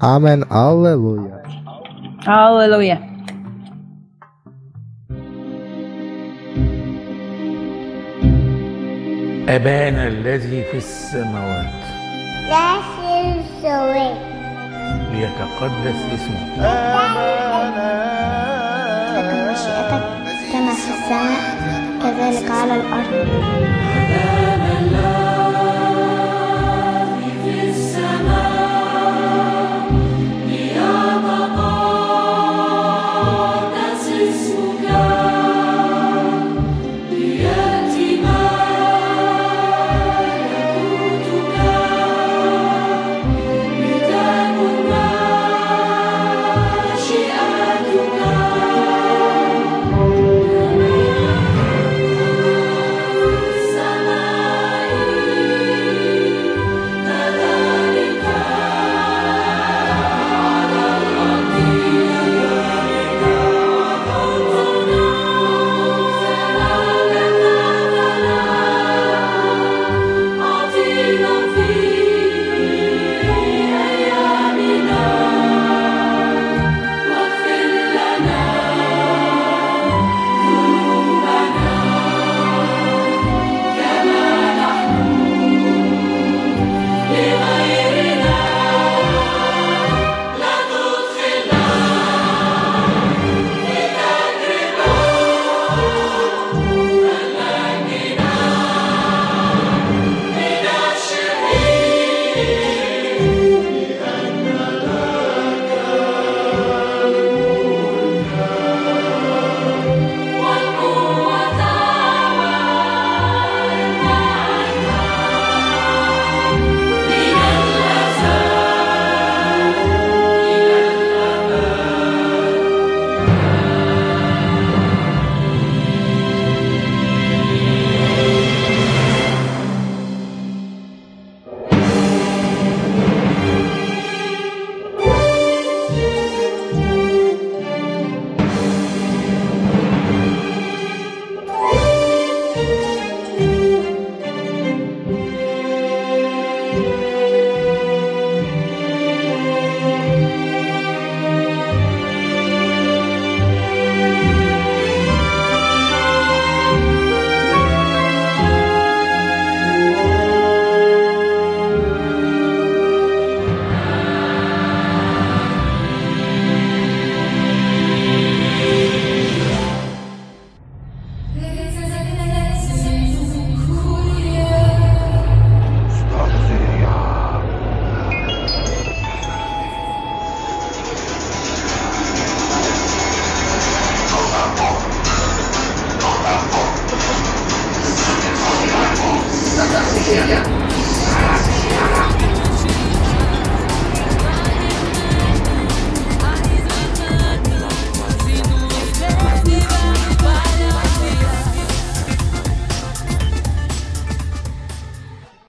Āmen, 0.00 0.44
aleluja. 0.50 1.42
Aleluja! 2.26 2.98
أبانا 9.48 10.06
الذي 10.06 10.62
في 10.70 10.76
السماوات. 10.76 11.84
ليتقدس 15.12 16.00
اسمك 16.14 16.50
تكن 19.14 19.38
مشيئتك 19.52 20.04
كما 20.52 20.74
في 20.74 20.90
السماء 20.96 21.42
كذلك 22.02 22.50
على 22.50 22.74
الأرض. 22.76 23.83